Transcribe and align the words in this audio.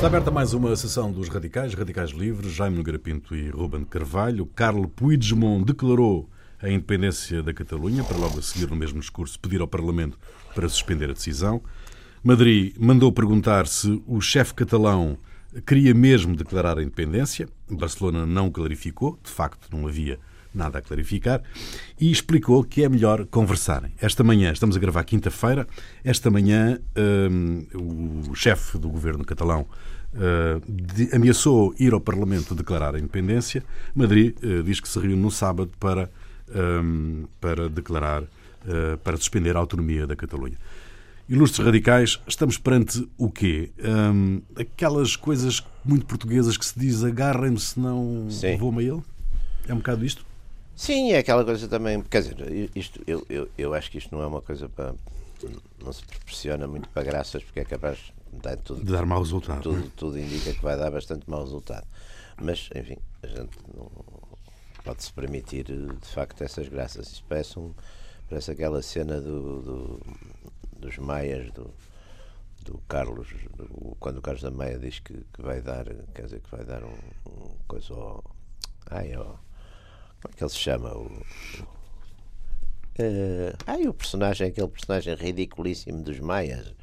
Está 0.00 0.06
aberta 0.06 0.30
mais 0.30 0.54
uma 0.54 0.74
sessão 0.76 1.12
dos 1.12 1.28
radicais, 1.28 1.74
radicais 1.74 2.08
livres, 2.08 2.54
Jaime 2.54 2.74
Nogueira 2.74 2.98
Pinto 2.98 3.36
e 3.36 3.50
Ruben 3.50 3.84
Carvalho. 3.84 4.46
Carlo 4.46 4.88
Puigdemont 4.88 5.62
declarou 5.62 6.26
a 6.58 6.70
independência 6.70 7.42
da 7.42 7.52
Catalunha, 7.52 8.02
para 8.02 8.16
logo 8.16 8.38
a 8.38 8.42
seguir, 8.42 8.66
no 8.70 8.74
mesmo 8.74 8.98
discurso, 8.98 9.38
pedir 9.38 9.60
ao 9.60 9.68
Parlamento 9.68 10.18
para 10.54 10.66
suspender 10.70 11.10
a 11.10 11.12
decisão. 11.12 11.60
Madrid 12.24 12.74
mandou 12.78 13.12
perguntar 13.12 13.66
se 13.66 14.02
o 14.06 14.22
chefe 14.22 14.54
catalão 14.54 15.18
queria 15.66 15.92
mesmo 15.92 16.34
declarar 16.34 16.78
a 16.78 16.82
independência. 16.82 17.46
Barcelona 17.70 18.24
não 18.24 18.50
clarificou, 18.50 19.18
de 19.22 19.30
facto 19.30 19.68
não 19.70 19.86
havia 19.86 20.18
nada 20.54 20.78
a 20.78 20.82
clarificar, 20.82 21.42
e 22.00 22.10
explicou 22.10 22.64
que 22.64 22.82
é 22.82 22.88
melhor 22.88 23.26
conversarem. 23.26 23.92
Esta 24.00 24.24
manhã, 24.24 24.52
estamos 24.52 24.76
a 24.76 24.80
gravar 24.80 25.04
quinta-feira, 25.04 25.66
esta 26.04 26.30
manhã 26.30 26.78
um, 27.30 28.28
o 28.30 28.34
chefe 28.34 28.78
do 28.78 28.88
governo 28.88 29.24
catalão 29.24 29.66
uh, 30.14 30.60
de, 30.68 31.14
ameaçou 31.14 31.74
ir 31.78 31.92
ao 31.92 32.00
Parlamento 32.00 32.54
declarar 32.54 32.94
a 32.94 32.98
independência. 32.98 33.64
Madrid 33.94 34.36
uh, 34.42 34.62
diz 34.62 34.80
que 34.80 34.88
se 34.88 34.98
reúne 34.98 35.16
no 35.16 35.30
sábado 35.30 35.70
para, 35.78 36.10
um, 36.82 37.26
para 37.40 37.68
declarar, 37.68 38.22
uh, 38.22 38.98
para 39.02 39.16
suspender 39.16 39.56
a 39.56 39.60
autonomia 39.60 40.06
da 40.06 40.16
Catalunha. 40.16 40.56
Ilustres 41.28 41.64
radicais, 41.64 42.20
estamos 42.26 42.58
perante 42.58 43.08
o 43.16 43.30
quê? 43.30 43.70
Um, 43.78 44.42
aquelas 44.56 45.14
coisas 45.14 45.64
muito 45.84 46.04
portuguesas 46.04 46.56
que 46.56 46.66
se 46.66 46.76
diz 46.76 47.04
agarrem-me 47.04 47.56
não 47.76 48.26
vou-me 48.58 48.80
a 48.80 48.88
ele? 48.88 49.02
É 49.68 49.72
um 49.72 49.76
bocado 49.76 50.04
isto? 50.04 50.29
Sim, 50.80 51.12
é 51.12 51.18
aquela 51.18 51.44
coisa 51.44 51.68
também. 51.68 52.00
Quer 52.00 52.22
dizer, 52.22 52.70
isto, 52.74 53.02
eu, 53.06 53.22
eu, 53.28 53.50
eu 53.58 53.74
acho 53.74 53.90
que 53.90 53.98
isto 53.98 54.16
não 54.16 54.22
é 54.22 54.26
uma 54.26 54.40
coisa 54.40 54.66
para. 54.66 54.94
Não 55.84 55.92
se 55.92 56.02
proporciona 56.02 56.66
muito 56.66 56.88
para 56.88 57.02
graças, 57.02 57.44
porque 57.44 57.60
é 57.60 57.64
capaz 57.66 57.98
de, 58.32 58.56
tudo, 58.56 58.82
de 58.82 58.90
dar 58.90 59.04
mau 59.04 59.20
resultado. 59.20 59.60
Tudo, 59.60 59.78
é? 59.78 59.90
tudo 59.94 60.18
indica 60.18 60.54
que 60.54 60.62
vai 60.62 60.78
dar 60.78 60.90
bastante 60.90 61.28
mau 61.28 61.42
resultado. 61.42 61.86
Mas, 62.40 62.70
enfim, 62.74 62.96
a 63.22 63.26
gente 63.26 63.58
não 63.76 63.90
pode-se 64.82 65.12
permitir, 65.12 65.64
de 65.64 66.08
facto, 66.14 66.42
essas 66.42 66.66
graças. 66.66 67.08
Isso 67.08 67.24
parece, 67.28 67.58
um, 67.58 67.74
parece 68.26 68.50
aquela 68.50 68.80
cena 68.80 69.20
do, 69.20 69.60
do 69.60 70.00
dos 70.78 70.96
Maias, 70.96 71.52
do, 71.52 71.74
do 72.64 72.78
Carlos, 72.88 73.28
do, 73.54 73.94
quando 74.00 74.16
o 74.16 74.22
Carlos 74.22 74.42
da 74.42 74.50
Maia 74.50 74.78
diz 74.78 74.98
que, 74.98 75.12
que, 75.12 75.42
vai 75.42 75.60
dar, 75.60 75.84
quer 76.14 76.24
dizer, 76.24 76.40
que 76.40 76.50
vai 76.50 76.64
dar 76.64 76.82
um, 76.84 76.96
um 77.26 77.54
coisa 77.68 77.92
ao. 77.92 78.24
Ai, 78.90 79.12
ao 79.12 79.38
como 80.22 80.34
é 80.34 80.36
que 80.36 80.42
ele 80.44 80.50
se 80.50 80.58
chama? 80.58 80.92
O, 80.94 81.06
uh, 82.98 83.56
ai, 83.66 83.88
o 83.88 83.94
personagem, 83.94 84.48
aquele 84.48 84.68
personagem 84.68 85.14
ridiculíssimo 85.14 86.02
dos 86.02 86.18
Maias. 86.20 86.74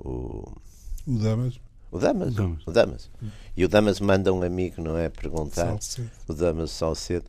O, 0.00 0.52
o 1.06 1.18
Damas. 1.18 1.60
O 1.90 1.98
Damas. 1.98 2.34
Damas. 2.34 2.66
O 2.66 2.70
Damas. 2.70 3.10
E 3.56 3.64
o 3.64 3.68
Damas 3.68 3.98
manda 4.00 4.32
um 4.32 4.42
amigo, 4.42 4.82
não 4.82 4.96
é? 4.96 5.08
Perguntar. 5.08 5.66
Salcedo. 5.66 6.10
O 6.28 6.34
Damas 6.34 6.70
Salcedo 6.70 7.24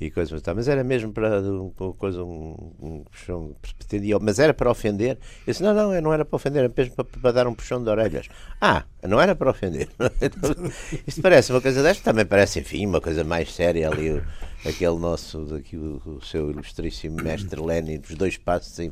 e 0.00 0.10
coisas 0.10 0.40
tal. 0.42 0.54
Mas 0.54 0.68
era 0.68 0.82
mesmo 0.82 1.12
para 1.12 1.40
uma 1.40 1.70
coisa, 1.94 2.22
um, 2.22 2.72
um 2.80 3.04
puxão, 3.04 3.54
pretendia, 3.60 4.18
mas 4.18 4.38
era 4.38 4.54
para 4.54 4.70
ofender. 4.70 5.18
Eu 5.46 5.52
disse, 5.52 5.62
não, 5.62 5.74
não, 5.74 6.00
não 6.00 6.12
era 6.12 6.24
para 6.24 6.36
ofender, 6.36 6.64
era 6.64 6.72
mesmo 6.74 6.94
para, 6.94 7.04
para 7.04 7.32
dar 7.32 7.46
um 7.46 7.54
puxão 7.54 7.82
de 7.82 7.90
orelhas. 7.90 8.28
Ah, 8.60 8.84
não 9.02 9.20
era 9.20 9.34
para 9.34 9.50
ofender. 9.50 9.88
Isto 11.06 11.22
parece 11.22 11.52
uma 11.52 11.60
coisa 11.60 11.82
desta, 11.82 12.02
também 12.04 12.26
parece, 12.26 12.60
enfim, 12.60 12.86
uma 12.86 13.00
coisa 13.00 13.24
mais 13.24 13.52
séria 13.52 13.88
ali, 13.88 14.22
aquele 14.64 14.98
nosso, 14.98 15.44
daqui, 15.44 15.76
o, 15.76 16.00
o 16.06 16.24
seu 16.24 16.50
ilustríssimo 16.50 17.22
mestre 17.22 17.60
Lenin, 17.60 17.98
dos 17.98 18.14
dois 18.16 18.36
passos, 18.36 18.78
em, 18.78 18.90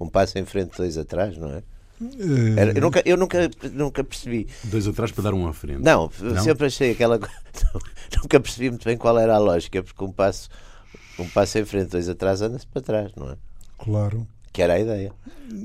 um 0.00 0.08
passo 0.08 0.38
em 0.38 0.44
frente, 0.44 0.76
dois 0.76 0.96
atrás, 0.96 1.36
não 1.36 1.50
é? 1.50 1.62
Era, 2.56 2.72
eu 2.72 2.80
nunca, 2.80 3.02
eu 3.04 3.16
nunca, 3.16 3.50
nunca 3.72 4.02
percebi. 4.02 4.48
Dois 4.64 4.88
atrás 4.88 5.12
para 5.12 5.24
dar 5.24 5.34
um 5.34 5.46
à 5.46 5.52
frente. 5.52 5.82
Não, 5.82 6.10
não? 6.18 6.42
sempre 6.42 6.66
achei 6.66 6.92
aquela 6.92 7.20
Nunca 8.22 8.40
percebi 8.40 8.70
muito 8.70 8.84
bem 8.84 8.96
qual 8.96 9.18
era 9.18 9.34
a 9.34 9.38
lógica, 9.38 9.82
porque 9.82 10.02
um 10.02 10.10
passo, 10.10 10.48
um 11.18 11.28
passo 11.28 11.58
em 11.58 11.64
frente, 11.64 11.90
dois 11.90 12.08
atrás, 12.08 12.40
anda-se 12.40 12.66
para 12.66 12.80
trás, 12.80 13.12
não 13.14 13.30
é? 13.30 13.36
Claro. 13.78 14.26
Que 14.60 14.64
era 14.64 14.74
a 14.74 14.78
ideia. 14.78 15.10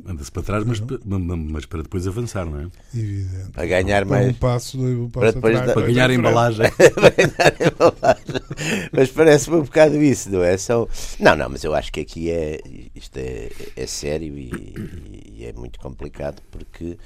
Anda-se 0.08 0.32
para 0.32 0.42
trás, 0.42 0.64
mas, 0.64 0.82
mas 1.04 1.66
para 1.66 1.84
depois 1.84 2.08
avançar, 2.08 2.46
não 2.46 2.62
é? 2.62 2.68
Evidente. 2.98 3.52
Para 3.52 3.66
ganhar 3.66 4.06
mais. 4.06 4.30
Um 4.30 4.34
passo, 4.34 4.80
um 4.80 5.10
passo 5.10 5.20
para, 5.20 5.32
depois 5.34 5.56
atrás, 5.58 5.74
para 5.74 5.88
ganhar 5.88 6.10
a 6.10 6.14
embalagem. 6.14 6.72
para 6.96 7.10
ganhar 7.10 7.56
a 7.60 7.68
embalagem. 7.68 8.90
mas 8.94 9.12
parece-me 9.12 9.58
um 9.58 9.64
bocado 9.64 10.02
isso, 10.02 10.32
não 10.32 10.42
é? 10.42 10.56
São... 10.56 10.88
Não, 11.20 11.36
não, 11.36 11.50
mas 11.50 11.66
eu 11.66 11.76
acho 11.76 11.92
que 11.92 12.00
aqui 12.00 12.32
é, 12.32 12.62
isto 12.96 13.18
é, 13.18 13.50
é 13.76 13.86
sério 13.86 14.38
e, 14.38 15.34
e 15.40 15.46
é 15.46 15.52
muito 15.52 15.78
complicado 15.78 16.42
porque 16.50 16.98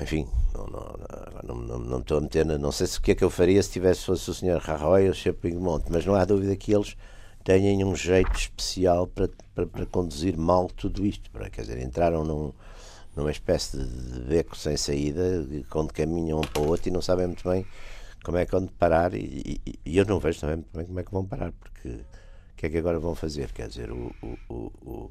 enfim, 0.00 0.26
não, 0.54 0.66
não, 0.66 1.54
não, 1.54 1.78
não, 1.78 1.98
estou 1.98 2.16
a 2.16 2.20
meter, 2.22 2.46
não 2.46 2.72
sei 2.72 2.86
se 2.86 2.98
o 2.98 3.02
que 3.02 3.10
é 3.10 3.14
que 3.14 3.22
eu 3.22 3.28
faria 3.28 3.62
se 3.62 3.70
tivesse 3.70 4.06
fosse 4.06 4.30
o 4.30 4.34
Sr. 4.34 4.58
Rajoy 4.58 5.04
ou 5.04 5.10
o 5.10 5.14
Sr. 5.14 5.34
Pigmonte, 5.34 5.84
mas 5.90 6.06
não 6.06 6.14
há 6.14 6.24
dúvida 6.24 6.56
que 6.56 6.72
eles 6.72 6.96
têm 7.44 7.84
um 7.84 7.94
jeito 7.96 8.36
especial 8.36 9.06
para, 9.06 9.28
para, 9.54 9.66
para 9.66 9.86
conduzir 9.86 10.36
mal 10.36 10.68
tudo 10.68 11.04
isto. 11.04 11.30
Para, 11.30 11.50
quer 11.50 11.62
dizer, 11.62 11.78
entraram 11.78 12.24
num, 12.24 12.52
numa 13.16 13.30
espécie 13.30 13.76
de 13.78 14.20
beco 14.20 14.56
sem 14.56 14.76
saída, 14.76 15.46
onde 15.74 15.92
caminham 15.92 16.38
um 16.38 16.42
para 16.42 16.62
o 16.62 16.68
outro 16.68 16.88
e 16.88 16.92
não 16.92 17.02
sabem 17.02 17.26
muito 17.26 17.48
bem 17.48 17.66
como 18.24 18.38
é 18.38 18.46
que 18.46 18.52
vão 18.52 18.66
parar. 18.66 19.14
E, 19.14 19.60
e, 19.66 19.78
e, 19.84 19.96
eu 19.96 20.04
não 20.04 20.18
vejo 20.18 20.40
também 20.40 20.56
muito 20.56 20.72
bem 20.72 20.86
como 20.86 21.00
é 21.00 21.02
que 21.02 21.12
vão 21.12 21.24
parar, 21.24 21.52
porque 21.52 21.88
o 21.88 22.56
que 22.56 22.66
é 22.66 22.70
que 22.70 22.78
agora 22.78 22.98
vão 22.98 23.14
fazer? 23.14 23.52
Quer 23.52 23.68
dizer, 23.68 23.90
o, 23.90 24.14
o, 24.48 24.54
o 24.82 25.10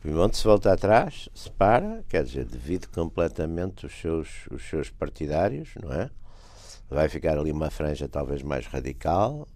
Piemonte 0.00 0.36
se 0.36 0.44
volta 0.44 0.72
atrás, 0.72 1.28
se 1.34 1.50
para, 1.50 2.02
quer 2.08 2.24
dizer, 2.24 2.44
divide 2.44 2.88
completamente 2.88 3.86
os 3.86 3.92
seus, 4.00 4.46
os 4.50 4.62
seus 4.68 4.90
partidários, 4.90 5.70
não 5.80 5.92
é? 5.92 6.10
Vai 6.88 7.08
ficar 7.08 7.38
ali 7.38 7.50
uma 7.52 7.70
franja 7.70 8.08
talvez 8.08 8.42
mais 8.42 8.66
radical, 8.66 9.46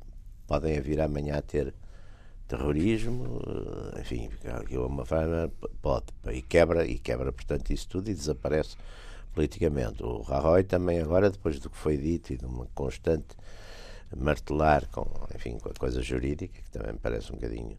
podem 0.47 0.81
vir 0.81 1.01
amanhã 1.01 1.39
a 1.39 1.43
ter 1.43 1.75
terrorismo, 2.49 3.41
eh, 3.95 4.01
enfim, 4.01 4.31
uma 4.73 5.05
franja 5.05 5.51
pode, 5.83 6.07
e 6.33 6.43
quebra, 6.43 6.87
e 6.87 6.99
quebra, 6.99 7.33
portanto, 7.33 7.71
isso 7.73 7.89
tudo 7.89 8.11
e 8.11 8.15
desaparece 8.15 8.77
politicamente. 9.35 10.03
O 10.03 10.23
Rajoy 10.23 10.65
também 10.65 11.01
agora, 11.01 11.31
depois 11.31 11.59
do 11.59 11.69
que 11.71 11.77
foi 11.77 11.97
dito 11.97 12.33
e 12.33 12.37
de 12.37 12.47
uma 12.47 12.67
constante 12.75 13.37
martelar 14.17 14.87
com, 14.89 15.07
enfim, 15.35 15.59
com 15.59 15.69
a 15.69 15.75
coisa 15.75 16.01
jurídica, 16.01 16.63
que 16.63 16.71
também 16.71 16.93
me 16.93 16.99
parece 16.99 17.33
um 17.33 17.35
bocadinho 17.35 17.77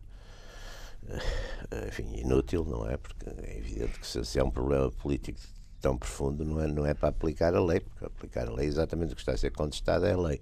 eh, 1.71 1.87
enfim, 1.87 2.15
inútil, 2.17 2.65
não 2.65 2.87
é? 2.89 2.97
Porque 2.97 3.29
é 3.43 3.57
evidente 3.57 3.99
que 3.99 4.07
se, 4.07 4.39
é 4.39 4.43
um 4.43 4.51
problema 4.51 4.91
político 4.91 5.39
tão 5.79 5.97
profundo, 5.97 6.43
não 6.43 6.61
é, 6.61 6.67
não 6.67 6.85
é 6.85 6.93
para 6.93 7.09
aplicar 7.09 7.55
a 7.55 7.63
lei, 7.63 7.79
porque 7.79 8.05
aplicar 8.05 8.47
a 8.47 8.51
lei, 8.51 8.67
exatamente 8.67 9.13
o 9.13 9.15
que 9.15 9.21
está 9.21 9.33
a 9.33 9.37
ser 9.37 9.51
contestado 9.51 10.05
é 10.05 10.13
a 10.13 10.17
lei. 10.17 10.41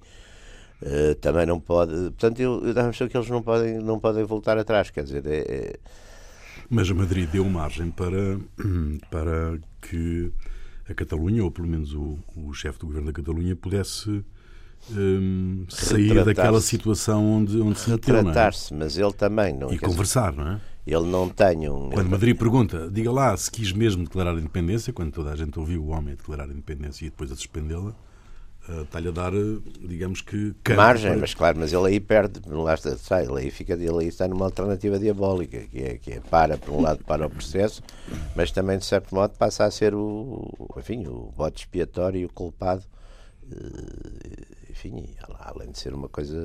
Uh, 0.85 1.15
também 1.15 1.47
não 1.47 1.59
pode. 1.59 1.93
Portanto, 1.93 2.39
eu, 2.39 2.63
eu 2.63 2.71
dá 2.71 2.87
a 2.87 2.91
que 2.91 3.17
eles 3.17 3.27
não 3.27 3.41
podem, 3.41 3.79
não 3.79 3.99
podem 3.99 4.23
voltar 4.23 4.55
atrás, 4.55 4.91
quer 4.91 5.03
dizer. 5.03 5.25
É, 5.25 5.39
é... 5.39 5.79
Mas 6.69 6.91
a 6.91 6.93
Madrid 6.93 7.27
deu 7.27 7.43
margem 7.45 7.89
para, 7.89 8.37
para 9.09 9.57
que 9.81 10.31
a 10.87 10.93
Catalunha, 10.93 11.43
ou 11.43 11.49
pelo 11.49 11.67
menos 11.67 11.91
o, 11.93 12.19
o 12.35 12.53
chefe 12.53 12.77
do 12.77 12.85
governo 12.85 13.07
da 13.07 13.13
Catalunha, 13.13 13.55
pudesse 13.55 14.23
um, 14.91 15.65
sair 15.69 16.23
daquela 16.23 16.61
situação 16.61 17.25
onde, 17.25 17.59
onde 17.59 17.79
se 17.79 17.89
meteu. 17.89 18.15
Retratar-se, 18.15 18.71
é? 18.71 18.77
mas 18.77 18.95
ele 18.95 19.13
também 19.13 19.53
não. 19.53 19.73
E 19.73 19.79
conversar, 19.79 20.31
dizer, 20.31 20.43
não 20.43 20.51
é? 20.51 20.61
Ele 20.85 21.07
não 21.07 21.29
tem 21.29 21.67
um. 21.67 21.89
Quando 21.89 22.09
Madrid 22.09 22.37
pergunta, 22.37 22.89
diga 22.91 23.11
lá 23.11 23.35
se 23.35 23.49
quis 23.49 23.71
mesmo 23.71 24.03
declarar 24.03 24.35
a 24.35 24.39
independência, 24.39 24.93
quando 24.93 25.11
toda 25.11 25.31
a 25.31 25.35
gente 25.35 25.57
ouviu 25.57 25.83
o 25.83 25.87
homem 25.87 26.15
declarar 26.15 26.43
a 26.43 26.53
independência 26.53 27.07
e 27.07 27.09
depois 27.09 27.31
a 27.31 27.35
suspendê-la, 27.35 27.95
está-lhe 28.83 29.09
a 29.09 29.11
dar, 29.11 29.31
digamos 29.81 30.21
que. 30.21 30.55
Margem, 30.75 31.11
para... 31.11 31.19
mas 31.19 31.33
claro, 31.33 31.59
mas 31.59 31.73
ele 31.73 31.87
aí 31.87 31.99
perde, 31.99 32.41
lá 32.47 32.73
está, 32.73 33.23
ele 33.23 33.39
aí, 33.39 33.51
fica, 33.51 33.73
ele 33.73 33.89
aí 33.99 34.07
está 34.07 34.27
numa 34.27 34.45
alternativa 34.45 34.97
diabólica, 34.97 35.59
que 35.59 35.83
é, 35.83 35.97
que 35.97 36.13
é 36.13 36.19
para, 36.19 36.57
por 36.57 36.71
um 36.71 36.81
lado, 36.81 37.03
para 37.03 37.27
o 37.27 37.29
processo, 37.29 37.81
mas 38.35 38.51
também, 38.51 38.77
de 38.77 38.85
certo 38.85 39.13
modo, 39.13 39.37
passa 39.37 39.65
a 39.65 39.71
ser 39.71 39.93
o, 39.93 40.51
enfim, 40.77 41.05
o 41.07 41.31
bote 41.35 41.63
expiatório 41.63 42.19
e 42.19 42.25
o 42.25 42.29
culpado. 42.29 42.83
Uh, 43.43 44.55
enfim, 44.71 45.15
além 45.39 45.71
de 45.71 45.79
ser 45.79 45.93
uma 45.93 46.09
coisa 46.09 46.35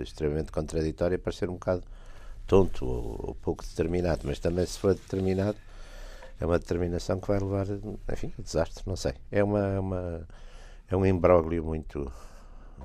extremamente 0.00 0.52
contraditória, 0.52 1.18
para 1.18 1.32
ser 1.32 1.48
um 1.48 1.54
bocado 1.54 1.82
tonto 2.46 2.84
ou, 2.84 3.28
ou, 3.28 3.34
pouco 3.34 3.64
determinado, 3.64 4.20
mas 4.24 4.38
também 4.38 4.64
se 4.66 4.78
for 4.78 4.94
determinado 4.94 5.56
é 6.40 6.46
uma 6.46 6.58
determinação 6.58 7.18
que 7.20 7.28
vai 7.28 7.38
levar, 7.38 7.66
enfim, 8.12 8.32
a 8.38 8.42
desastre, 8.42 8.82
não 8.86 8.96
sei. 8.96 9.14
É 9.30 9.42
uma, 9.42 9.66
é 9.66 9.80
uma 9.80 10.28
é 10.88 10.96
um 10.96 11.04
imbróglio 11.06 11.64
muito 11.64 12.10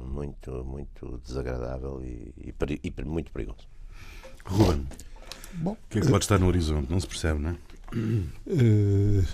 muito 0.02 0.64
muito 0.64 1.20
desagradável 1.26 2.02
e, 2.04 2.34
e, 2.38 2.54
e 2.84 3.04
muito 3.04 3.32
perigoso. 3.32 3.68
Ruben, 4.46 4.88
Bom, 5.56 5.72
o 5.72 5.78
que 5.90 6.00
é 6.00 6.02
que 6.02 6.08
pode 6.10 6.24
estar 6.24 6.40
no 6.40 6.48
horizonte? 6.48 6.90
Não 6.90 7.00
se 7.00 7.08
percebe, 7.08 7.40
não 7.40 7.50
é? 7.52 7.56
Uh, 7.96 9.26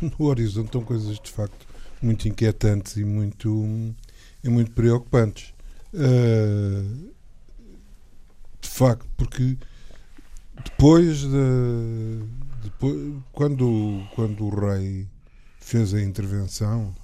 no 0.18 0.26
horizonte 0.26 0.66
estão 0.66 0.82
coisas 0.82 1.18
de 1.18 1.30
facto 1.30 1.66
muito 2.00 2.26
inquietantes 2.26 2.96
e 2.96 3.04
muito 3.04 3.94
e 4.42 4.48
muito 4.48 4.70
preocupantes. 4.72 5.52
Uh, 5.92 7.10
de 8.60 8.68
facto, 8.68 9.06
porque 9.16 9.58
depois 10.64 11.20
de, 11.20 12.24
depois, 12.62 13.14
quando, 13.32 14.02
quando 14.14 14.44
o 14.44 14.50
rei 14.50 15.06
fez 15.58 15.94
a 15.94 16.00
intervenção 16.00 16.94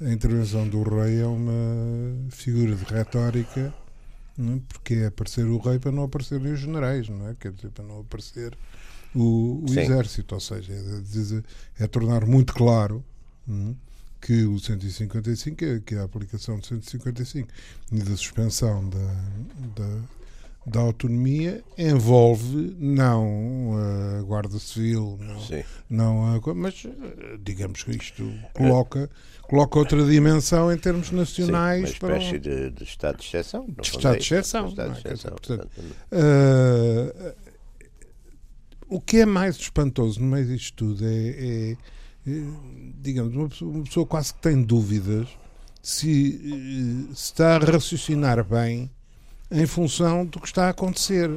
a 0.00 0.12
intervenção 0.12 0.68
do 0.68 0.82
rei 0.82 1.20
é 1.20 1.26
uma 1.26 2.30
figura 2.30 2.74
de 2.76 2.84
retórica, 2.84 3.72
não 4.36 4.54
é? 4.54 4.60
porque 4.68 4.94
é 4.94 5.06
aparecer 5.06 5.44
o 5.46 5.58
rei 5.58 5.78
para 5.78 5.90
não 5.92 6.04
aparecerem 6.04 6.52
os 6.52 6.60
generais, 6.60 7.08
não 7.08 7.28
é? 7.28 7.34
Quer 7.34 7.52
dizer, 7.52 7.70
para 7.70 7.84
não 7.84 8.00
aparecer 8.00 8.56
o, 9.14 9.64
o 9.68 9.74
exército, 9.82 10.34
ou 10.34 10.40
seja, 10.40 10.72
é, 10.72 11.82
é 11.84 11.86
tornar 11.86 12.24
muito 12.26 12.52
claro 12.54 13.04
não 13.46 13.70
é? 13.70 13.74
que 14.20 14.44
o 14.44 14.58
155, 14.58 15.56
que- 15.56 15.80
que 15.80 15.94
é 15.94 15.98
a 15.98 16.04
aplicação 16.04 16.58
do 16.58 16.66
155 16.66 17.48
e 17.92 17.98
da 18.00 18.16
suspensão 18.16 18.88
da, 18.88 18.98
da, 19.76 20.00
da 20.68 20.80
autonomia 20.80 21.62
envolve 21.76 22.76
não 22.78 23.72
a 24.18 24.22
Guarda 24.22 24.58
Civil, 24.58 25.18
não, 25.20 25.40
Sim. 25.40 25.64
não 25.88 26.36
a, 26.36 26.54
mas 26.54 26.84
eh, 26.86 27.38
digamos 27.42 27.82
que 27.82 27.90
isto 27.92 28.30
coloca, 28.52 29.10
coloca 29.42 29.78
outra 29.78 30.04
dimensão 30.04 30.72
em 30.72 30.76
termos 30.78 31.08
Sim, 31.08 31.16
nacionais 31.16 31.90
uma 31.90 31.98
para 31.98 32.16
espécie 32.18 32.36
um- 32.36 32.40
de, 32.40 32.70
de 32.70 32.84
estado 32.84 33.18
de 33.18 33.24
exceção. 33.24 33.66
no 33.66 33.74
De 33.74 33.82
estado 33.88 34.14
é 34.14 34.18
de 34.18 34.24
exceção, 34.24 34.64
de 34.64 34.70
estado 34.70 34.92
de 34.92 34.96
é? 34.96 35.00
Exceção, 35.12 35.30
portanto, 35.30 35.68
portanto, 35.74 35.96
Ah, 36.12 37.34
o 38.88 39.00
que 39.00 39.18
é 39.18 39.26
mais 39.26 39.56
espantoso 39.56 40.20
no 40.20 40.26
meio 40.28 40.46
disto 40.46 40.74
tudo 40.74 41.04
é, 41.04 41.28
é, 41.28 41.70
é, 41.72 41.76
digamos, 43.00 43.34
uma 43.34 43.48
pessoa, 43.48 43.70
uma 43.74 43.84
pessoa 43.84 44.06
quase 44.06 44.32
que 44.34 44.40
tem 44.40 44.62
dúvidas 44.62 45.28
se, 45.82 47.08
eh, 47.10 47.14
se 47.14 47.24
está 47.24 47.56
a 47.56 47.58
raciocinar 47.58 48.42
bem 48.44 48.90
em 49.50 49.66
função 49.66 50.24
do 50.24 50.40
que 50.40 50.46
está 50.46 50.66
a 50.66 50.70
acontecer. 50.70 51.30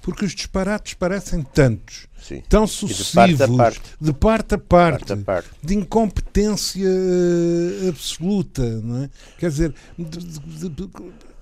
Porque 0.00 0.24
os 0.24 0.32
disparates 0.34 0.94
parecem 0.94 1.42
tantos, 1.42 2.06
sim. 2.22 2.40
tão 2.48 2.64
de 2.64 2.70
parte 2.70 2.84
a 2.84 2.88
sucessivos, 2.88 3.56
parte. 3.56 3.80
de 4.00 4.12
parte 4.12 4.54
a 4.54 4.58
parte, 4.58 4.98
Parte 5.06 5.12
a 5.12 5.16
parte. 5.24 5.48
de 5.62 5.74
incompetência 5.74 6.86
eh, 6.88 7.88
absoluta, 7.88 8.62
não 8.80 9.04
é? 9.04 9.10
Quer 9.38 9.50
dizer, 9.50 9.74
de- 9.98 10.68
de- 10.68 10.90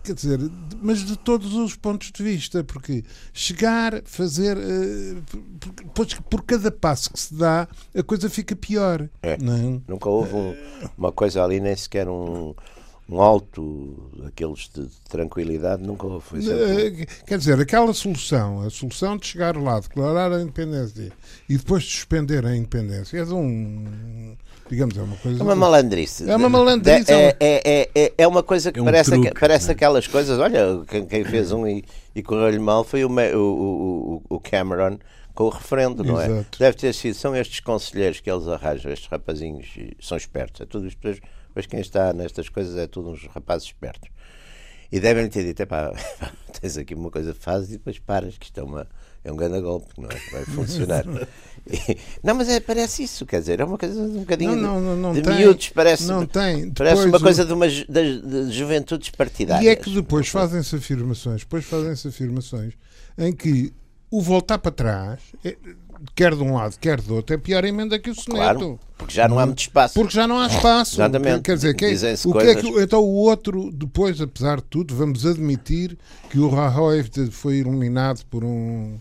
quer 0.02 0.14
dizer, 0.14 0.40
mas 0.82 1.04
de 1.04 1.16
todos 1.16 1.52
os 1.54 1.76
pontos 1.76 2.10
de 2.10 2.22
vista, 2.22 2.64
porque 2.64 3.04
chegar, 3.32 4.02
fazer, 4.04 4.56
eh, 4.56 5.16
por, 5.92 6.06
por- 6.06 6.22
por 6.22 6.42
cada 6.42 6.70
passo 6.72 7.12
que 7.12 7.20
se 7.20 7.34
dá, 7.34 7.68
a 7.94 8.02
coisa 8.02 8.28
fica 8.30 8.56
pior, 8.56 9.08
É. 9.22 9.36
não 9.38 9.54
é? 9.54 9.80
Nunca 9.86 10.08
houve 10.08 10.34
um- 10.34 10.56
uma 10.96 11.12
coisa 11.12 11.44
ali, 11.44 11.60
nem 11.60 11.76
sequer 11.76 12.08
um, 12.08 12.54
um 13.08 13.20
alto 13.20 14.10
daqueles 14.22 14.68
de 14.74 14.86
tranquilidade, 15.08 15.82
nunca. 15.82 16.08
Foi 16.20 16.40
sempre- 16.42 17.02
Eh, 17.02 17.06
Quer 17.26 17.38
dizer, 17.38 17.60
aquela 17.60 17.92
solução, 17.94 18.62
a 18.62 18.70
solução 18.70 19.16
de 19.16 19.26
chegar 19.26 19.56
lá, 19.56 19.78
declarar 19.80 20.32
a 20.32 20.40
independência 20.42 21.12
e 21.48 21.56
depois 21.56 21.84
de 21.84 21.90
suspender 21.90 22.44
a 22.44 22.54
independência, 22.56 23.18
é 23.18 23.24
de 23.24 23.32
um. 23.32 24.36
Digamos, 24.68 24.96
é 24.98 25.02
uma 25.02 25.16
coisa. 25.18 25.38
É 25.40 25.42
uma 25.44 25.54
malandrice. 25.54 26.28
É 26.28 26.34
uma 26.34 26.48
malandrice, 26.48 27.12
É, 27.12 27.36
é, 27.38 27.62
é, 27.64 27.90
é, 27.94 28.12
é 28.18 28.26
uma 28.26 28.42
coisa 28.42 28.72
que 28.72 28.80
É 28.80 28.82
um 28.82 28.86
parece, 28.86 29.10
truque, 29.12 29.30
parece 29.38 29.66
né? 29.68 29.72
aquelas 29.74 30.08
coisas. 30.08 30.38
Olha, 30.40 30.84
quem, 30.88 31.06
quem 31.06 31.24
fez 31.24 31.52
um 31.52 31.64
e, 31.68 31.84
e 32.16 32.20
correu-lhe 32.24 32.58
mal 32.58 32.82
foi 32.82 33.04
o, 33.04 33.08
o, 33.08 33.38
o, 33.38 34.22
o- 34.28 34.40
Cameron 34.40 34.98
com 35.36 35.44
o 35.44 35.48
referendo, 35.50 36.02
não 36.02 36.20
é? 36.20 36.26
Exato. 36.26 36.58
Deve 36.58 36.76
ter 36.78 36.92
sido. 36.92 37.14
São 37.14 37.36
estes 37.36 37.60
conselheiros 37.60 38.18
que 38.18 38.28
eles 38.28 38.48
arranjam, 38.48 38.90
estes 38.90 39.08
rapazinhos, 39.08 39.68
são 40.00 40.16
espertos. 40.16 40.62
É 40.62 40.66
tudo 40.66 40.88
depois, 40.88 41.20
depois 41.56 41.66
quem 41.66 41.80
está 41.80 42.12
nestas 42.12 42.50
coisas 42.50 42.76
é 42.76 42.86
tudo 42.86 43.10
uns 43.10 43.26
rapazes 43.28 43.68
espertos. 43.68 44.10
E 44.92 45.00
devem 45.00 45.26
ter 45.28 45.42
dito: 45.42 45.60
"Epá, 45.62 45.90
tens 46.60 46.76
aqui 46.76 46.94
uma 46.94 47.10
coisa, 47.10 47.34
fazes 47.34 47.70
e 47.70 47.72
depois 47.72 47.98
paras, 47.98 48.36
que 48.38 48.44
isto 48.44 48.60
é, 48.60 48.62
uma, 48.62 48.86
é 49.24 49.32
um 49.32 49.36
grande 49.36 49.60
golpe, 49.60 49.88
não 49.98 50.08
é? 50.08 50.14
Que 50.14 50.32
vai 50.32 50.44
funcionar. 50.44 51.04
E- 51.68 51.98
não, 52.22 52.32
mas 52.36 52.48
é, 52.48 52.60
parece 52.60 53.02
isso, 53.02 53.26
quer 53.26 53.40
dizer, 53.40 53.58
é 53.58 53.64
uma 53.64 53.76
coisa 53.76 54.00
um 54.00 54.20
bocadinho 54.20 54.54
Não, 54.54 54.80
não, 54.80 54.94
não, 54.96 55.12
de, 55.12 55.20
de 55.20 55.28
tem. 55.28 55.38
miúdos, 55.38 55.68
parece, 55.70 56.06
Não 56.06 56.24
tem. 56.24 56.70
parece 56.70 56.94
Depois 57.04 57.04
uma 57.06 57.16
o- 57.16 57.20
coisa 57.20 57.44
de 57.44 57.52
uma 57.52 57.66
das, 57.66 58.22
de 58.22 58.52
juventudes 58.52 59.10
partidárias. 59.10 59.64
E 59.64 59.68
é 59.68 59.74
que 59.74 59.92
depois 59.92 60.28
fazem-se 60.28 60.76
afirmações, 60.76 61.40
depois 61.40 61.64
fazem-se 61.64 62.06
afirmações 62.06 62.74
em 63.18 63.32
que 63.34 63.72
o 64.08 64.22
voltar 64.22 64.58
para 64.58 64.70
trás, 64.70 65.20
é- 65.44 65.56
quer 66.14 66.34
de 66.34 66.42
um 66.42 66.54
lado, 66.54 66.76
quer 66.80 67.00
do 67.00 67.14
outro, 67.16 67.34
é 67.34 67.38
pior 67.38 67.64
emenda 67.64 67.98
que 67.98 68.10
o 68.10 68.14
soneto. 68.14 68.36
Claro, 68.36 68.80
porque 68.98 69.14
já 69.14 69.28
não 69.28 69.38
há 69.38 69.46
muito 69.46 69.60
espaço. 69.60 69.94
Porque 69.94 70.14
já 70.14 70.26
não 70.26 70.38
há 70.38 70.46
espaço. 70.46 70.96
Exatamente. 70.96 71.42
Quer 71.42 71.54
dizer, 71.56 71.74
que, 71.74 71.86
o 72.26 72.32
que 72.34 72.46
é 72.46 72.54
que, 72.54 72.68
então 72.80 73.00
o 73.02 73.12
outro, 73.14 73.70
depois, 73.72 74.20
apesar 74.20 74.56
de 74.56 74.64
tudo, 74.64 74.94
vamos 74.94 75.24
admitir 75.26 75.96
que 76.30 76.38
o 76.38 76.48
Rajoy 76.48 77.04
foi 77.30 77.56
iluminado 77.56 78.24
por 78.30 78.42
um, 78.44 78.98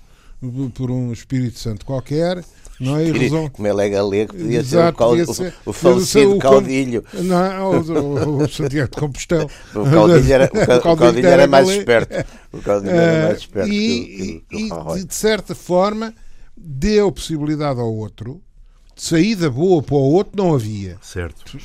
por 0.74 0.92
um 0.92 1.12
Espírito 1.13 1.57
Santo 1.59 1.86
qualquer, 1.86 2.44
não 2.77 2.97
é? 2.97 3.06
Resolve- 3.09 3.50
Como 3.51 3.65
ele 3.68 3.86
é 3.86 3.89
galego, 3.89 4.33
podia 4.33 4.59
Exato, 4.59 4.97
ser 4.97 5.03
o, 5.06 5.07
podia 5.09 5.24
o- 5.24 5.33
ser- 5.33 5.53
o 5.65 5.74
ser 5.74 5.80
falecido 5.80 6.36
o 6.36 6.39
caudilho. 6.39 7.06
Não, 7.13 7.71
o, 7.71 7.75
o, 7.77 8.44
o 8.44 8.50
Santiago 8.50 8.92
de 8.94 8.97
Compostela. 9.00 9.47
O 9.74 9.89
caudilho 9.89 10.33
era, 10.33 10.45
o 10.45 10.50
ca- 10.81 10.92
o 10.92 10.97
caudilho 10.97 11.27
era 11.27 11.47
mais 11.47 11.69
esperto. 11.69 12.25
O 12.51 12.57
caudilho 12.62 12.92
era 12.94 13.24
mais 13.27 13.33
Eh, 13.36 13.39
esperto 13.39 13.69
e, 13.71 14.44
que 14.50 14.56
o- 14.56 14.57
que 14.57 14.74
o 14.74 14.97
e, 14.97 15.06
de 15.06 15.15
certa 15.15 15.56
forma 15.56 16.13
deu 16.56 17.12
possibilidade 17.12 17.80
ao 17.80 17.94
outro 17.94 18.42
de 18.96 19.04
saída 19.04 19.50
boa 19.50 19.84
para 19.84 19.96
o 19.96 20.13
outro 20.13 20.34
não 20.36 20.56
havia 20.56 20.98
Certo. 21.02 21.57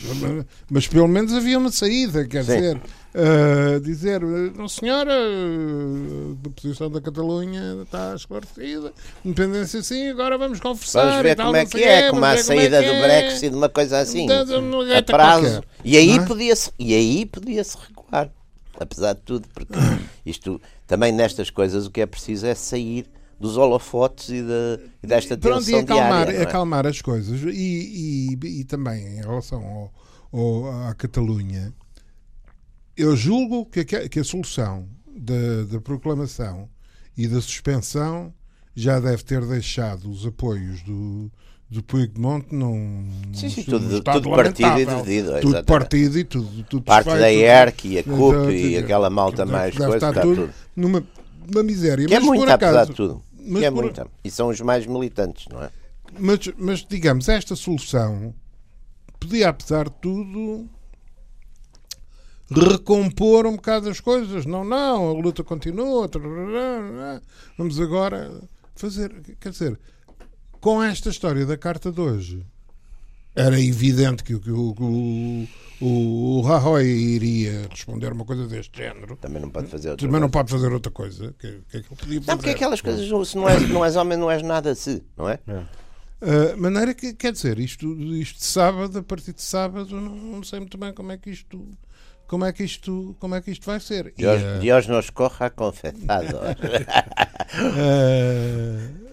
mas 0.69 0.89
pelo 0.89 1.07
menos 1.07 1.33
havia 1.33 1.59
uma 1.59 1.71
saída 1.71 2.27
quer 2.27 2.45
Sim. 2.45 2.55
dizer 2.55 2.81
eh, 3.15 3.79
dizer 3.81 4.21
não 4.57 4.69
senhora 4.69 5.13
a 6.45 6.51
posição 6.51 6.91
da 6.91 7.01
Catalunha 7.01 7.83
está 7.83 8.15
esclarecida 8.17 8.93
independência 9.25 9.81
sim 9.83 10.09
agora 10.09 10.37
vamos 10.37 10.59
conversar 10.59 11.03
Vamos 11.05 11.21
e 11.21 11.23
ver 11.23 11.37
tal, 11.37 11.47
como 11.47 11.57
é 11.57 11.65
que 11.67 11.71
quê, 11.79 11.85
é, 11.85 12.11
como 12.11 12.25
a 12.25 12.29
como 12.29 12.41
é 12.41 12.43
saída 12.43 12.83
que 12.83 12.89
do 12.89 12.95
é. 12.95 13.03
Brexit, 13.03 13.55
uma 13.55 13.69
coisa 13.69 13.99
assim, 13.99 14.27
Dá-se 14.27 14.53
uma 14.55 14.97
a 14.99 15.03
prazo. 15.03 15.63
E 15.85 15.97
aí 15.97 16.19
é? 16.19 16.25
podia-se 16.25 16.73
e 16.79 16.95
aí 16.95 17.27
podia-se 17.27 17.77
recuar, 17.79 18.31
apesar 18.79 19.13
de 19.15 19.21
tudo, 19.23 19.47
porque 19.55 19.73
isto 20.27 20.61
também 20.87 21.13
nestas 21.13 21.49
coisas 21.51 21.87
o 21.87 21.91
que 21.91 22.01
é 22.01 22.07
preciso 22.07 22.47
é 22.47 22.55
sair 22.55 23.07
dos 23.41 23.57
holofotes 23.57 24.29
e, 24.29 24.43
de, 24.43 24.81
e 25.03 25.07
desta 25.07 25.37
Pronto, 25.39 25.63
e 25.63 25.65
tensão 25.65 25.81
acalmar, 25.81 26.27
diária. 26.27 26.37
é? 26.39 26.43
acalmar 26.43 26.87
as 26.87 27.01
coisas. 27.01 27.41
E, 27.43 28.37
e, 28.43 28.61
e 28.61 28.65
também 28.65 29.03
em 29.19 29.21
relação 29.23 29.63
ao, 29.65 29.93
ao- 30.39 30.89
à 30.89 30.95
Catalunha, 30.95 31.73
eu 32.97 33.17
julgo 33.17 33.65
que 33.67 33.81
a, 33.81 34.09
que 34.09 34.21
a 34.21 34.25
solução 34.25 34.87
da, 35.17 35.65
da 35.73 35.81
proclamação 35.81 36.69
e 37.17 37.27
da 37.27 37.41
suspensão 37.41 38.33
já 38.75 39.01
deve 39.01 39.23
ter 39.25 39.45
deixado 39.47 40.11
os 40.11 40.27
apoios 40.27 40.83
do, 40.83 41.31
do 41.69 41.83
Puigdemont 41.83 42.47
num, 42.55 43.07
Sim, 43.33 43.49
sim, 43.49 43.63
tudo- 43.65 44.03
tudo 44.03 44.31
partido 44.31 44.79
e 44.79 44.87
dividido, 44.87 45.01
Tudo 45.01 45.11
exatamente. 45.11 45.65
partido 45.65 46.19
e 46.19 46.25
tudo. 46.25 46.63
tudo 46.65 46.83
Parte 46.83 47.07
desfeito, 47.11 47.21
da 47.23 47.33
ERC 47.33 47.85
e 47.89 47.99
a 47.99 48.05
CUP 48.05 48.51
e 48.53 48.77
aquela 48.77 49.09
malta 49.11 49.45
mais 49.47 49.75
coisa, 49.77 49.95
está 49.97 50.13
tudo 50.21 50.35
tudo. 50.47 50.53
numa 50.77 51.03
uma 51.53 51.65
miséria. 51.65 52.07
Que 52.07 52.15
é 52.15 52.19
mas 52.21 52.27
muito, 52.29 52.41
por 52.45 52.51
apesar 52.51 52.71
acaso, 52.71 52.91
de 52.91 52.97
tudo. 52.97 53.23
Mas 53.45 53.63
é 53.63 53.71
por- 53.71 53.83
muito. 53.85 54.11
E 54.25 54.31
são 54.31 54.49
os 54.49 54.61
mais 54.61 54.87
militantes, 54.87 55.47
não 55.51 55.63
é? 55.63 55.71
Mas, 56.19 56.39
mas 56.59 56.85
digamos, 56.85 57.29
esta 57.29 57.55
solução 57.55 58.35
podia, 59.21 59.49
apesar 59.51 59.85
de 59.89 59.95
tudo, 60.01 60.69
recompor 62.51 63.47
um 63.47 63.57
bocado 63.57 63.89
as 63.89 64.01
coisas. 64.01 64.45
Não, 64.45 64.65
não, 64.65 65.11
a 65.11 65.13
luta 65.13 65.45
continua. 65.45 66.09
Vamos 67.57 67.79
agora 67.81 68.43
fazer. 68.75 69.13
Quer 69.39 69.51
dizer, 69.51 69.79
com 70.61 70.83
esta 70.83 71.11
história 71.11 71.47
da 71.47 71.57
carta 71.57 71.93
de 71.93 72.01
hoje, 72.01 72.45
era 73.35 73.61
evidente 73.61 74.23
que, 74.25 74.35
o- 74.35 74.41
que 74.41 74.51
o, 74.51 74.75
que 74.75 74.83
o, 74.83 75.47
o, 75.81 76.39
o 76.39 76.41
Rajoy 76.43 76.85
iria 76.87 77.67
responder 77.71 78.13
uma 78.13 78.25
coisa 78.25 78.47
deste 78.47 78.77
género. 78.77 79.17
Também 79.17 79.41
não 79.41 79.51
pode 79.51 79.69
fazer 79.69 79.91
outra 79.91 80.07
Também 80.07 80.21
não 80.21 80.29
coisa. 80.29 80.45
pode 80.45 80.51
fazer 80.63 80.73
outra 80.73 80.93
coisa. 80.93 81.35
Que, 81.39 81.61
que 81.71 81.77
é 81.77 81.81
que 81.81 81.87
ele 81.93 81.97
podia 81.97 82.15
Não, 82.21 82.25
porque 82.37 82.43
fazer? 82.43 82.51
aquelas 82.57 82.81
coisas, 82.81 83.29
se 83.29 83.37
não 83.37 83.49
és, 83.49 83.69
não 83.69 83.85
és 83.85 83.97
homem, 83.97 84.19
não 84.19 84.31
és 84.31 84.43
nada 84.43 84.75
se, 84.75 85.03
não 85.17 85.29
é? 85.29 85.39
Uh, 86.23 86.55
maneira 86.59 86.93
que, 86.93 87.15
quer 87.15 87.33
dizer, 87.33 87.59
isto, 87.59 87.87
isto 88.13 88.39
de 88.39 88.45
sábado, 88.45 88.99
a 88.99 89.03
partir 89.03 89.33
de 89.33 89.41
sábado, 89.43 89.89
não, 89.99 90.15
não 90.15 90.43
sei 90.43 90.59
muito 90.61 90.77
bem 90.77 90.93
como 90.93 91.13
é 91.13 91.17
que 91.19 91.31
isto. 91.31 91.67
Como 92.27 92.45
é 92.45 92.53
que 92.53 92.63
isto, 92.63 93.17
como 93.19 93.35
é 93.35 93.41
que 93.41 93.51
isto 93.51 93.67
vai 93.67 93.81
ser? 93.81 94.13
E, 94.17 94.23
Deus, 94.23 94.41
uh, 94.41 94.61
Deus 94.61 94.87
nos 94.87 95.11
corra 95.11 95.51
confessado. 95.51 96.37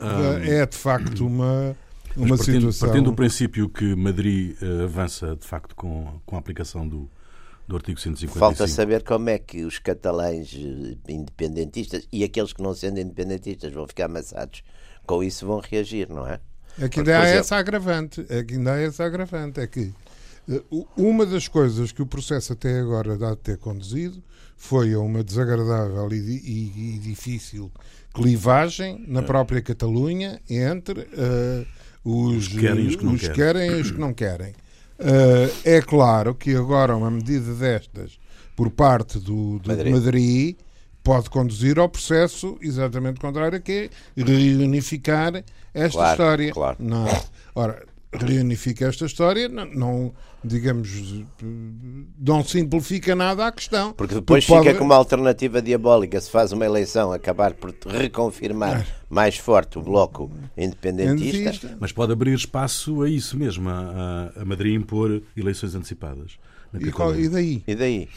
uh, 0.02 0.44
é 0.46 0.66
de 0.66 0.78
facto 0.78 1.26
uma, 1.26 1.76
Mas 2.18 2.30
uma 2.32 2.38
partindo, 2.38 2.56
situação. 2.72 2.88
partindo 2.90 3.06
do 3.12 3.16
princípio 3.16 3.70
que 3.70 3.96
Madrid 3.96 4.56
eh, 4.62 4.84
avança 4.84 5.36
de 5.36 5.46
facto 5.46 5.76
com, 5.76 6.20
com 6.26 6.36
a 6.36 6.40
aplicação 6.40 6.88
do, 6.88 7.10
do 7.68 7.76
artigo 7.76 8.00
155. 8.00 8.40
Falta 8.40 8.68
saber 8.68 9.04
como 9.04 9.30
é 9.30 9.38
que 9.40 9.64
os 9.64 9.78
catalães 9.80 10.54
eh, 10.56 11.12
independentistas 11.12 12.08
e 12.12 12.24
aqueles 12.24 12.54
que 12.54 12.62
não 12.62 12.74
sendo 12.74 13.00
independentistas 13.00 13.72
vão 13.74 13.88
ficar 13.88 14.06
amassados. 14.06 14.64
Com 15.06 15.24
isso 15.24 15.46
vão 15.46 15.60
reagir, 15.60 16.10
não 16.10 16.28
é? 16.28 16.40
É 16.80 16.90
que 16.90 17.00
ainda 17.00 17.18
há 17.18 17.24
exemplo- 17.24 17.40
essa 17.40 17.56
agravante. 17.56 18.26
É 18.30 18.44
que 18.44 18.54
ainda 18.56 18.74
há 18.74 18.80
essa 18.80 19.04
agravante. 19.06 19.60
É 19.60 19.68
que 19.68 19.94
eh, 20.50 20.62
uma 20.98 21.26
das 21.26 21.48
coisas 21.48 21.92
que 21.92 22.02
o 22.02 22.06
processo 22.06 22.54
até 22.54 22.80
agora 22.80 23.18
dá 23.18 23.32
de 23.32 23.38
ter 23.38 23.58
conduzido 23.58 24.22
foi 24.56 24.94
a 24.94 25.00
uma 25.00 25.24
desagradável 25.24 26.08
e, 26.12 26.16
e- 26.18 26.96
e 26.96 27.00
difícil 27.00 27.72
clivagem 28.14 29.06
na 29.08 29.22
própria 29.22 29.62
Catalunha 29.62 30.42
entre 30.50 31.08
eh, 31.14 31.66
os, 32.08 32.48
que 32.48 32.60
querem 32.60 32.86
e 32.86 32.88
os 32.88 32.96
que 32.96 33.06
não 33.06 33.14
os 33.14 33.22
querem. 33.22 33.36
querem 33.36 33.82
os 33.82 33.92
que 33.92 34.00
não 34.00 34.14
querem. 34.14 34.52
Uh, 35.00 35.54
é 35.64 35.82
claro 35.82 36.34
que 36.34 36.56
agora 36.56 36.96
uma 36.96 37.12
medida 37.12 37.54
destas 37.54 38.18
por 38.56 38.72
parte 38.72 39.20
do, 39.20 39.60
do 39.60 39.70
Madrid. 39.70 39.94
Madrid. 39.94 40.56
pode 41.04 41.30
conduzir 41.30 41.78
ao 41.78 41.88
processo 41.88 42.58
exatamente 42.62 43.20
contrário, 43.20 43.62
que 43.62 43.90
é 44.18 44.22
reunificar 44.24 45.44
esta 45.74 45.98
claro, 45.98 46.12
história. 46.12 46.52
Claro. 46.52 46.78
Não. 46.80 47.08
É? 47.08 47.22
Ora, 47.54 47.86
reunifica 48.14 48.88
esta 48.88 49.06
história, 49.06 49.50
não, 49.50 49.66
não, 49.66 50.14
digamos, 50.44 51.26
não 52.18 52.44
simplifica 52.44 53.16
nada 53.16 53.48
a 53.48 53.52
questão. 53.52 53.94
Porque 53.94 54.16
depois 54.16 54.46
porque 54.46 54.60
fica 54.60 54.72
pode... 54.72 54.80
como 54.80 54.94
alternativa 54.94 55.62
diabólica, 55.62 56.20
se 56.20 56.30
faz 56.30 56.52
uma 56.52 56.66
eleição, 56.66 57.12
acabar 57.12 57.54
por 57.54 57.76
reconfirmar 57.86 58.86
mais 59.10 59.38
forte 59.38 59.78
o 59.78 59.82
bloco 59.82 60.32
independentista. 60.58 61.78
Mas 61.80 61.92
pode 61.92 62.14
abrir 62.14 62.34
espaço 62.34 63.02
a 63.02 63.10
isso 63.10 63.38
mesmo, 63.38 63.70
a, 63.70 64.32
a 64.36 64.46
Madrid 64.46 64.76
impor 64.76 65.22
eleições 65.36 65.76
antecipadas. 65.76 66.38
E, 66.80 66.92
qual, 66.92 67.16
e 67.16 67.30
daí? 67.30 67.64
E 67.68 67.76
daí? 67.76 68.10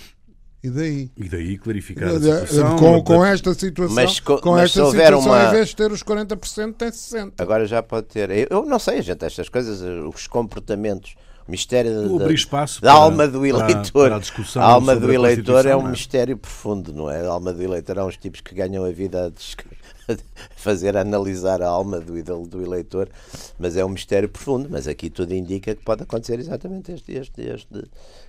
E 0.63 0.69
daí? 0.69 1.11
E 1.17 1.29
daí 1.29 1.57
clarificar 1.57 2.09
a 2.09 2.21
situação. 2.21 2.77
Com, 2.77 3.03
com 3.03 3.25
esta 3.25 3.55
situação, 3.55 3.95
mas, 3.95 4.21
com 4.21 4.39
mas 4.45 4.65
esta 4.65 4.91
situação, 4.91 5.21
uma... 5.21 5.45
em 5.45 5.51
vez 5.51 5.69
de 5.69 5.77
ter 5.77 5.91
os 5.91 6.03
40%, 6.03 6.75
tem 6.75 6.91
60%. 6.91 7.33
Agora 7.39 7.67
já 7.67 7.83
pode 7.83 8.09
ter. 8.09 8.51
Eu 8.51 8.67
não 8.67 8.79
sei, 8.79 9.01
gente, 9.01 9.25
estas 9.25 9.49
coisas, 9.49 9.81
os 9.81 10.27
comportamentos. 10.27 11.15
O 11.49 11.51
mistério 11.51 12.19
da, 12.19 12.33
espaço 12.33 12.81
da 12.81 12.93
para, 12.93 13.01
alma 13.01 13.27
do 13.27 13.45
eleitor. 13.45 13.91
Para, 13.91 14.03
para 14.03 14.17
a, 14.17 14.19
discussão 14.21 14.63
a 14.63 14.67
alma 14.67 14.95
do 14.95 15.13
eleitor 15.13 15.67
é 15.67 15.75
um 15.75 15.89
é? 15.89 15.91
mistério 15.91 16.37
profundo, 16.37 16.93
não 16.93 17.11
é? 17.11 17.27
A 17.27 17.31
alma 17.31 17.53
do 17.53 17.63
eleitor 17.63 17.99
há 17.99 18.05
uns 18.05 18.17
tipos 18.17 18.41
que 18.41 18.55
ganham 18.55 18.85
a 18.85 18.91
vida 18.91 19.27
a 19.27 19.31
fazer 20.57 20.97
analisar 20.97 21.63
a 21.63 21.69
alma 21.69 22.01
do, 22.01 22.47
do 22.47 22.63
eleitor, 22.63 23.09
mas 23.59 23.77
é 23.77 23.85
um 23.85 23.89
mistério 23.89 24.29
profundo. 24.29 24.69
Mas 24.71 24.87
aqui 24.87 25.11
tudo 25.11 25.35
indica 25.35 25.75
que 25.75 25.85
pode 25.85 26.03
acontecer 26.03 26.39
exatamente 26.39 26.93
este, 26.93 27.13
este, 27.13 27.43
este, 27.43 27.85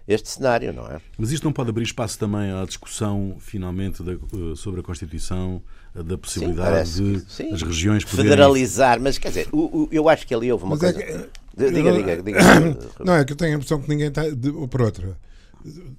este 0.08 0.30
cenário, 0.30 0.74
não 0.74 0.88
é? 0.88 1.00
Mas 1.18 1.32
isto 1.32 1.44
não 1.44 1.54
pode 1.54 1.70
abrir 1.70 1.84
espaço 1.84 2.18
também 2.18 2.52
à 2.52 2.66
discussão, 2.66 3.36
finalmente, 3.40 4.04
da, 4.04 4.14
eh, 4.14 4.18
sobre 4.56 4.82
a 4.82 4.84
Constituição, 4.84 5.62
eh, 5.96 6.04
da 6.04 6.18
possibilidade 6.18 6.90
sim, 6.90 7.14
de 7.14 7.32
sim. 7.32 7.54
as 7.54 7.62
regiões 7.62 8.04
poderem... 8.04 8.32
Federalizar, 8.32 9.00
mas 9.00 9.18
quer 9.18 9.30
dizer, 9.30 9.48
o, 9.52 9.84
o, 9.84 9.90
eu 9.92 10.08
acho 10.10 10.26
que 10.26 10.34
ali 10.34 10.52
houve 10.52 10.64
uma 10.64 10.76
mas 10.76 10.84
é 10.84 10.94
coisa... 10.94 11.08
É 11.08 11.18
que... 11.18 11.42
Diga, 11.54 11.92
diga, 11.92 12.24
diga. 12.24 12.40
Não, 13.04 13.16
é 13.16 13.26
que 13.26 13.34
eu 13.34 13.38
tenho 13.38 13.52
a 13.52 13.56
impressão 13.56 13.82
que 13.82 13.90
ninguém 13.90 14.08
está. 14.08 14.24
Por 14.70 14.82
outra, 14.82 15.18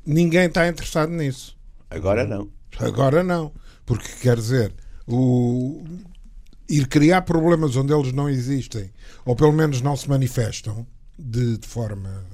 ninguém 0.04 0.46
está 0.46 0.66
interessado 0.66 1.10
nisso. 1.10 1.56
Agora 1.90 2.26
não. 2.26 2.48
Agora 2.78 3.22
não. 3.22 3.52
Porque 3.84 4.08
quer 4.22 4.36
dizer, 4.36 4.72
o, 5.06 5.82
ir 6.68 6.86
criar 6.88 7.22
problemas 7.22 7.76
onde 7.76 7.92
eles 7.92 8.12
não 8.12 8.28
existem, 8.28 8.90
ou 9.24 9.36
pelo 9.36 9.52
menos 9.52 9.80
não 9.80 9.96
se 9.96 10.08
manifestam 10.08 10.86
de, 11.18 11.58
de 11.58 11.66
forma 11.66 12.24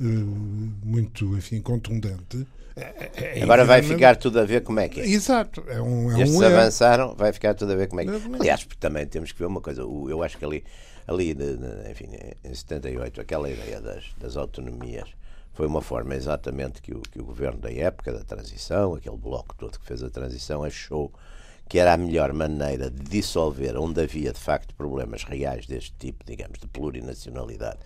uh, 0.00 0.04
muito 0.04 1.36
enfim, 1.36 1.60
contundente. 1.60 2.46
É, 2.76 3.38
é 3.38 3.42
Agora 3.42 3.64
vai 3.64 3.82
ficar 3.82 4.16
tudo 4.16 4.38
a 4.38 4.44
ver 4.44 4.62
como 4.62 4.78
é 4.80 4.88
que 4.88 5.00
é. 5.00 5.06
Exato. 5.06 5.64
É 5.66 5.80
um, 5.82 6.12
é 6.12 6.22
Estes 6.22 6.38
um 6.38 6.44
avançaram, 6.44 7.14
vai 7.14 7.32
ficar 7.32 7.54
tudo 7.54 7.72
a 7.72 7.76
ver 7.76 7.88
como 7.88 8.00
é 8.00 8.04
que 8.04 8.10
é. 8.10 8.36
Aliás, 8.38 8.66
também 8.78 9.04
temos 9.06 9.32
que 9.32 9.38
ver 9.38 9.46
uma 9.46 9.60
coisa. 9.60 9.82
Eu 9.82 10.22
acho 10.22 10.38
que 10.38 10.44
ali, 10.44 10.64
ali 11.06 11.36
enfim, 11.90 12.08
em 12.44 12.54
78, 12.54 13.20
aquela 13.20 13.50
ideia 13.50 13.80
das, 13.80 14.04
das 14.16 14.36
autonomias 14.36 15.08
foi 15.52 15.66
uma 15.66 15.82
forma 15.82 16.14
exatamente 16.14 16.80
que 16.80 16.94
o, 16.94 17.00
que 17.00 17.20
o 17.20 17.24
governo 17.24 17.58
da 17.58 17.72
época, 17.72 18.12
da 18.12 18.22
transição, 18.22 18.94
aquele 18.94 19.16
bloco 19.16 19.56
todo 19.56 19.76
que 19.76 19.84
fez 19.84 20.04
a 20.04 20.08
transição, 20.08 20.62
achou 20.62 21.12
que 21.68 21.78
era 21.78 21.92
a 21.92 21.96
melhor 21.96 22.32
maneira 22.32 22.90
de 22.90 23.02
dissolver 23.02 23.76
onde 23.76 24.00
havia 24.00 24.32
de 24.32 24.40
facto 24.40 24.74
problemas 24.74 25.24
reais 25.24 25.66
deste 25.66 25.92
tipo, 25.98 26.24
digamos, 26.24 26.58
de 26.58 26.66
plurinacionalidade, 26.66 27.78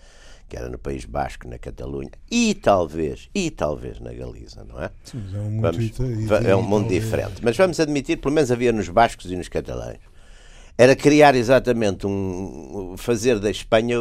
que 0.47 0.55
era 0.55 0.69
no 0.69 0.77
País 0.77 1.03
Basco, 1.05 1.47
na 1.47 1.57
Catalunha 1.57 2.11
e 2.31 2.53
talvez, 2.53 3.29
e 3.35 3.51
talvez 3.51 3.99
na 3.99 4.13
Galiza, 4.13 4.63
não 4.63 4.81
é? 4.81 4.89
Sim, 5.03 5.23
é 5.33 5.39
um 5.39 5.49
mundo, 5.49 5.61
vamos, 5.61 6.45
é 6.45 6.55
um 6.55 6.61
mundo 6.61 6.89
diferente. 6.89 7.41
Mas 7.43 7.57
vamos 7.57 7.79
admitir, 7.79 8.17
pelo 8.17 8.33
menos 8.33 8.51
havia 8.51 8.71
nos 8.71 8.87
bascos 8.87 9.29
e 9.29 9.35
nos 9.35 9.49
catalães. 9.49 9.99
Era 10.77 10.95
criar 10.95 11.35
exatamente 11.35 12.07
um. 12.07 12.95
fazer 12.97 13.39
da 13.39 13.51
Espanha 13.51 13.97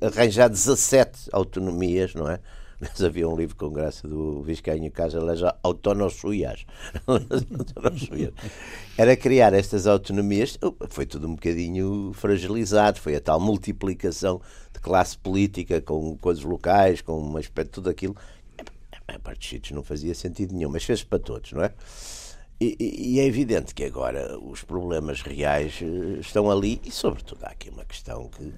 arranjar 0.00 0.48
17 0.48 1.28
autonomias, 1.32 2.12
não 2.12 2.28
é? 2.28 2.40
Mas 2.80 3.02
havia 3.02 3.28
um 3.28 3.36
livro 3.36 3.56
com 3.56 3.70
graça 3.70 4.06
do 4.06 4.40
Viscainho 4.42 4.90
Casa 4.92 5.20
Leja 5.20 5.54
Autonosuias. 5.62 6.64
Era 8.96 9.16
criar 9.16 9.52
estas 9.52 9.86
autonomias. 9.88 10.56
Foi 10.88 11.04
tudo 11.04 11.26
um 11.26 11.34
bocadinho 11.34 12.12
fragilizado. 12.14 13.00
Foi 13.00 13.16
a 13.16 13.20
tal 13.20 13.40
multiplicação 13.40 14.40
de 14.72 14.78
classe 14.80 15.18
política 15.18 15.80
com 15.80 16.16
coisas 16.18 16.44
locais, 16.44 17.00
com 17.00 17.20
um 17.20 17.36
aspecto, 17.36 17.72
tudo 17.72 17.90
aquilo. 17.90 18.14
A 19.08 19.18
parte 19.18 19.38
dos 19.40 19.48
sítios 19.48 19.72
não 19.74 19.82
fazia 19.82 20.14
sentido 20.14 20.54
nenhum, 20.54 20.70
mas 20.70 20.84
fez 20.84 21.02
para 21.02 21.18
todos, 21.18 21.52
não 21.52 21.64
é? 21.64 21.72
E, 22.60 22.76
e, 23.14 23.20
é 23.20 23.24
evidente 23.24 23.72
que 23.72 23.84
agora 23.84 24.36
os 24.38 24.64
problemas 24.64 25.22
reais 25.22 25.78
eh, 25.80 26.18
estão 26.18 26.50
ali 26.50 26.80
e, 26.84 26.90
sobretudo, 26.90 27.44
há 27.44 27.50
aqui 27.50 27.70
uma 27.70 27.84
questão 27.84 28.28
que 28.28 28.52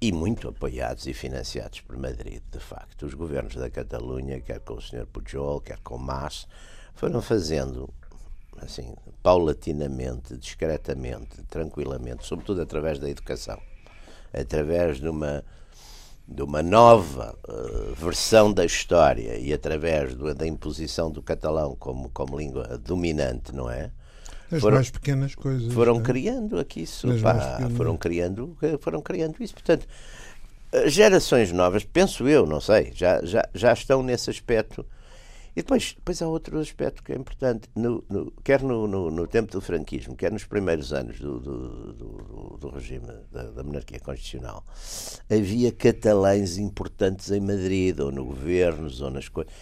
e 0.00 0.12
muito 0.12 0.48
apoiados 0.48 1.06
e 1.06 1.12
financiados 1.12 1.80
por 1.80 1.96
Madrid, 1.96 2.42
de 2.50 2.60
facto. 2.60 3.04
Os 3.06 3.14
governos 3.14 3.54
da 3.56 3.68
Catalunha, 3.68 4.40
quer 4.40 4.60
com 4.60 4.74
o 4.74 4.80
Sr. 4.80 5.06
Pujol, 5.06 5.60
quer 5.60 5.78
com 5.80 5.96
o 5.96 5.98
Mas, 5.98 6.46
foram 6.94 7.20
fazendo, 7.20 7.88
assim, 8.58 8.94
paulatinamente, 9.22 10.36
discretamente, 10.36 11.42
tranquilamente, 11.44 12.26
sobretudo 12.26 12.62
através 12.62 12.98
da 12.98 13.08
educação, 13.08 13.60
através 14.32 15.00
de 15.00 15.08
uma 15.08 15.44
de 16.30 16.42
uma 16.42 16.62
nova 16.62 17.34
uh, 17.48 17.94
versão 17.94 18.52
da 18.52 18.62
história 18.62 19.38
e 19.38 19.50
através 19.50 20.14
do, 20.14 20.34
da 20.34 20.46
imposição 20.46 21.10
do 21.10 21.22
catalão 21.22 21.74
como, 21.74 22.10
como 22.10 22.38
língua 22.38 22.76
dominante, 22.76 23.54
não 23.54 23.70
é? 23.70 23.90
As 24.50 24.60
foram, 24.60 24.76
mais 24.76 24.90
pequenas 24.90 25.34
coisas. 25.34 25.72
Foram 25.72 25.98
é? 25.98 26.02
criando 26.02 26.58
aqui 26.58 26.82
isso, 26.82 27.08
pá, 27.22 27.58
foram 27.76 27.96
criando, 27.96 28.56
foram 28.80 29.02
criando 29.02 29.36
isso. 29.40 29.52
Portanto, 29.54 29.86
gerações 30.86 31.52
novas, 31.52 31.84
penso 31.84 32.28
eu, 32.28 32.46
não 32.46 32.60
sei, 32.60 32.92
já, 32.94 33.22
já, 33.24 33.48
já 33.54 33.72
estão 33.72 34.02
nesse 34.02 34.30
aspecto. 34.30 34.84
E 35.56 35.60
depois, 35.60 35.94
depois 35.96 36.22
há 36.22 36.28
outro 36.28 36.60
aspecto 36.60 37.02
que 37.02 37.12
é 37.12 37.16
importante, 37.16 37.68
no, 37.74 38.04
no, 38.08 38.30
quer 38.44 38.62
no, 38.62 38.86
no, 38.86 39.10
no, 39.10 39.26
tempo 39.26 39.50
do 39.50 39.60
franquismo, 39.60 40.14
quer 40.14 40.30
nos 40.30 40.44
primeiros 40.44 40.92
anos 40.92 41.18
do, 41.18 41.40
do, 41.40 41.92
do, 41.94 42.58
do 42.60 42.68
regime 42.68 43.06
da, 43.32 43.42
da, 43.42 43.64
monarquia 43.64 43.98
constitucional, 43.98 44.64
havia 45.28 45.72
catalães 45.72 46.58
importantes 46.58 47.32
em 47.32 47.40
Madrid, 47.40 47.98
ou 47.98 48.12
no 48.12 48.24
governo, 48.24 48.88
ou 49.00 49.10
nas 49.10 49.28
coisas. 49.28 49.52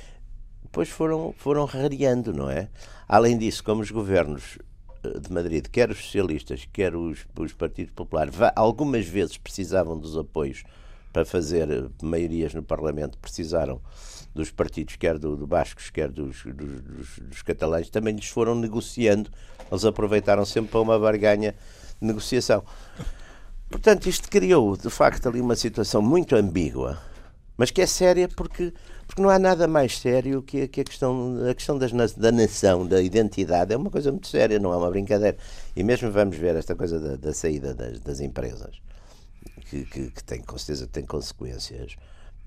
Depois 0.63 0.91
foram, 0.91 1.35
foram 1.39 1.65
rareando, 1.65 2.31
não 2.31 2.51
é? 2.51 2.69
Além 3.09 3.39
disso, 3.39 3.65
como 3.65 3.81
os 3.81 3.91
governos 3.91 4.59
de 5.21 5.33
Madrid, 5.33 5.67
quer 5.67 5.91
os 5.91 5.99
socialistas, 5.99 6.67
quer 6.73 6.95
os, 6.95 7.27
os 7.39 7.53
partidos 7.53 7.93
populares, 7.93 8.35
algumas 8.55 9.07
vezes 9.07 9.37
precisavam 9.37 9.99
dos 9.99 10.17
apoios 10.17 10.65
para 11.13 11.25
fazer 11.25 11.71
eh, 11.71 11.85
maiorias 12.03 12.53
no 12.53 12.63
Parlamento, 12.63 13.17
precisaram 13.19 13.81
dos 14.35 14.51
partidos, 14.51 14.97
quer 14.97 15.19
do, 15.19 15.35
do 15.35 15.47
Bascos, 15.47 15.89
quer 15.89 16.11
dos, 16.11 16.45
dos, 16.45 16.83
dos, 16.83 17.19
dos 17.21 17.43
catalães, 17.43 17.89
também 17.89 18.15
lhes 18.15 18.29
foram 18.29 18.55
negociando. 18.55 19.31
Eles 19.71 19.85
aproveitaram 19.85 20.45
sempre 20.45 20.73
para 20.73 20.81
uma 20.81 20.99
barganha 20.99 21.55
de 22.01 22.07
negociação. 22.07 22.63
Portanto, 23.71 24.09
isto 24.09 24.29
criou, 24.29 24.77
de 24.77 24.91
facto, 24.91 25.29
ali 25.29 25.41
uma 25.41 25.57
situação 25.57 26.03
muito 26.03 26.37
ambígua, 26.37 27.01
mas 27.57 27.71
que 27.71 27.81
é 27.81 27.87
séria 27.87 28.29
porque 28.29 28.73
porque 29.07 29.23
não 29.23 29.31
há 29.31 29.39
nada 29.39 29.67
mais 29.69 29.99
sério 29.99 30.43
que 30.43 30.67
que 30.69 30.81
a 30.81 30.85
questão, 30.85 31.39
a 31.49 31.55
questão 31.55 31.79
das, 31.79 31.93
da 32.13 32.33
nação, 32.33 32.87
da 32.87 33.01
identidade. 33.01 33.73
É 33.73 33.77
uma 33.77 33.91
coisa 33.91 34.11
muito 34.11 34.27
séria, 34.29 34.59
não 34.59 34.73
é 34.73 34.77
uma 34.77 34.91
brincadeira. 34.91 35.37
E 35.75 35.83
mesmo 35.83 36.11
vamos 36.11 36.37
ver 36.37 36.57
esta 36.57 36.75
coisa 36.75 36.99
da, 36.99 37.17
da 37.17 37.33
saída 37.33 37.75
das, 37.75 38.01
das 38.01 38.21
empresas, 38.21 38.81
que, 39.71 39.85
que, 39.85 40.11
que, 40.11 40.25
tem, 40.25 40.41
com 40.43 40.59
certeza 40.59 40.87
tem 40.87 41.05
consequências. 41.05 41.97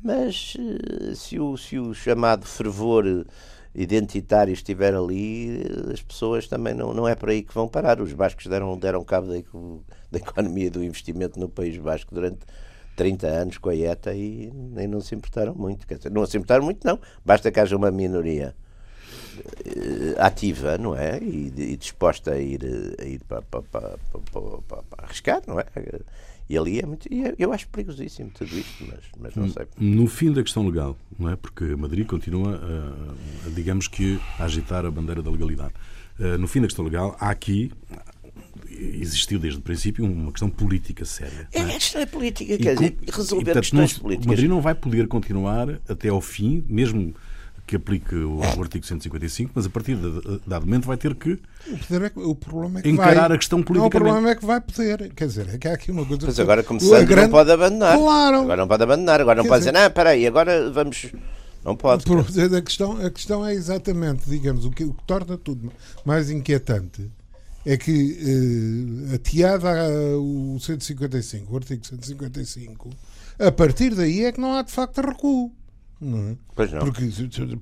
Mas 0.04 0.56
eh, 0.60 1.16
se 1.16 1.40
o, 1.40 1.58
se 1.58 1.78
o 1.78 1.94
chamado 1.94 2.46
fervor 2.46 3.26
identitário 3.74 4.54
estiver 4.54 4.96
ali, 4.96 5.64
as 5.94 6.02
pessoas 6.02 6.48
também 6.48 6.74
não, 6.74 6.94
não 6.94 7.08
é 7.08 7.16
por 7.16 7.30
aí 7.30 7.44
que 7.44 7.54
vão 7.54 7.68
parar. 7.68 8.02
Os 8.02 8.14
bascos 8.14 8.48
deram, 8.48 8.78
deram 8.78 9.04
cabo 9.04 9.28
da, 9.28 9.36
da 10.12 10.20
economia 10.20 10.72
do 10.72 10.84
investimento 10.84 11.40
no 11.40 11.50
País 11.50 11.78
Basco 11.78 12.14
durante 12.14 12.40
30 13.00 13.28
anos 13.28 13.58
com 13.58 13.70
a 13.70 13.76
ETA 13.76 14.14
e 14.14 14.52
nem 14.54 14.86
não 14.86 15.00
se 15.00 15.16
importaram 15.16 15.56
muito. 15.56 15.88
Quer 15.88 15.96
dizer, 15.96 16.12
não 16.12 16.26
se 16.26 16.36
importaram 16.36 16.66
muito, 16.66 16.86
não. 16.86 17.00
Basta 17.26 17.50
que 17.50 17.58
haja 17.58 17.78
uma 17.78 17.90
minoria 17.90 18.54
uh, 19.40 20.16
ativa, 20.18 20.78
não 20.78 20.94
é? 20.94 21.18
E, 21.24 21.54
e, 21.56 21.78
disposta 21.78 22.34
a 22.34 22.38
ir, 22.38 22.60
a 23.00 23.06
ir 23.06 23.22
para, 23.24 23.42
para, 23.42 23.62
para, 23.62 23.98
para, 24.68 24.84
arriscar, 24.98 25.42
não 25.48 25.62
é? 25.62 25.66
E 26.50 26.58
ali 26.58 26.82
é 26.82 26.86
muito. 26.86 27.08
É, 27.08 27.36
eu 27.40 27.54
acho 27.54 27.70
perigosíssimo 27.70 28.32
tudo 28.32 28.54
isto, 28.60 28.86
mas, 28.86 29.00
mas 29.18 29.34
não 29.34 29.50
sei. 29.50 29.66
No 29.78 30.06
fim 30.06 30.34
da 30.34 30.44
questão 30.44 30.68
legal, 30.68 30.98
não 31.18 31.30
é? 31.30 31.38
Porque 31.38 31.64
Madrid 31.78 32.06
continua, 32.06 32.58
a, 32.58 33.48
a, 33.48 33.50
digamos 33.52 33.88
que, 33.88 34.20
a 34.38 34.44
agitar 34.44 34.86
a 34.86 34.92
bandeira 34.92 35.24
da 35.24 35.32
legalidade. 35.32 35.74
Uh, 36.20 36.38
no 36.38 36.50
fim 36.50 36.60
da 36.60 36.68
questão 36.68 36.84
legal, 36.84 37.16
há 37.18 37.30
aqui 37.30 37.72
existiu 38.70 39.40
desde 39.40 39.60
o 39.60 39.62
princípio 39.62 40.06
uma 40.06 40.32
questão 40.32 40.50
política 40.50 41.06
séria. 41.06 41.48
É, 41.54 41.60
é? 41.60 41.64
a 41.64 41.68
questão 41.68 42.02
é 42.02 42.06
política, 42.06 42.54
E 42.54 42.58
quer 42.58 42.76
com- 42.76 42.82
dizer, 42.82 42.98
resolver 43.12 43.42
e, 43.42 43.46
portanto, 43.46 43.62
questões 43.64 43.94
não- 43.94 44.00
políticas. 44.02 44.28
Madrid 44.28 44.50
não 44.50 44.62
vai 44.62 44.76
poder 44.76 45.08
continuar 45.08 45.80
até 45.88 46.10
ao 46.10 46.22
fim, 46.22 46.64
mesmo 46.68 47.14
que 47.68 47.76
aplique 47.76 48.16
o, 48.16 48.38
o 48.40 48.62
artigo 48.64 48.84
155, 48.84 49.52
mas 49.54 49.68
a 49.68 49.70
partir 49.70 49.96
de 49.96 50.40
dado 50.48 50.66
momento 50.66 50.86
vai 50.88 50.98
ter 50.98 51.14
que 51.14 51.34
O, 51.92 52.04
é 52.04 52.10
que- 52.10 52.20
o 52.20 52.34
problema 52.34 52.80
é 52.80 52.82
que 52.82 52.90
encarar 52.90 53.28
vai. 53.28 53.36
a 53.36 53.38
questão 53.38 53.60
Não, 53.60 53.86
o 53.86 53.90
problema 53.92 54.32
é 54.32 54.36
que 54.36 54.44
vai 54.46 54.60
poder. 54.60 55.14
Quer 55.14 55.28
dizer, 55.28 55.50
é 55.54 55.58
que 55.60 55.68
há 55.68 55.74
aqui 55.74 55.92
uma 55.92 56.04
coisa. 56.04 56.26
Mas 56.26 56.36
que- 56.36 56.42
agora, 56.42 56.64
começando, 56.64 57.06
grande- 57.06 57.22
não 57.24 57.30
pode 57.30 57.52
abandonar. 57.52 57.96
Claro. 57.96 58.38
Agora 58.42 58.58
não 58.58 58.68
pode 58.68 58.84
abandonar. 58.84 59.22
Agora 59.22 59.36
não 59.38 59.44
Quer 59.44 59.50
pode 59.50 59.60
dizer- 59.62 59.72
dizer, 59.72 59.84
não, 59.84 59.92
peraí, 59.92 60.26
agora 60.26 60.72
vamos. 60.72 61.12
Não 61.64 61.76
pode. 61.76 62.06
Por- 62.06 62.20
A 62.22 62.62
questão, 62.64 63.06
a 63.06 63.10
questão 63.12 63.46
é 63.46 63.54
exatamente, 63.54 64.28
digamos, 64.28 64.66
o 64.66 64.72
que, 64.72 64.86
o 64.86 64.94
que 64.94 65.04
torna 65.06 65.38
tudo 65.38 65.72
mais 66.04 66.32
inquietante 66.32 67.12
é 67.66 67.78
que, 67.78 68.18
eh, 69.12 69.16
ateada 69.16 69.70
o 70.18 70.58
155, 70.60 71.54
o 71.54 71.58
artigo 71.58 71.86
155, 71.86 72.90
a 73.38 73.52
partir 73.52 73.96
daí 73.96 74.26
é 74.26 74.32
que 74.32 74.40
não 74.40 74.54
há 74.54 74.62
de 74.62 74.72
facto 74.72 75.02
recuo. 75.02 75.52
Não 76.00 76.30
é? 76.30 76.38
Pois 76.56 76.72
não. 76.72 76.80
Porque, 76.80 77.10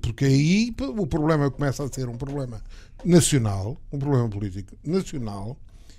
porque 0.00 0.24
aí 0.24 0.74
o 0.78 1.06
problema 1.06 1.50
começa 1.50 1.84
a 1.84 1.88
ser 1.88 2.08
um 2.08 2.16
problema 2.16 2.62
nacional, 3.04 3.76
um 3.92 3.98
problema 3.98 4.28
político 4.28 4.76
nacional. 4.84 5.58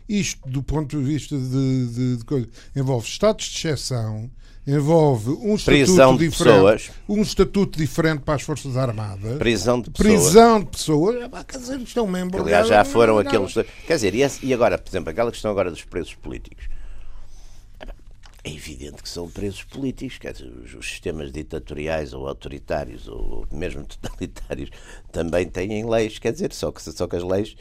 Isto, 0.10 0.50
do 0.50 0.64
ponto 0.64 0.98
de 0.98 1.04
vista 1.04 1.38
de, 1.38 1.88
de, 1.88 2.18
de 2.18 2.26
coisa, 2.26 2.50
envolve 2.76 3.08
estados 3.08 3.46
de 3.46 3.68
exceção, 3.68 4.32
envolve 4.66 5.30
um 5.30 5.56
Prisão 5.56 6.16
estatuto 6.16 6.18
diferente, 6.18 6.38
pessoas. 6.38 6.92
um 7.08 7.22
estatuto 7.22 7.78
diferente 7.78 8.22
para 8.22 8.34
as 8.34 8.42
Forças 8.42 8.76
Armadas, 8.76 9.38
Prisão 9.38 9.80
de 9.80 9.92
pessoas. 9.92 10.24
prisão 10.24 10.60
de 10.62 10.66
pessoas. 10.66 11.30
Ah, 11.32 11.44
Quer 11.44 11.58
dizer, 11.60 11.80
isto 11.80 12.00
é 12.00 12.02
um 12.02 12.08
membro. 12.08 12.42
Aliás, 12.42 12.68
já 12.68 12.84
foram 12.84 13.20
aqueles. 13.20 13.54
Quer 13.86 13.96
dizer, 13.96 14.16
e, 14.16 14.52
agora, 14.52 14.80
por 14.80 14.90
exemplo, 14.90 15.12
aquela 15.12 15.32
questão 15.32 15.52
agora 15.52 15.70
dos 15.70 15.84
presos 15.84 16.16
políticos. 16.16 16.66
É 18.44 18.52
evidente 18.52 19.04
que 19.04 19.10
são 19.10 19.30
presos 19.30 19.64
políticos, 19.64 20.18
quer 20.18 20.32
dizer, 20.32 20.52
os, 20.64 20.74
os 20.74 20.88
sistemas 20.88 21.32
ditatoriais 21.32 22.14
ou 22.14 22.28
autoritários 22.28 23.08
ou 23.08 23.46
mesmo 23.52 23.84
totalitários 24.02 24.72
também 25.12 25.46
têm 25.46 25.88
leis, 25.88 26.18
quer 26.18 26.32
dizer, 26.32 26.52
só 26.54 26.72
que, 26.72 26.82
só 26.82 27.06
que 27.06 27.18
as 27.18 27.24
leis 27.24 27.56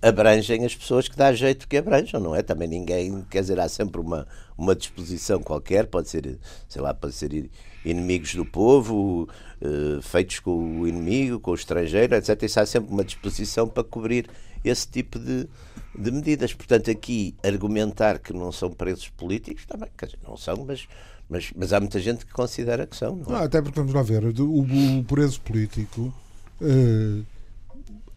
abrangem 0.00 0.64
as 0.64 0.74
pessoas 0.74 1.08
que 1.08 1.16
dá 1.16 1.32
jeito 1.32 1.68
que 1.68 1.76
abranjam, 1.76 2.20
não 2.20 2.34
é? 2.34 2.42
Também 2.42 2.68
ninguém, 2.68 3.24
quer 3.30 3.40
dizer, 3.40 3.60
há 3.60 3.68
sempre 3.68 4.00
uma, 4.00 4.26
uma 4.56 4.74
disposição 4.74 5.40
qualquer, 5.40 5.86
pode 5.86 6.08
ser, 6.08 6.38
sei 6.68 6.82
lá, 6.82 6.92
pode 6.92 7.14
ser 7.14 7.50
inimigos 7.84 8.34
do 8.34 8.44
povo, 8.44 9.28
eh, 9.60 10.00
feitos 10.02 10.40
com 10.40 10.80
o 10.80 10.88
inimigo, 10.88 11.38
com 11.38 11.52
o 11.52 11.54
estrangeiro, 11.54 12.14
etc. 12.14 12.42
Isso 12.42 12.60
há 12.60 12.66
sempre 12.66 12.92
uma 12.92 13.04
disposição 13.04 13.68
para 13.68 13.84
cobrir 13.84 14.28
esse 14.64 14.88
tipo 14.88 15.18
de, 15.18 15.48
de 15.96 16.10
medidas. 16.10 16.52
Portanto, 16.54 16.90
aqui 16.90 17.34
argumentar 17.42 18.18
que 18.18 18.32
não 18.32 18.50
são 18.50 18.70
presos 18.70 19.08
políticos, 19.08 19.66
também, 19.66 19.88
quer 19.96 20.06
dizer, 20.06 20.18
não 20.26 20.36
são, 20.36 20.64
mas, 20.66 20.86
mas, 21.28 21.52
mas 21.54 21.72
há 21.72 21.80
muita 21.80 22.00
gente 22.00 22.26
que 22.26 22.32
considera 22.32 22.86
que 22.86 22.96
são, 22.96 23.16
não 23.16 23.36
é? 23.36 23.40
Ah, 23.40 23.44
até 23.44 23.60
porque 23.60 23.78
vamos 23.78 23.94
lá 23.94 24.02
ver, 24.02 24.24
o, 24.24 24.98
o 24.98 25.04
preso 25.04 25.40
político, 25.40 26.12
eh, 26.60 27.22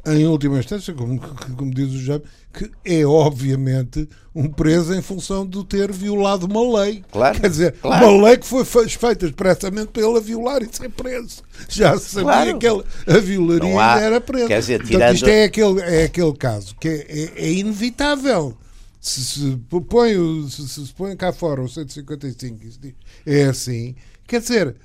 em 0.07 0.25
última 0.27 0.59
instância, 0.59 0.93
como, 0.93 1.19
como 1.57 1.73
diz 1.73 1.91
o 1.91 1.97
Jaime, 2.01 2.23
que 2.53 2.69
é 2.85 3.05
obviamente 3.05 4.07
um 4.33 4.47
preso 4.49 4.93
em 4.93 5.01
função 5.01 5.45
de 5.45 5.63
ter 5.65 5.91
violado 5.91 6.45
uma 6.45 6.81
lei. 6.81 7.03
Claro, 7.11 7.39
Quer 7.39 7.49
dizer, 7.49 7.71
claro. 7.81 8.07
uma 8.09 8.27
lei 8.27 8.37
que 8.37 8.45
foi 8.45 8.63
fe- 8.63 8.87
feita 8.89 9.25
expressamente 9.25 9.87
para 9.87 10.03
ele 10.07 10.17
a 10.17 10.21
violar 10.21 10.61
e 10.63 10.69
ser 10.71 10.89
preso. 10.89 11.41
Já 11.69 11.97
se 11.97 12.09
sabia 12.09 12.23
Claro. 12.53 12.59
que 12.59 12.67
ele 12.67 12.83
a 13.07 13.17
violaria 13.19 13.81
há- 13.81 13.99
e 13.99 14.03
era 14.03 14.21
preso. 14.21 14.47
quer 14.47 14.59
dizer, 14.59 14.79
Portanto, 14.79 14.97
tirando- 14.99 15.15
isto 15.15 15.27
é 15.27 15.43
aquele, 15.43 15.81
é 15.81 16.03
aquele 16.05 16.33
caso 16.33 16.75
que 16.79 16.87
é, 16.87 17.05
é- 17.09 17.31
é 17.47 17.51
inevitável. 17.53 18.57
Se 19.01 19.21
se 19.23 19.57
põe, 19.87 20.13
se, 20.49 20.67
se 20.67 20.93
põe 20.93 21.15
cá 21.15 21.31
fora 21.31 21.61
o 21.61 21.69
155 21.69 22.63
e 22.65 22.71
se 22.71 22.79
diz, 22.79 22.93
é 23.25 23.43
assim, 23.45 23.95
quer 24.27 24.41
dizer, 24.41 24.75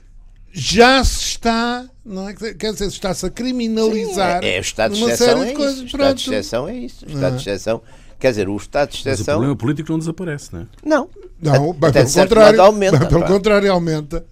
já 0.52 1.02
se 1.04 1.20
está, 1.24 1.86
não 2.04 2.28
é? 2.28 2.34
Quer 2.34 2.72
dizer, 2.72 2.86
está-se 2.86 3.24
a 3.26 3.30
criminalizar 3.30 4.42
É, 4.42 4.56
é 4.56 4.58
o 4.58 4.60
estado 4.60 4.94
de 4.94 5.02
exceção, 5.04 5.42
é 5.42 5.52
coisas. 5.52 5.74
isso. 5.76 5.82
O 5.84 5.86
estado 5.86 6.14
de 6.16 6.22
exceção 6.22 6.68
é 6.68 6.74
isso. 6.76 7.06
O 7.06 7.08
estado 7.12 7.36
de 7.36 7.40
exceção, 7.42 7.82
quer 8.18 8.30
dizer, 8.30 8.48
o 8.48 8.56
estado 8.56 8.90
de 8.90 8.96
Mas 8.98 9.04
o 9.06 9.08
exceção. 9.10 9.34
problema 9.34 9.56
político 9.56 9.90
não 9.92 9.98
desaparece, 9.98 10.52
não 10.52 10.60
é? 10.62 10.66
Não. 10.84 11.08
Não, 11.42 11.72
bem, 11.72 11.90
pelo 11.92 12.12
contrário, 12.12 12.60
aumenta, 12.62 12.98
bem, 12.98 13.08
pelo 13.08 13.24
contrário, 13.24 13.72
aumenta. 13.72 14.26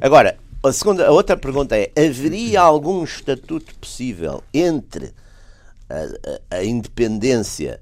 Agora, 0.00 0.38
a, 0.62 0.72
segunda, 0.72 1.06
a 1.06 1.10
outra 1.10 1.36
pergunta 1.36 1.76
é: 1.76 1.90
haveria 1.96 2.60
algum 2.60 3.04
estatuto 3.04 3.74
possível 3.74 4.42
entre 4.54 5.12
a, 5.90 6.54
a- 6.54 6.56
a 6.58 6.64
independência? 6.64 7.80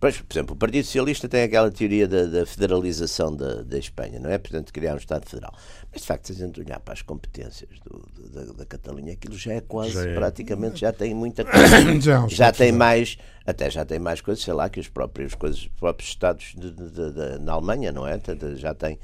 Pois, 0.00 0.16
por 0.20 0.34
exemplo, 0.34 0.54
o 0.56 0.58
Partido 0.58 0.84
Socialista 0.84 1.28
tem 1.28 1.44
aquela 1.44 1.70
teoria 1.70 2.08
da, 2.08 2.24
da 2.24 2.44
federalização 2.44 3.36
da, 3.36 3.62
da 3.62 3.78
Espanha, 3.78 4.18
não 4.18 4.30
é? 4.30 4.36
Portanto, 4.36 4.72
criar 4.72 4.94
um 4.94 4.96
Estado 4.96 5.28
federal. 5.28 5.54
Mas, 5.92 6.00
de 6.00 6.06
facto, 6.06 6.26
se 6.26 6.32
a 6.32 6.46
gente 6.46 6.58
olhar 6.60 6.80
para 6.80 6.94
as 6.94 7.02
competências 7.02 7.68
do- 7.84 7.98
do- 8.14 8.28
da, 8.30 8.52
da 8.54 8.64
Catalunha, 8.66 9.12
aquilo 9.12 9.36
já 9.36 9.52
é 9.52 9.60
quase, 9.60 9.92
Já 9.92 10.08
é. 10.08 10.14
praticamente, 10.14 10.80
já 10.80 10.92
tem 10.92 11.12
muita 11.14 11.44
coisa. 11.44 12.00
Já, 12.00 12.24
é 12.24 12.28
já 12.28 12.52
tem 12.52 12.72
mais, 12.72 13.18
até 13.44 13.70
já 13.70 13.84
tem 13.84 13.98
mais 13.98 14.20
coisas, 14.22 14.42
sei 14.42 14.54
lá, 14.54 14.70
que 14.70 14.80
os 14.80 14.88
próprios, 14.88 15.34
coisas, 15.34 15.60
os 15.60 15.68
próprios 15.68 16.08
Estados 16.08 16.54
de, 16.56 16.70
de- 16.70 16.90
de- 16.90 17.38
na 17.40 17.52
Alemanha, 17.52 17.92
não 17.92 18.06
é? 18.06 18.18
Já 18.56 18.72
tem. 18.74 18.98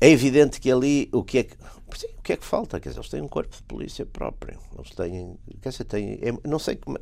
É 0.00 0.10
evidente 0.10 0.60
que 0.60 0.70
ali 0.70 1.08
o 1.12 1.24
que 1.24 1.38
é 1.38 1.42
que, 1.44 1.56
sim, 1.96 2.06
o 2.18 2.22
que 2.22 2.34
é 2.34 2.36
que 2.36 2.44
falta? 2.44 2.78
Quer 2.78 2.90
dizer, 2.90 3.00
eles 3.00 3.08
têm 3.10 3.20
um 3.22 3.28
corpo 3.28 3.56
de 3.56 3.62
polícia 3.62 4.04
próprio. 4.04 4.58
Eles 4.76 4.90
têm. 4.90 5.38
Quer 5.62 5.70
dizer, 5.70 5.84
têm 5.84 6.18
é- 6.22 6.48
não 6.48 6.58
sei 6.58 6.76
como. 6.76 6.98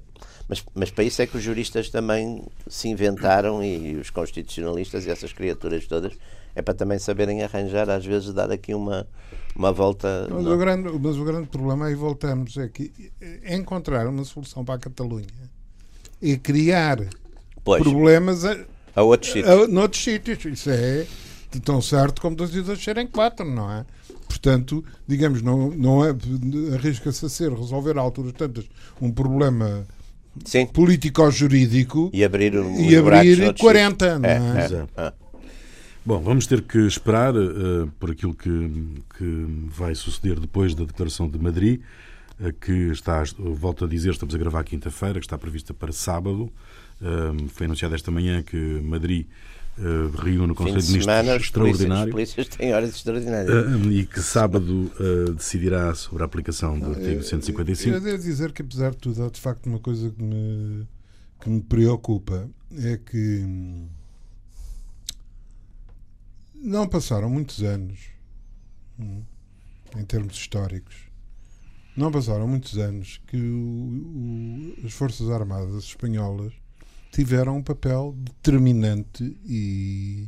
Mas, 0.48 0.64
mas 0.74 0.90
para 0.90 1.02
isso 1.04 1.20
é 1.20 1.26
que 1.26 1.36
os 1.36 1.42
juristas 1.42 1.90
também 1.90 2.44
se 2.68 2.88
inventaram 2.88 3.62
e 3.64 3.96
os 3.96 4.10
constitucionalistas 4.10 5.06
e 5.06 5.10
essas 5.10 5.32
criaturas 5.32 5.86
todas 5.88 6.12
é 6.54 6.62
para 6.62 6.74
também 6.74 6.98
saberem 6.98 7.42
arranjar, 7.42 7.88
às 7.90 8.04
vezes, 8.04 8.32
dar 8.32 8.50
aqui 8.50 8.74
uma, 8.74 9.06
uma 9.56 9.72
volta. 9.72 10.28
Mas 10.30 10.46
o, 10.46 10.56
grande, 10.56 10.88
mas 11.00 11.16
o 11.16 11.24
grande 11.24 11.48
problema, 11.48 11.86
aí 11.86 11.94
voltamos, 11.94 12.56
é 12.56 12.68
que 12.68 12.92
encontrar 13.48 14.06
uma 14.06 14.24
solução 14.24 14.64
para 14.64 14.74
a 14.74 14.78
Catalunha 14.78 15.26
e 16.22 16.36
criar 16.36 16.98
Pois, 17.62 17.82
problemas 17.82 18.44
a, 18.44 18.56
a 18.94 19.02
outros 19.02 19.32
sítios. 19.32 19.50
a, 19.52 19.66
noutros 19.68 20.02
sítios. 20.02 20.44
Isso 20.44 20.70
é 20.70 21.06
tão 21.64 21.80
certo 21.80 22.20
como 22.20 22.34
dois 22.34 22.54
e 22.54 22.62
dois 22.62 22.82
serem 22.82 23.06
quatro, 23.06 23.44
não 23.44 23.70
é? 23.70 23.84
Portanto, 24.28 24.84
digamos, 25.06 25.40
não, 25.42 25.70
não 25.70 26.04
é, 26.04 26.10
arrisca-se 26.74 27.24
a 27.24 27.28
ser 27.28 27.52
resolver 27.52 27.96
a 27.96 28.00
alturas 28.00 28.32
tantas 28.32 28.64
um 29.00 29.10
problema 29.12 29.86
político-jurídico 30.72 32.10
E 32.12 32.24
abrir, 32.24 32.56
um- 32.58 32.80
e 32.80 32.96
abrir 32.96 33.38
noutros 33.38 33.60
40, 33.60 34.14
sítios. 34.16 34.20
não 34.22 34.28
é? 34.28 34.60
É, 34.60 35.02
é, 35.02 35.06
é. 35.08 35.12
Bom, 36.06 36.20
vamos 36.22 36.46
ter 36.46 36.60
que 36.62 36.78
esperar 36.86 37.34
eh, 37.34 37.88
por 37.98 38.10
aquilo 38.10 38.34
que, 38.34 39.02
que 39.16 39.46
vai 39.68 39.94
suceder 39.94 40.38
depois 40.38 40.74
da 40.74 40.84
declaração 40.84 41.28
de 41.28 41.38
Madrid, 41.38 41.80
eh, 42.38 42.52
que 42.60 42.90
está, 42.90 43.22
volto 43.38 43.86
a 43.86 43.88
dizer, 43.88 44.10
estamos 44.10 44.34
a 44.34 44.38
gravar 44.38 44.64
quinta-feira, 44.64 45.18
que 45.18 45.24
está 45.24 45.38
prevista 45.38 45.72
para 45.72 45.92
sábado. 45.92 46.52
Eh, 47.00 47.46
foi 47.48 47.64
anunciado 47.64 47.94
esta 47.94 48.10
manhã 48.10 48.42
que 48.42 48.56
Madrid 48.82 49.26
eh, 49.78 49.82
reúne 50.22 50.52
o 50.52 50.54
Conselho 50.54 50.80
de 50.80 50.86
de 50.86 50.92
Ministros 50.92 51.04
semana, 51.04 51.36
os 51.36 51.50
polícias, 51.50 51.80
extraordinário 51.80 52.12
polícias 52.12 52.48
têm 52.48 52.72
horas 52.74 52.90
extraordinárias. 52.90 53.50
eh, 53.50 53.88
e 53.92 54.04
que 54.06 54.20
sábado 54.20 54.92
eh, 55.00 55.32
decidirá 55.32 55.94
sobre 55.94 56.22
a 56.22 56.26
aplicação 56.26 56.78
do 56.78 56.90
artigo 56.90 57.20
Eu 57.20 57.22
155. 57.22 57.98
devo 58.00 58.18
dizer 58.22 58.52
que, 58.52 58.60
apesar 58.60 58.90
de 58.90 58.98
tudo, 58.98 59.24
há 59.24 59.30
de 59.30 59.40
facto 59.40 59.66
uma 59.66 59.78
coisa 59.80 60.10
que 60.10 60.22
me, 60.22 60.86
que 61.40 61.48
me 61.48 61.62
preocupa: 61.62 62.46
é 62.76 62.98
que 62.98 63.42
hum, 63.42 63.86
não 66.64 66.88
passaram 66.88 67.28
muitos 67.28 67.62
anos, 67.62 67.98
hum, 68.98 69.22
em 69.96 70.04
termos 70.04 70.34
históricos, 70.34 70.96
não 71.96 72.10
passaram 72.10 72.48
muitos 72.48 72.78
anos 72.78 73.20
que 73.26 73.36
o- 73.36 74.74
o- 74.82 74.86
as 74.86 74.92
Forças 74.92 75.28
Armadas 75.30 75.84
espanholas 75.84 76.52
tiveram 77.12 77.58
um 77.58 77.62
papel 77.62 78.14
determinante 78.18 79.36
e 79.46 80.26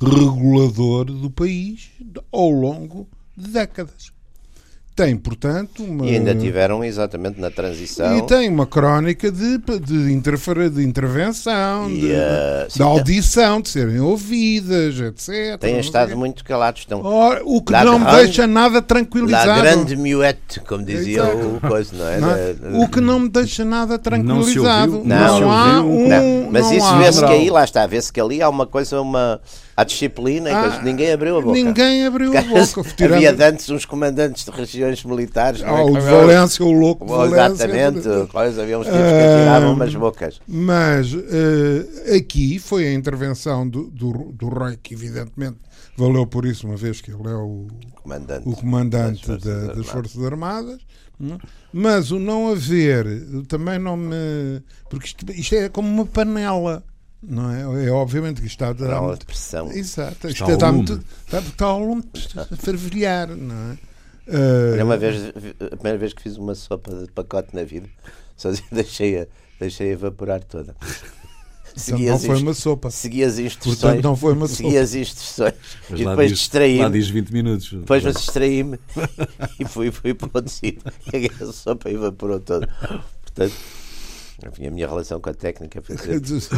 regulador 0.00 1.06
do 1.06 1.30
país 1.30 1.90
ao 2.30 2.50
longo 2.50 3.08
de 3.36 3.48
décadas. 3.50 4.12
Tem, 4.98 5.16
portanto, 5.16 5.84
uma. 5.84 6.04
E 6.06 6.16
ainda 6.16 6.34
tiveram 6.34 6.82
exatamente 6.82 7.40
na 7.40 7.52
transição. 7.52 8.18
E 8.18 8.22
tem 8.26 8.48
uma 8.48 8.66
crónica 8.66 9.30
de, 9.30 9.56
de, 9.58 10.12
interfer- 10.12 10.68
de 10.68 10.82
intervenção, 10.84 11.88
E, 11.88 12.00
de, 12.00 12.12
eh, 12.12 12.66
de 12.74 12.82
audição, 12.82 13.60
de 13.60 13.68
serem 13.68 14.00
ouvidas, 14.00 14.98
etc. 14.98 15.56
têm 15.60 15.74
não 15.74 15.80
estado 15.80 16.08
quê. 16.08 16.14
muito 16.16 16.44
calados. 16.44 16.80
Estão 16.80 17.00
Ora, 17.04 17.40
o 17.44 17.62
que 17.62 17.72
La 17.72 17.84
não 17.84 17.98
me 18.00 18.04
grande- 18.06 18.24
deixa 18.24 18.46
nada 18.48 18.74
La 18.74 18.82
tranquilizado. 18.82 19.60
grande 19.62 19.94
muette, 19.96 20.58
como 20.66 20.84
dizia 20.84 21.22
Exato. 21.22 21.46
o 21.46 21.60
coisa, 21.60 21.92
não 21.96 22.08
é? 22.08 22.18
não 22.18 22.30
é? 22.80 22.84
O 22.84 22.88
que 22.88 23.00
não 23.00 23.20
me 23.20 23.28
deixa 23.28 23.64
nada 23.64 23.98
tranquilizado. 24.00 24.96
ouviu, 24.96 25.08
não 25.08 25.36
se 25.38 25.42
há 25.44 25.80
um. 25.82 26.08
Não, 26.08 26.50
mas 26.50 26.62
não 26.66 26.72
isso 26.76 26.98
vê-se 26.98 27.24
que 27.24 27.32
aí, 27.32 27.50
lá 27.50 27.62
está, 27.62 27.86
vê-se 27.86 28.12
que 28.12 28.20
ali 28.20 28.42
há 28.42 28.48
uma 28.48 28.66
coisa, 28.66 29.00
uma. 29.00 29.40
Há 29.76 29.84
disciplina, 29.84 30.50
Ah, 30.52 30.80
ninguém 30.82 31.12
abriu 31.12 31.38
a 31.38 31.40
boca. 31.40 31.52
Ninguém 31.56 32.04
abriu 32.04 32.36
a 32.36 32.42
boca. 32.42 32.80
Havia 32.98 33.32
tirando- 33.32 33.40
antes 33.42 33.70
uns 33.70 33.84
comandantes 33.84 34.44
de 34.44 34.50
regiões 34.50 34.87
aviões 34.88 35.04
militares. 35.04 35.62
Ah, 35.62 35.84
o 35.84 35.92
de 35.92 36.00
Valência, 36.00 36.64
o 36.64 36.72
louco 36.72 37.04
de 37.04 37.10
Valência. 37.10 37.64
Exatamente, 37.64 38.30
quais 38.30 38.58
havia 38.58 38.78
uns 38.78 38.86
tipos 38.86 39.00
que 39.00 39.36
atiravam 39.36 39.72
umas 39.74 39.94
bocas. 39.94 40.40
Mas 40.46 41.12
uh, 41.12 42.16
aqui 42.16 42.58
foi 42.58 42.86
a 42.88 42.92
intervenção 42.92 43.68
do, 43.68 43.90
do, 43.90 44.32
do 44.32 44.48
rei, 44.48 44.78
que 44.82 44.94
evidentemente 44.94 45.58
valeu 45.96 46.26
por 46.26 46.46
isso, 46.46 46.66
uma 46.66 46.76
vez 46.76 47.00
que 47.00 47.10
ele 47.10 47.28
é 47.28 47.34
o 47.34 47.66
comandante, 48.02 48.48
o 48.48 48.52
comandante 48.52 49.26
das, 49.26 49.42
Forças, 49.42 49.66
da, 49.66 49.74
das 49.74 49.86
Forças 49.86 50.24
Armadas. 50.24 50.80
Não? 51.18 51.38
Mas 51.72 52.12
o 52.12 52.18
não 52.20 52.48
haver 52.48 53.04
também 53.48 53.78
não 53.78 53.96
me. 53.96 54.62
Porque 54.88 55.06
isto, 55.06 55.32
isto 55.32 55.54
é 55.56 55.68
como 55.68 55.88
uma 55.88 56.06
panela. 56.06 56.84
Não 57.20 57.50
é? 57.50 57.86
é 57.86 57.90
obviamente 57.90 58.40
que 58.40 58.46
isto 58.46 58.62
está 58.62 58.68
a 58.68 58.72
dar. 58.72 59.02
Muito... 59.02 59.26
pressão. 59.26 59.72
Exato. 59.72 60.28
Está, 60.28 60.52
está, 60.52 60.70
muito, 60.70 61.00
está, 61.26 61.40
está 61.40 61.66
ao 61.66 61.80
lume 61.80 62.04
a 62.36 62.56
fervilhar. 62.56 63.26
Não 63.28 63.72
é? 63.72 63.87
Uh... 64.28 64.84
Uma 64.84 64.96
vez, 64.96 65.28
a 65.28 65.76
primeira 65.76 65.98
vez 65.98 66.12
que 66.12 66.22
fiz 66.22 66.36
uma 66.36 66.54
sopa 66.54 66.94
de 66.94 67.10
pacote 67.12 67.54
na 67.54 67.64
vida, 67.64 67.88
só 68.36 68.50
deixei-a 68.70 69.26
deixei 69.58 69.90
evaporar 69.90 70.42
toda. 70.44 70.74
Segui 71.76 72.06
não 72.06 72.18
foi 72.18 72.42
uma 72.42 72.54
sopa. 72.54 72.90
Segui 72.90 73.22
as 73.22 73.38
instruções. 73.38 73.80
Portanto, 73.80 74.04
não 74.04 74.16
foi 74.16 74.32
uma 74.32 74.48
segui 74.48 74.70
sopa. 74.70 74.82
as 74.82 74.94
instruções. 74.94 75.54
Mas 75.88 76.00
e 76.00 76.04
depois 76.04 76.30
distraí-me. 76.30 76.82
Lá 76.82 76.88
diz 76.88 77.08
20 77.08 77.30
minutos. 77.30 77.72
Depois 77.72 78.02
distraí-me 78.02 78.78
e 79.60 79.64
fui, 79.64 79.90
fui 79.92 80.14
para 80.14 80.28
outro 80.34 80.52
sítio. 80.52 80.82
E 81.12 81.30
a 81.42 81.52
sopa 81.52 81.90
evaporou 81.90 82.40
toda. 82.40 82.68
Portanto, 83.22 83.54
enfim, 84.46 84.66
a 84.66 84.70
minha 84.70 84.88
relação 84.88 85.20
com 85.20 85.30
a 85.30 85.34
técnica. 85.34 85.80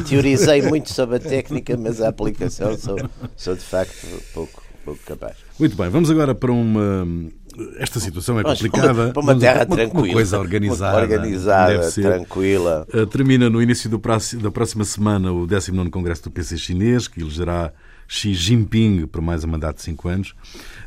Teorizei 0.09 0.63
muito 0.63 0.93
sobre 0.93 1.17
a 1.17 1.21
técnica, 1.21 1.77
mas 1.77 2.01
a 2.01 2.09
aplicação 2.09 2.77
sou, 2.79 2.97
sou 3.37 3.55
de 3.55 3.63
facto 3.63 4.07
pouco, 4.33 4.63
pouco 4.85 5.01
capaz. 5.05 5.37
Muito 5.59 5.77
bem, 5.77 5.91
vamos 5.91 6.11
agora 6.11 6.35
para 6.35 6.53
uma. 6.53 7.07
Esta 7.79 8.01
situação 8.01 8.39
é 8.39 8.43
complicada. 8.43 9.13
Para 9.13 9.23
uma, 9.23 9.39
terra 9.39 9.67
uma, 9.67 9.77
tranquila. 9.77 10.05
Uma 10.05 10.13
coisa 10.13 10.39
organizada. 10.39 10.99
Organizada, 10.99 11.93
tranquila. 11.93 12.87
Uh, 12.93 13.07
termina 13.07 13.51
no 13.51 13.61
início 13.61 13.99
próximo, 13.99 14.43
da 14.43 14.51
próxima 14.51 14.85
semana 14.85 15.33
o 15.33 15.47
19 15.47 15.91
Congresso 15.91 16.25
do 16.25 16.31
PC 16.31 16.57
chinês, 16.57 17.09
que 17.09 17.21
elegerá 17.21 17.73
Xi 18.07 18.35
Jinping 18.35 19.07
por 19.07 19.21
mais 19.21 19.45
um 19.45 19.49
mandato 19.49 19.77
de 19.77 19.83
5 19.83 20.09
anos. 20.09 20.35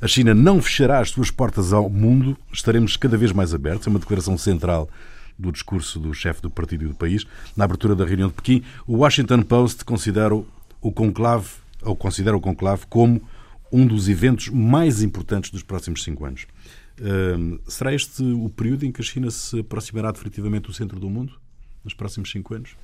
A 0.01 0.07
China 0.07 0.33
não 0.33 0.62
fechará 0.62 0.99
as 0.99 1.09
suas 1.09 1.31
portas 1.31 1.71
ao 1.71 1.89
mundo, 1.89 2.38
estaremos 2.51 2.97
cada 2.97 3.17
vez 3.17 3.31
mais 3.31 3.53
abertos. 3.53 3.88
É 3.88 3.89
uma 3.89 3.99
declaração 3.99 4.38
central 4.38 4.89
do 5.38 5.51
discurso 5.51 5.99
do 5.99 6.13
chefe 6.13 6.41
do 6.41 6.49
partido 6.49 6.86
e 6.86 6.88
do 6.88 6.93
país. 6.93 7.25
Na 7.55 7.65
abertura 7.65 7.95
da 7.95 8.05
reunião 8.05 8.27
de 8.27 8.33
Pequim, 8.33 8.63
o 8.86 8.97
Washington 8.97 9.41
Post 9.41 9.86
considera 9.86 10.36
o 10.36 10.91
conclave, 10.91 11.47
ou 11.81 11.95
considera 11.95 12.36
o 12.36 12.41
conclave 12.41 12.83
como 12.89 13.21
um 13.71 13.88
dos 13.88 14.07
eventos 14.07 14.49
mais 14.49 15.01
importantes 15.01 15.49
dos 15.49 15.63
próximos 15.63 16.03
cinco 16.03 16.25
anos. 16.25 16.45
Será 17.67 17.93
este 17.93 18.23
o 18.23 18.49
período 18.49 18.86
em 18.86 18.91
que 18.91 19.01
a 19.01 19.03
China 19.03 19.32
se 19.32 19.60
aproximará 19.60 20.12
definitivamente 20.12 20.67
do 20.67 20.73
centro 20.73 20.99
do 20.99 21.10
mundo? 21.10 21.39
Nos 21.84 21.93
próximos 21.93 22.32
cinco 22.32 22.53
anos? 22.53 22.75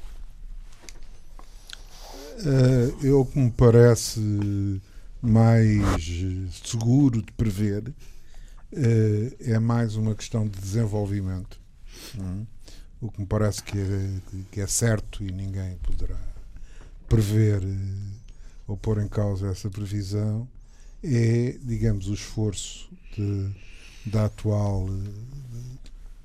Uh, 2.39 3.05
eu 3.05 3.25
que 3.25 3.37
me 3.37 3.51
parece 3.51 4.81
mais 5.21 6.05
seguro 6.63 7.21
de 7.21 7.31
prever 7.33 7.89
uh, 7.89 9.35
é 9.39 9.59
mais 9.59 9.95
uma 9.95 10.15
questão 10.15 10.47
de 10.47 10.57
desenvolvimento 10.59 11.59
Uhum. 12.17 12.45
O 13.01 13.11
que 13.11 13.21
me 13.21 13.27
parece 13.27 13.63
que 13.63 13.77
é, 13.77 14.19
que 14.51 14.61
é 14.61 14.67
certo 14.67 15.23
e 15.23 15.31
ninguém 15.31 15.77
poderá 15.77 16.19
prever 17.07 17.63
eh, 17.63 18.19
ou 18.67 18.77
pôr 18.77 19.01
em 19.01 19.07
causa 19.07 19.47
essa 19.47 19.69
previsão 19.69 20.47
é, 21.01 21.57
digamos, 21.63 22.09
o 22.09 22.13
esforço 22.13 22.89
de, 23.15 23.49
da 24.05 24.25
atual 24.25 24.87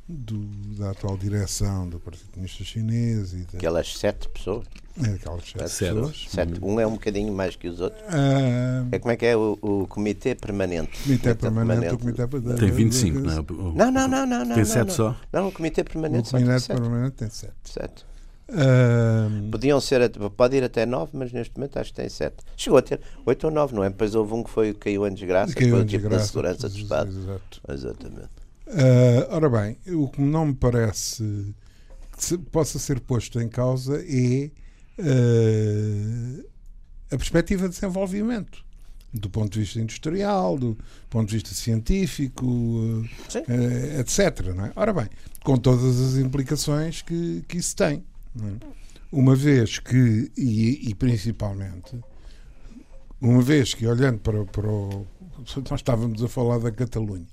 do, 0.07 0.37
da 0.79 0.91
atual 0.91 1.17
direção 1.17 1.89
do 1.89 1.99
Partido 1.99 2.31
Comunista 2.33 2.63
Chinês 2.63 3.33
e 3.33 3.39
da... 3.39 3.59
aquelas 3.59 3.97
sete 3.97 4.29
pessoas? 4.29 4.67
É, 5.03 5.15
aquelas 5.15 5.45
sete, 5.45 5.69
sete 5.71 5.95
pessoas. 5.95 6.27
sete. 6.29 6.61
um 6.63 6.79
é 6.79 6.87
um 6.87 6.93
bocadinho 6.93 7.33
mais 7.33 7.57
que 7.57 7.69
os 7.69 7.81
outros. 7.81 8.03
Ah, 8.09 8.87
é 8.93 8.99
como 8.99 9.13
é 9.13 9.17
que 9.17 9.27
é 9.27 9.37
o, 9.37 9.59
o 9.61 9.87
Comitê 9.87 10.35
Permanente? 10.35 11.03
Comitê, 11.03 11.35
Permanente, 11.35 11.97
comitê 11.97 12.27
permanente. 12.27 12.61
tem 12.61 12.71
25 12.71 13.21
não, 13.21 13.33
é? 13.33 13.91
não 13.91 13.91
não 13.91 14.09
não 14.09 14.27
não 14.27 14.47
tem 14.47 14.57
não, 14.57 14.65
sete 14.65 14.89
não. 14.89 14.95
só? 14.95 15.17
Não 15.33 15.49
o 15.49 15.53
Comitê 15.53 15.83
Permanente 15.83 16.29
o 16.29 16.33
Comitê 16.33 16.67
Permanente 16.69 17.17
tem 17.17 17.31
sete. 17.31 17.55
Sete 17.65 18.14
Uh... 18.55 19.51
Podiam 19.51 19.81
ser, 19.81 20.11
pode 20.37 20.57
ir 20.57 20.65
até 20.65 20.87
9, 20.87 21.11
mas 21.15 21.33
neste 21.33 21.57
momento 21.57 21.79
acho 21.79 21.91
que 21.91 21.97
tem 21.97 22.09
7. 22.09 22.37
Chegou 22.57 22.79
a 22.79 22.83
ter 22.83 23.01
8 23.27 23.45
ou 23.45 23.51
9, 23.51 23.75
não 23.75 23.85
é? 23.85 23.91
Depois 23.91 24.15
houve 24.15 24.33
um 24.35 24.45
que 24.45 24.51
foi, 24.51 24.73
caiu 24.73 25.07
em 25.07 25.13
desgraça, 25.13 25.55
caiu 25.55 25.71
foi 25.71 25.81
o 25.81 25.85
tipo 25.85 26.09
da 26.09 26.21
segurança 26.21 26.69
do 26.69 26.79
Estado. 26.79 27.11
Exato. 27.11 27.61
Exatamente. 27.69 28.45
Uh, 28.67 29.27
ora 29.29 29.51
bem, 29.51 29.77
o 29.95 30.09
que 30.09 30.23
não 30.23 30.47
me 30.47 30.55
parece 30.55 31.55
que 32.17 32.39
possa 32.39 32.79
ser 32.79 33.01
posto 33.01 33.41
em 33.41 33.49
causa 33.49 34.03
é 34.09 34.51
uh, 34.99 36.47
a 37.11 37.17
perspectiva 37.17 37.69
de 37.69 37.75
desenvolvimento 37.75 38.65
do 39.13 39.31
ponto 39.31 39.53
de 39.53 39.61
vista 39.61 39.79
industrial, 39.79 40.59
do 40.59 40.77
ponto 41.09 41.29
de 41.29 41.37
vista 41.37 41.55
científico, 41.55 42.45
uh, 42.45 44.01
etc. 44.01 44.53
Não 44.55 44.67
é? 44.67 44.73
Ora 44.75 44.93
bem, 44.93 45.09
com 45.45 45.57
todas 45.57 46.01
as 46.01 46.17
implicações 46.17 47.01
que, 47.01 47.45
que 47.47 47.59
isso 47.59 47.77
tem. 47.77 48.03
É? 48.43 48.67
Uma 49.13 49.37
vez 49.37 49.79
que, 49.79 50.31
e, 50.37 50.91
e, 50.91 50.95
principalmente, 50.95 51.99
uma 53.21 53.41
vez 53.41 53.75
que 53.75 53.87
olhando 53.87 54.19
para, 54.19 54.45
para 54.45 54.69
o. 54.69 55.07
Nós 55.71 55.81
estávamos 55.81 56.23
a 56.23 56.29
falar 56.29 56.59
da 56.59 56.73
Catalunha 56.73 57.27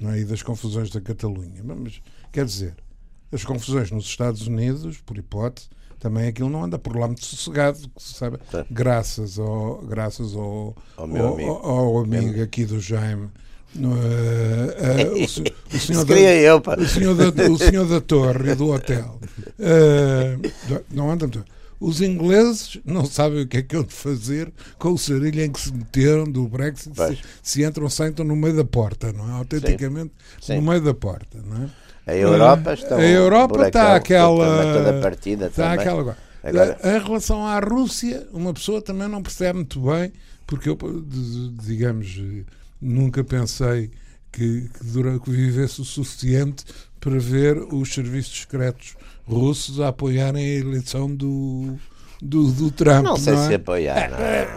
não 0.00 0.12
é? 0.12 0.20
e 0.20 0.24
das 0.24 0.42
confusões 0.42 0.90
da 0.90 1.00
Catalunha. 1.00 1.62
Mas, 1.64 2.00
quer 2.32 2.44
dizer, 2.44 2.76
as 3.32 3.44
confusões 3.44 3.90
nos 3.90 4.04
Estados 4.04 4.46
Unidos, 4.46 4.98
por 4.98 5.16
hipótese, 5.16 5.68
também 5.98 6.28
aquilo 6.28 6.50
não 6.50 6.64
anda 6.64 6.78
por 6.78 6.96
lá 6.96 7.06
muito 7.06 7.24
sossegado, 7.24 7.78
sabe? 7.96 8.38
Tá. 8.50 8.66
Graças 8.70 9.38
ao, 9.38 9.78
graças 9.82 10.34
ao, 10.34 10.76
ao, 10.96 11.06
meu 11.06 11.28
ao, 11.28 11.34
amigo, 11.34 11.50
ao 11.50 11.98
amigo 11.98 12.42
aqui 12.42 12.64
do 12.64 12.78
Jaime. 12.78 13.30
Uh, 13.76 13.80
uh, 13.80 15.18
o, 15.18 15.24
o, 15.24 15.80
senhor 15.80 16.04
da, 16.04 16.14
eu, 16.14 16.62
o, 16.78 16.86
senhor 16.86 17.14
da, 17.16 17.50
o 17.50 17.58
senhor 17.58 17.88
da 17.88 18.00
torre 18.00 18.52
e 18.52 18.54
do 18.54 18.68
hotel 18.68 19.18
uh, 19.58 20.84
não 20.92 21.10
anda 21.10 21.28
os 21.80 22.00
ingleses 22.00 22.78
não 22.84 23.04
sabem 23.04 23.42
o 23.42 23.46
que 23.48 23.56
é 23.56 23.62
que 23.62 23.76
hão 23.76 23.82
de 23.82 23.92
fazer 23.92 24.52
com 24.78 24.92
o 24.92 24.98
sarilho 24.98 25.42
em 25.42 25.50
que 25.50 25.60
se 25.60 25.72
meteram 25.72 26.24
do 26.24 26.46
Brexit, 26.46 26.94
se, 26.94 27.18
se, 27.42 27.64
entram 27.64 27.84
ou 27.84 27.90
sentam 27.90 28.24
no 28.24 28.36
meio 28.36 28.56
da 28.56 28.64
porta, 28.64 29.12
não 29.12 29.28
é? 29.28 29.32
Autenticamente 29.32 30.12
Sim. 30.40 30.56
no 30.56 30.62
meio 30.62 30.80
da 30.80 30.94
porta, 30.94 31.38
não 31.44 31.64
é? 31.64 31.68
A 32.06 32.16
Europa 32.16 32.74
está 32.74 32.96
A 32.96 33.02
Europa 33.02 33.66
está 33.66 33.96
aquela. 33.96 35.00
Partida 35.00 35.46
está 35.46 35.70
também. 35.70 35.80
aquela. 35.80 36.16
Agora, 36.42 36.78
em 36.84 37.02
relação 37.02 37.46
à 37.46 37.58
Rússia, 37.58 38.26
uma 38.30 38.52
pessoa 38.52 38.82
também 38.82 39.08
não 39.08 39.22
percebe 39.22 39.54
muito 39.54 39.80
bem, 39.80 40.12
porque 40.46 40.68
eu, 40.68 40.78
digamos, 41.62 42.20
nunca 42.84 43.24
pensei 43.24 43.90
que, 44.30 44.68
que, 44.68 44.84
durante, 44.84 45.24
que 45.24 45.30
vivesse 45.30 45.80
o 45.80 45.84
suficiente 45.84 46.64
para 47.00 47.18
ver 47.18 47.58
os 47.58 47.92
serviços 47.92 48.40
secretos 48.40 48.94
russos 49.26 49.80
a 49.80 49.88
apoiarem 49.88 50.44
a 50.44 50.58
eleição 50.58 51.14
do, 51.14 51.76
do, 52.20 52.50
do 52.52 52.70
Trump. 52.70 53.04
Não 53.04 53.16
sei 53.16 53.32
não 53.34 53.44
é? 53.44 53.48
se 53.48 53.54
apoiaram. 53.54 54.16
É, 54.16 54.48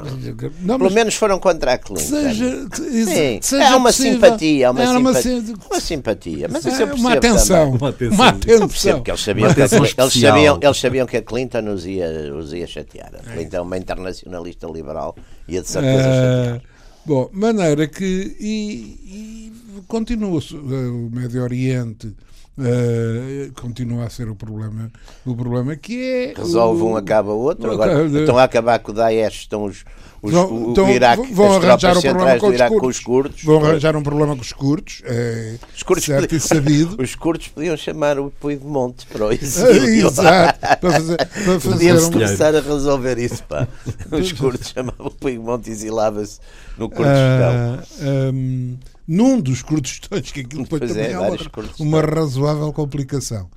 não, 0.61 0.77
Pelo 0.77 0.91
menos 0.91 1.15
foram 1.15 1.39
contra 1.39 1.73
a 1.73 1.77
Clinton. 1.77 2.01
Seja, 2.01 2.67
Sim, 2.73 3.39
seja 3.41 3.63
é 3.63 3.75
uma 3.75 3.89
possível, 3.89 4.13
simpatia, 4.13 4.71
uma, 4.71 4.83
uma, 4.97 5.13
simpatia, 5.13 5.55
uma 5.69 5.79
simpatia. 5.79 6.47
Mas 6.49 6.65
isso 6.65 6.81
é 6.81 6.85
uma 6.85 7.13
atenção. 7.13 7.71
Uma 7.71 7.89
atenção. 7.89 8.15
Uma 8.15 8.27
atenção. 8.29 9.01
Que 9.03 9.11
eles, 9.11 9.21
sabiam 9.21 9.53
que, 9.53 9.59
eles, 9.61 9.93
sabiam, 10.13 10.59
eles 10.61 10.77
sabiam 10.77 11.05
que 11.05 11.17
a 11.17 11.21
Clinton 11.21 11.69
os 11.73 11.85
ia, 11.85 12.33
os 12.33 12.53
ia 12.53 12.67
chatear. 12.67 13.11
A 13.15 13.33
Clinton 13.33 13.57
é 13.57 13.61
uma 13.61 13.77
internacionalista 13.77 14.67
liberal 14.67 15.15
e 15.47 15.57
a 15.57 15.61
de 15.61 15.69
certeza 15.69 16.07
é, 16.07 16.45
chatear. 16.45 16.76
Bom, 17.07 17.29
maneira 17.31 17.87
que. 17.87 18.35
E, 18.37 19.51
e 19.77 19.81
continua 19.87 20.41
o 20.41 21.09
Médio 21.09 21.41
Oriente 21.41 22.13
Uh, 22.57 23.51
continua 23.53 24.05
a 24.05 24.09
ser 24.09 24.27
o 24.27 24.35
problema 24.35 24.91
o 25.23 25.35
problema 25.35 25.75
que 25.75 26.03
é 26.03 26.33
resolve 26.35 26.81
o, 26.81 26.87
um 26.87 26.95
acaba 26.95 27.31
o 27.31 27.37
outro. 27.37 27.69
Agora 27.69 28.03
estão 28.05 28.35
a 28.35 28.43
acabar 28.43 28.79
com 28.79 28.91
o 28.91 28.95
Daesh 28.95 29.41
estão 29.41 29.65
os, 29.65 29.85
os 30.23 30.31
vão, 30.31 30.51
o, 30.51 30.71
então, 30.71 30.89
Iraque 30.89 31.33
vão 31.33 31.55
arranjar 31.55 31.95
um 31.95 32.01
problema 32.01 32.39
com 32.39 32.47
os, 32.47 32.53
Iraque, 32.55 32.79
com 32.79 32.87
os 32.87 32.99
curdos. 32.99 33.43
vão 33.43 33.63
arranjar 33.63 33.95
um 33.95 34.01
problema 34.01 34.35
com 34.35 34.41
os 34.41 34.51
curdos 34.53 35.03
é 35.05 35.57
os 35.75 35.83
curdos 35.83 36.05
certo 36.05 36.21
podiam, 36.21 36.37
e 36.37 36.41
sabido. 36.41 36.97
os 37.03 37.13
curdos 37.13 37.47
podiam 37.49 37.77
chamar 37.77 38.17
o 38.17 38.31
Puigdemont 38.31 39.05
para 39.05 39.27
o 39.27 39.31
exílio. 39.33 40.07
Exato 40.07 40.59
para 40.59 40.91
fazer, 40.91 41.17
para 41.17 41.27
fazer 41.45 41.69
podiam-se 41.69 42.05
um... 42.07 42.11
começar 42.11 42.55
a 42.55 42.59
resolver 42.59 43.19
isso 43.19 43.43
pá. 43.43 43.67
os 44.11 44.31
curdos 44.31 44.67
chamavam 44.69 45.05
o 45.05 45.11
Puigdemont 45.11 45.67
e 45.69 45.71
exilava-se 45.71 46.39
no 46.75 46.89
Kurdistão 46.89 47.83
uh, 48.01 48.33
um, 48.33 48.77
num 49.07 49.39
dos 49.39 49.61
Kurdistões, 49.61 50.31
que 50.31 50.41
aquilo 50.41 50.63
depois 50.63 50.81
também 50.81 51.05
é, 51.05 51.11
é 51.11 51.19
uma, 51.19 51.37
uma, 51.79 52.01
razoável 52.01 52.73
complicação. 52.73 53.49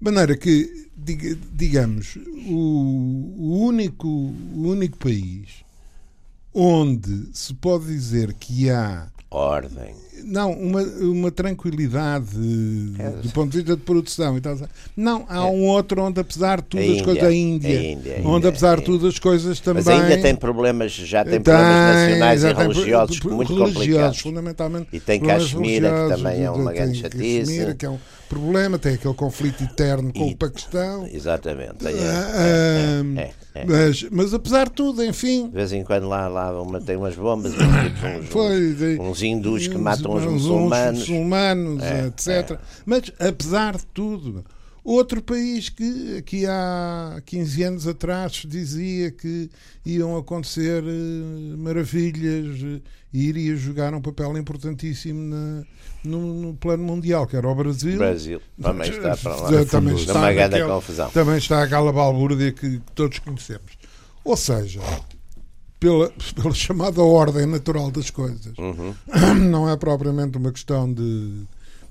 De 0.00 0.10
maneira 0.10 0.36
que, 0.36 0.90
digamos, 1.52 2.16
o, 2.46 3.34
o, 3.36 3.66
único, 3.66 4.08
o 4.08 4.68
único 4.68 4.96
país 4.98 5.64
onde 6.54 7.30
se 7.32 7.54
pode 7.54 7.86
dizer 7.86 8.34
que 8.34 8.70
há 8.70 9.08
ordem. 9.30 9.94
Não, 10.24 10.52
uma, 10.52 10.82
uma 10.82 11.30
tranquilidade 11.30 12.26
é. 12.98 13.10
do 13.22 13.28
ponto 13.30 13.50
de 13.50 13.58
vista 13.58 13.76
de 13.76 13.82
produção 13.82 14.36
e 14.36 14.40
tal. 14.40 14.56
Não, 14.96 15.24
há 15.28 15.38
é. 15.38 15.40
um 15.40 15.66
outro 15.66 16.02
onde, 16.02 16.20
apesar 16.20 16.60
de 16.60 16.68
tudo, 16.68 16.80
a 16.80 16.84
as 16.84 16.90
Índia, 16.90 17.04
coisas. 17.04 17.22
A 17.24 17.32
Índia, 17.32 17.78
a 17.78 17.82
Índia, 17.82 18.22
onde, 18.24 18.46
apesar 18.46 18.78
de 18.78 18.84
tudo, 18.84 19.06
as 19.08 19.18
coisas 19.18 19.60
também. 19.60 19.82
Mas 19.84 19.94
a 19.94 20.04
Índia 20.04 20.20
tem 20.20 20.34
problemas, 20.34 20.92
já 20.92 21.24
tem, 21.24 21.40
problemas 21.40 21.96
nacionais 21.96 22.44
e 22.44 22.52
religiosos 22.52 23.20
tem, 23.20 23.30
muito 23.30 23.54
religiosos, 23.54 23.74
complicados. 23.74 24.18
fundamentalmente. 24.20 24.88
E 24.92 25.00
tem 25.00 25.20
Caxemira, 25.20 25.90
que 25.90 26.16
também 26.16 26.44
é 26.44 26.50
uma 26.50 26.72
grande 26.72 27.00
chatice. 27.00 27.74
que 27.74 27.86
é 27.86 27.90
um 27.90 27.98
problema, 28.32 28.78
tem 28.78 28.94
aquele 28.94 29.14
conflito 29.14 29.62
eterno 29.62 30.10
com 30.12 30.26
e, 30.26 30.32
o 30.32 30.36
Paquistão. 30.36 31.06
Exatamente. 31.12 31.86
É, 31.86 31.90
é, 31.90 33.02
é, 33.20 33.30
é, 33.54 33.64
mas, 33.66 34.06
mas 34.10 34.32
apesar 34.32 34.64
de 34.68 34.72
tudo, 34.72 35.04
enfim. 35.04 35.48
De 35.48 35.54
vez 35.54 35.72
em 35.72 35.84
quando 35.84 36.08
lá, 36.08 36.26
lá 36.28 36.62
uma, 36.62 36.80
tem 36.80 36.96
umas 36.96 37.14
bombas, 37.14 37.52
uns, 37.52 38.28
Foi, 38.30 38.72
uns, 38.72 39.00
uns 39.00 39.22
hindus 39.22 39.68
que 39.68 39.76
matam 39.76 40.01
os 40.10 40.24
muçulmanos. 40.24 41.00
muçulmanos, 41.00 41.82
é, 41.82 42.06
etc. 42.06 42.52
É. 42.52 42.58
Mas 42.84 43.12
apesar 43.18 43.76
de 43.76 43.86
tudo. 43.86 44.44
Outro 44.84 45.22
país 45.22 45.68
que 45.68 46.16
aqui 46.18 46.44
há 46.44 47.22
15 47.24 47.62
anos 47.62 47.86
atrás 47.86 48.42
dizia 48.44 49.12
que 49.12 49.48
iam 49.86 50.16
acontecer 50.16 50.82
uh, 50.82 51.56
maravilhas 51.56 52.60
uh, 52.60 52.82
e 53.12 53.28
iria 53.28 53.54
jogar 53.54 53.94
um 53.94 54.00
papel 54.00 54.36
importantíssimo 54.36 55.20
na, 55.20 55.62
no, 56.02 56.34
no, 56.34 56.54
plano 56.54 56.82
mundial, 56.82 57.28
que 57.28 57.36
era 57.36 57.46
o 57.46 57.54
Brasil. 57.54 57.96
Brasil 57.96 58.42
também 58.60 58.90
está 58.90 59.16
para 59.16 59.36
lá. 59.36 59.64
Também 59.66 59.94
está, 59.94 60.20
naquela, 60.20 60.74
confusão. 60.74 61.10
também 61.10 61.38
está 61.38 61.62
aquela 61.62 61.92
balbúrdia 61.92 62.50
que, 62.50 62.80
que 62.80 62.92
todos 62.92 63.20
conhecemos. 63.20 63.78
Ou 64.24 64.36
seja, 64.36 64.80
pela, 65.82 66.08
pela 66.40 66.54
chamada 66.54 67.02
ordem 67.02 67.44
natural 67.44 67.90
das 67.90 68.08
coisas, 68.08 68.56
uhum. 68.56 68.94
não 69.50 69.68
é 69.68 69.76
propriamente 69.76 70.38
uma 70.38 70.52
questão 70.52 70.92
de 70.92 71.44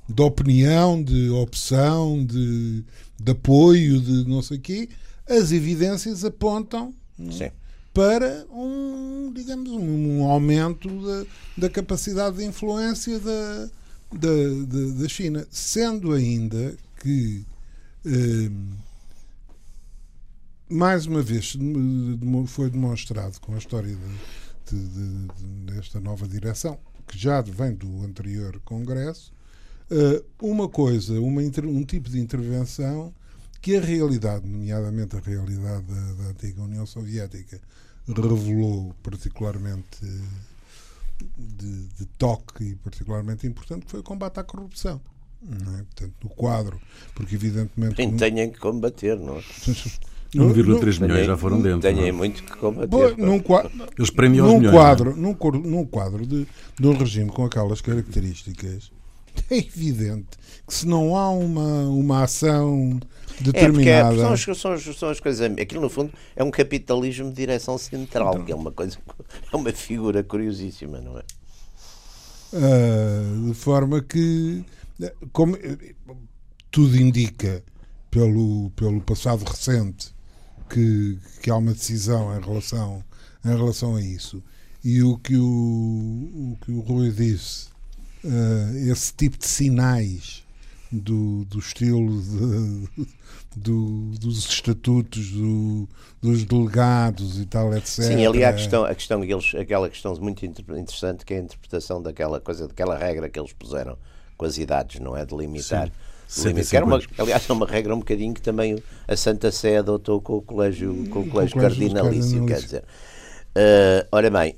de 0.10 0.22
opinião, 0.22 1.02
de 1.02 1.30
opção, 1.30 2.26
de, 2.26 2.84
de 3.18 3.32
apoio, 3.32 4.02
de 4.02 4.28
não 4.28 4.42
sei 4.42 4.58
o 4.58 4.60
quê, 4.60 4.90
as 5.30 5.52
evidências 5.52 6.26
apontam 6.26 6.94
Sim. 7.32 7.50
para 7.94 8.46
um, 8.52 9.32
digamos, 9.34 9.70
um 9.72 10.24
aumento 10.26 10.90
da, 10.90 11.26
da 11.58 11.70
capacidade 11.70 12.38
de 12.38 12.44
influência 12.44 13.20
da, 13.20 13.70
da, 14.12 14.66
da, 14.68 15.02
da 15.02 15.08
China, 15.08 15.48
sendo 15.50 16.12
ainda 16.12 16.76
que 17.02 17.46
eh, 18.06 18.52
mais 20.72 21.06
uma 21.06 21.22
vez 21.22 21.58
foi 22.48 22.70
demonstrado 22.70 23.40
com 23.40 23.54
a 23.54 23.58
história 23.58 23.96
de, 23.96 24.78
de, 24.78 25.28
de, 25.28 25.74
desta 25.74 26.00
nova 26.00 26.28
direção, 26.28 26.80
que 27.08 27.18
já 27.18 27.42
vem 27.42 27.74
do 27.74 28.04
anterior 28.04 28.60
Congresso, 28.64 29.34
Uh, 29.92 30.24
uma 30.42 30.70
coisa, 30.70 31.20
uma, 31.20 31.42
um 31.42 31.84
tipo 31.84 32.10
de 32.10 32.18
intervenção 32.18 33.14
que 33.62 33.76
a 33.76 33.82
realidade, 33.82 34.48
nomeadamente 34.48 35.18
a 35.18 35.20
realidade 35.20 35.84
da, 35.84 36.14
da 36.14 36.30
antiga 36.30 36.62
União 36.62 36.86
Soviética, 36.86 37.60
revelou 38.08 38.96
particularmente 39.04 40.00
de, 41.38 41.88
de, 41.88 42.06
toque 42.18 42.64
e 42.64 42.76
particularmente 42.76 43.46
importante, 43.46 43.86
foi 43.86 44.00
o 44.00 44.04
combate 44.04 44.40
à 44.40 44.44
corrupção. 44.46 45.02
Não 45.42 45.76
é? 45.76 45.84
Portanto, 45.84 46.14
no 46.24 46.30
quadro, 46.30 46.82
porque 47.14 47.36
evidentemente. 47.36 47.96
Quem 47.96 48.16
tenha 48.16 48.50
que 48.50 48.60
combater, 48.60 49.20
não 49.20 49.40
é? 49.40 49.44
1,3 50.36 51.02
milhões 51.02 51.26
já 51.26 51.36
foram 51.36 51.62
dentro. 51.62 51.82
Tenho 51.82 52.06
é? 52.06 52.12
muito 52.12 52.44
que 52.44 52.56
combater. 52.58 53.18
num, 53.18 53.40
quadro, 53.40 53.72
Eles 53.98 54.10
prendem 54.10 54.42
num 54.42 54.60
milhões, 54.60 54.76
quadro, 54.76 55.16
num, 55.16 55.36
num 55.64 55.86
quadro 55.86 56.26
de, 56.26 56.48
de 56.80 56.88
um 56.88 56.94
regime 56.94 57.30
com 57.30 57.46
aquelas 57.46 57.82
características, 57.82 58.92
é 59.52 59.58
evidente 59.58 60.42
que 60.68 60.74
se 60.74 60.88
não 60.88 61.18
há 61.18 61.30
uma, 61.30 61.84
uma 61.90 62.24
ação 62.24 63.00
determinada. 63.42 64.16
É, 64.16 64.18
são, 64.18 64.32
as, 64.32 64.58
são, 64.58 64.72
as, 64.72 64.84
são 64.98 65.10
as 65.10 65.20
coisas. 65.20 65.52
Aquilo, 65.60 65.82
no 65.82 65.90
fundo, 65.90 66.14
é 66.36 66.44
um 66.44 66.52
capitalismo 66.52 67.30
de 67.30 67.36
direção 67.36 67.78
central, 67.78 68.34
então, 68.34 68.46
que 68.46 68.52
é 68.52 68.56
uma 68.56 68.72
coisa. 68.72 68.98
É 69.52 69.56
uma 69.56 69.72
figura 69.74 70.24
curiosíssima, 70.24 71.02
não 71.02 71.18
é? 71.18 71.24
Uh, 72.54 73.48
de 73.48 73.54
forma 73.54 74.02
que. 74.02 74.64
Como 75.32 75.58
tudo 76.70 76.96
indica, 76.96 77.64
pelo, 78.10 78.70
pelo 78.76 79.02
passado 79.02 79.44
recente, 79.44 80.14
que, 80.72 81.18
que 81.42 81.50
há 81.50 81.56
uma 81.56 81.74
decisão 81.74 82.36
em 82.38 82.42
relação, 82.42 83.04
em 83.44 83.56
relação 83.56 83.96
a 83.96 84.02
isso. 84.02 84.42
E 84.84 85.04
o 85.04 85.18
que 85.18 85.36
o, 85.36 85.44
o, 85.44 86.58
que 86.64 86.72
o 86.72 86.80
Rui 86.80 87.12
disse 87.12 87.68
uh, 88.24 88.92
esse 88.92 89.14
tipo 89.14 89.38
de 89.38 89.46
sinais 89.46 90.44
do, 90.92 91.46
do 91.46 91.60
estilo 91.60 92.22
de, 92.22 93.08
do, 93.56 94.12
dos 94.20 94.40
estatutos 94.40 95.32
do, 95.32 95.88
dos 96.22 96.44
delegados 96.44 97.40
e 97.40 97.46
tal, 97.46 97.74
etc. 97.74 98.04
Sim, 98.04 98.26
ali 98.26 98.44
há 98.44 98.50
a 98.50 98.54
questão, 98.54 98.86
a 98.86 98.96
questão 98.96 99.24
eles, 99.24 99.56
aquela 99.56 99.90
questão 99.90 100.16
muito 100.16 100.46
interessante 100.46 101.26
que 101.26 101.34
é 101.34 101.38
a 101.38 101.42
interpretação 101.42 102.02
daquela 102.02 102.40
coisa, 102.40 102.68
daquela 102.68 102.98
regra 102.98 103.30
que 103.30 103.40
eles 103.40 103.54
puseram 103.54 103.98
com 104.36 104.46
as 104.46 104.58
idades, 104.58 105.00
não 105.00 105.16
é? 105.16 105.26
De 105.26 105.36
limitar. 105.36 105.88
Sim. 105.88 105.94
Sim, 106.32 106.54
uma, 106.82 106.98
aliás, 107.18 107.50
é 107.50 107.52
uma 107.52 107.68
regra 107.68 107.94
um 107.94 108.00
bocadinho 108.00 108.34
que 108.34 108.42
também 108.42 108.82
a 109.06 109.18
Santa 109.18 109.52
Sé 109.52 109.80
adotou 109.80 110.22
com 110.22 110.38
o 110.38 110.42
colégio, 110.42 110.94
com 111.10 111.20
o 111.20 111.28
colégio, 111.28 111.30
com 111.30 111.30
o 111.30 111.32
colégio 111.32 111.60
cardinalício, 111.60 112.46
quer 112.46 112.62
dizer. 112.62 112.84
Uh, 113.54 114.08
ora 114.14 114.30
bem, 114.30 114.56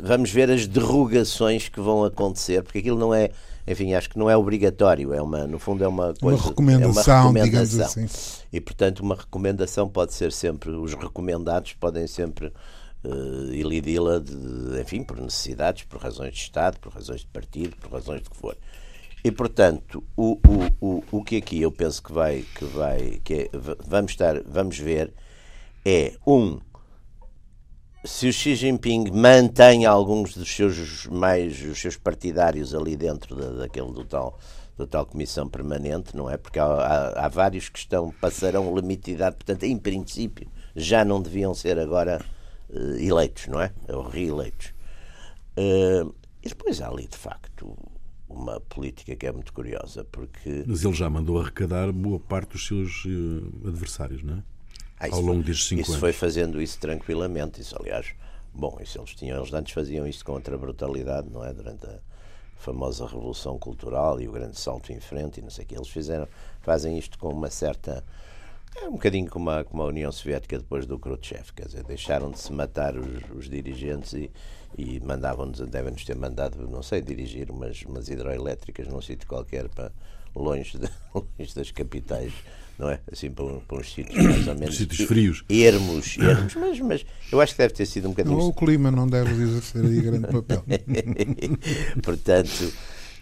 vamos 0.00 0.30
ver 0.30 0.48
as 0.52 0.68
derrogações 0.68 1.68
que 1.68 1.80
vão 1.80 2.04
acontecer, 2.04 2.62
porque 2.62 2.78
aquilo 2.78 2.96
não 2.96 3.12
é, 3.12 3.30
enfim, 3.66 3.92
acho 3.94 4.08
que 4.08 4.16
não 4.16 4.30
é 4.30 4.36
obrigatório, 4.36 5.12
é 5.12 5.20
uma, 5.20 5.48
no 5.48 5.58
fundo 5.58 5.82
é 5.82 5.88
uma 5.88 6.14
coisa, 6.14 6.40
uma 6.40 6.48
recomendação, 6.48 7.14
é 7.14 7.20
uma 7.22 7.44
recomendação. 7.44 8.04
Assim. 8.04 8.08
E 8.52 8.60
portanto, 8.60 9.00
uma 9.00 9.16
recomendação 9.16 9.88
pode 9.88 10.14
ser 10.14 10.30
sempre, 10.30 10.70
os 10.70 10.94
recomendados 10.94 11.72
podem 11.72 12.06
sempre 12.06 12.52
uh, 13.02 13.52
ilidi-la, 13.52 14.22
enfim, 14.80 15.02
por 15.02 15.20
necessidades, 15.20 15.82
por 15.82 16.00
razões 16.00 16.34
de 16.34 16.40
Estado, 16.40 16.78
por 16.78 16.92
razões 16.92 17.22
de 17.22 17.26
partido, 17.26 17.74
por 17.78 17.90
razões 17.90 18.22
de 18.22 18.30
que 18.30 18.36
for. 18.36 18.56
E 19.26 19.32
portanto, 19.32 20.04
o, 20.16 20.38
o, 20.46 20.86
o, 20.88 21.04
o 21.10 21.24
que 21.24 21.38
aqui 21.38 21.60
eu 21.60 21.72
penso 21.72 22.00
que 22.00 22.12
vai, 22.12 22.44
que 22.54 22.64
vai, 22.64 23.20
que 23.24 23.34
é, 23.34 23.50
vamos 23.84 24.12
estar, 24.12 24.40
vamos 24.44 24.78
ver 24.78 25.12
é 25.84 26.12
um 26.24 26.60
se 28.04 28.28
o 28.28 28.32
Xi 28.32 28.54
Jinping 28.54 29.10
mantém 29.10 29.84
alguns 29.84 30.36
dos 30.36 30.48
seus 30.48 31.06
mais 31.06 31.60
os 31.60 31.76
seus 31.76 31.96
partidários 31.96 32.72
ali 32.72 32.96
dentro 32.96 33.34
da, 33.34 33.50
daquele 33.62 33.92
do 33.92 34.04
tal 34.04 34.38
da 34.78 34.86
tal 34.86 35.04
comissão 35.04 35.48
permanente, 35.48 36.16
não 36.16 36.30
é? 36.30 36.36
Porque 36.36 36.60
há, 36.60 36.64
há, 36.64 37.24
há, 37.24 37.28
vários 37.28 37.68
que 37.68 37.80
estão 37.80 38.12
passarão 38.20 38.72
o 38.72 38.78
limite 38.78 39.06
de 39.06 39.16
idade, 39.16 39.34
portanto, 39.34 39.64
em 39.64 39.76
princípio, 39.76 40.48
já 40.76 41.04
não 41.04 41.20
deviam 41.20 41.52
ser 41.52 41.80
agora 41.80 42.24
uh, 42.70 42.96
eleitos, 42.96 43.48
não 43.48 43.60
é? 43.60 43.72
Ou 43.88 44.02
reeleitos. 44.02 44.72
Uh, 45.58 46.14
e 46.44 46.48
depois 46.48 46.80
há 46.80 46.88
ali, 46.88 47.08
de 47.08 47.16
facto, 47.16 47.76
uma 48.28 48.60
política 48.60 49.14
que 49.14 49.26
é 49.26 49.32
muito 49.32 49.52
curiosa, 49.52 50.04
porque... 50.04 50.64
Mas 50.66 50.84
ele 50.84 50.94
já 50.94 51.08
mandou 51.08 51.40
arrecadar 51.40 51.92
boa 51.92 52.18
parte 52.18 52.52
dos 52.52 52.66
seus 52.66 53.04
uh, 53.04 53.68
adversários, 53.68 54.22
não 54.22 54.38
é? 54.38 54.42
Ah, 54.98 55.08
ao 55.12 55.20
longo 55.20 55.42
destes 55.42 55.68
cinco 55.68 55.82
isso 55.82 55.92
anos. 55.92 56.00
foi 56.00 56.12
fazendo 56.12 56.60
isso 56.60 56.78
tranquilamente. 56.78 57.60
Isso, 57.60 57.76
aliás, 57.78 58.14
bom, 58.52 58.78
isso 58.80 58.98
eles 58.98 59.14
tinham, 59.14 59.38
eles 59.38 59.52
antes 59.52 59.72
faziam 59.72 60.06
isso 60.06 60.24
com 60.24 60.32
outra 60.32 60.56
brutalidade, 60.56 61.28
não 61.30 61.44
é? 61.44 61.52
Durante 61.52 61.86
a 61.86 61.98
famosa 62.56 63.06
Revolução 63.06 63.58
Cultural 63.58 64.20
e 64.20 64.26
o 64.26 64.32
grande 64.32 64.58
salto 64.58 64.92
em 64.92 65.00
frente 65.00 65.38
e 65.38 65.42
não 65.42 65.50
sei 65.50 65.64
o 65.64 65.68
que. 65.68 65.76
Eles 65.76 65.88
fizeram, 65.88 66.26
fazem 66.62 66.98
isto 66.98 67.18
com 67.18 67.28
uma 67.28 67.50
certa. 67.50 68.02
É 68.74 68.88
um 68.88 68.92
bocadinho 68.92 69.28
como 69.30 69.50
a, 69.50 69.64
como 69.64 69.82
a 69.82 69.86
União 69.86 70.10
Soviética 70.10 70.58
depois 70.58 70.86
do 70.86 70.98
Khrushchev, 70.98 71.52
quer 71.54 71.66
dizer, 71.66 71.84
deixaram 71.84 72.30
de 72.30 72.38
se 72.38 72.52
matar 72.52 72.96
os, 72.96 73.30
os 73.34 73.48
dirigentes 73.48 74.12
e, 74.14 74.30
e 74.76 75.00
mandavam-nos, 75.00 75.60
devem-nos 75.60 76.04
ter 76.04 76.16
mandado, 76.16 76.68
não 76.68 76.82
sei, 76.82 77.00
dirigir 77.00 77.50
umas, 77.50 77.82
umas 77.82 78.08
hidroelétricas 78.08 78.88
num 78.88 79.00
sítio 79.00 79.26
qualquer 79.26 79.68
para 79.68 79.92
longe, 80.34 80.78
de, 80.78 80.88
longe 81.14 81.54
das 81.54 81.70
capitais 81.70 82.32
não 82.78 82.90
é? 82.90 83.00
Assim, 83.10 83.30
para, 83.30 83.46
para 83.66 83.78
uns 83.78 83.92
sítios 83.92 84.22
mais 84.22 84.48
ou 84.48 84.54
menos. 84.54 84.76
sítios 84.76 85.08
frios. 85.08 85.44
Ermos, 85.48 86.18
ermos, 86.18 86.54
mas, 86.54 86.80
mas 86.80 87.06
eu 87.32 87.40
acho 87.40 87.52
que 87.52 87.58
deve 87.58 87.74
ter 87.74 87.86
sido 87.86 88.08
um 88.08 88.10
bocadinho. 88.10 88.36
Não, 88.36 88.48
o 88.48 88.52
clima 88.52 88.90
não 88.90 89.06
deve 89.06 89.30
exercer 89.30 89.84
aí 89.84 90.00
grande 90.00 90.28
papel. 90.28 90.64
Portanto, 92.02 92.72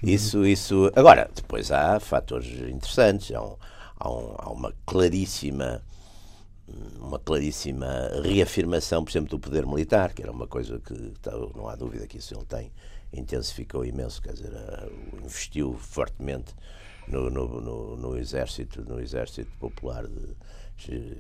isso, 0.03 0.45
isso. 0.45 0.91
Agora, 0.97 1.31
depois 1.35 1.71
há 1.71 2.01
fatores 2.01 2.49
interessantes. 2.69 3.35
Há, 3.35 3.43
um, 3.43 3.57
há, 3.99 4.11
um, 4.11 4.35
há 4.39 4.51
uma 4.51 4.75
claríssima 4.85 5.81
uma 6.99 7.19
claríssima 7.19 8.11
reafirmação, 8.23 9.05
por 9.05 9.11
exemplo, 9.11 9.31
do 9.31 9.39
poder 9.39 9.67
militar, 9.67 10.13
que 10.13 10.23
era 10.23 10.33
uma 10.33 10.47
coisa 10.47 10.81
que 10.81 11.13
não 11.55 11.69
há 11.69 11.77
dúvida 11.77 12.07
que 12.07 12.19
isso 12.19 12.35
ele 12.35 12.45
tem, 12.45 12.73
intensificou 13.13 13.85
imenso, 13.85 14.23
quer 14.23 14.33
dizer, 14.33 14.53
investiu 15.23 15.75
fortemente 15.75 16.55
no, 17.07 17.31
no, 17.31 17.61
no, 17.61 17.97
no, 17.97 18.17
exército, 18.17 18.83
no 18.83 19.01
exército 19.01 19.51
popular 19.59 20.07
de, 20.07 20.35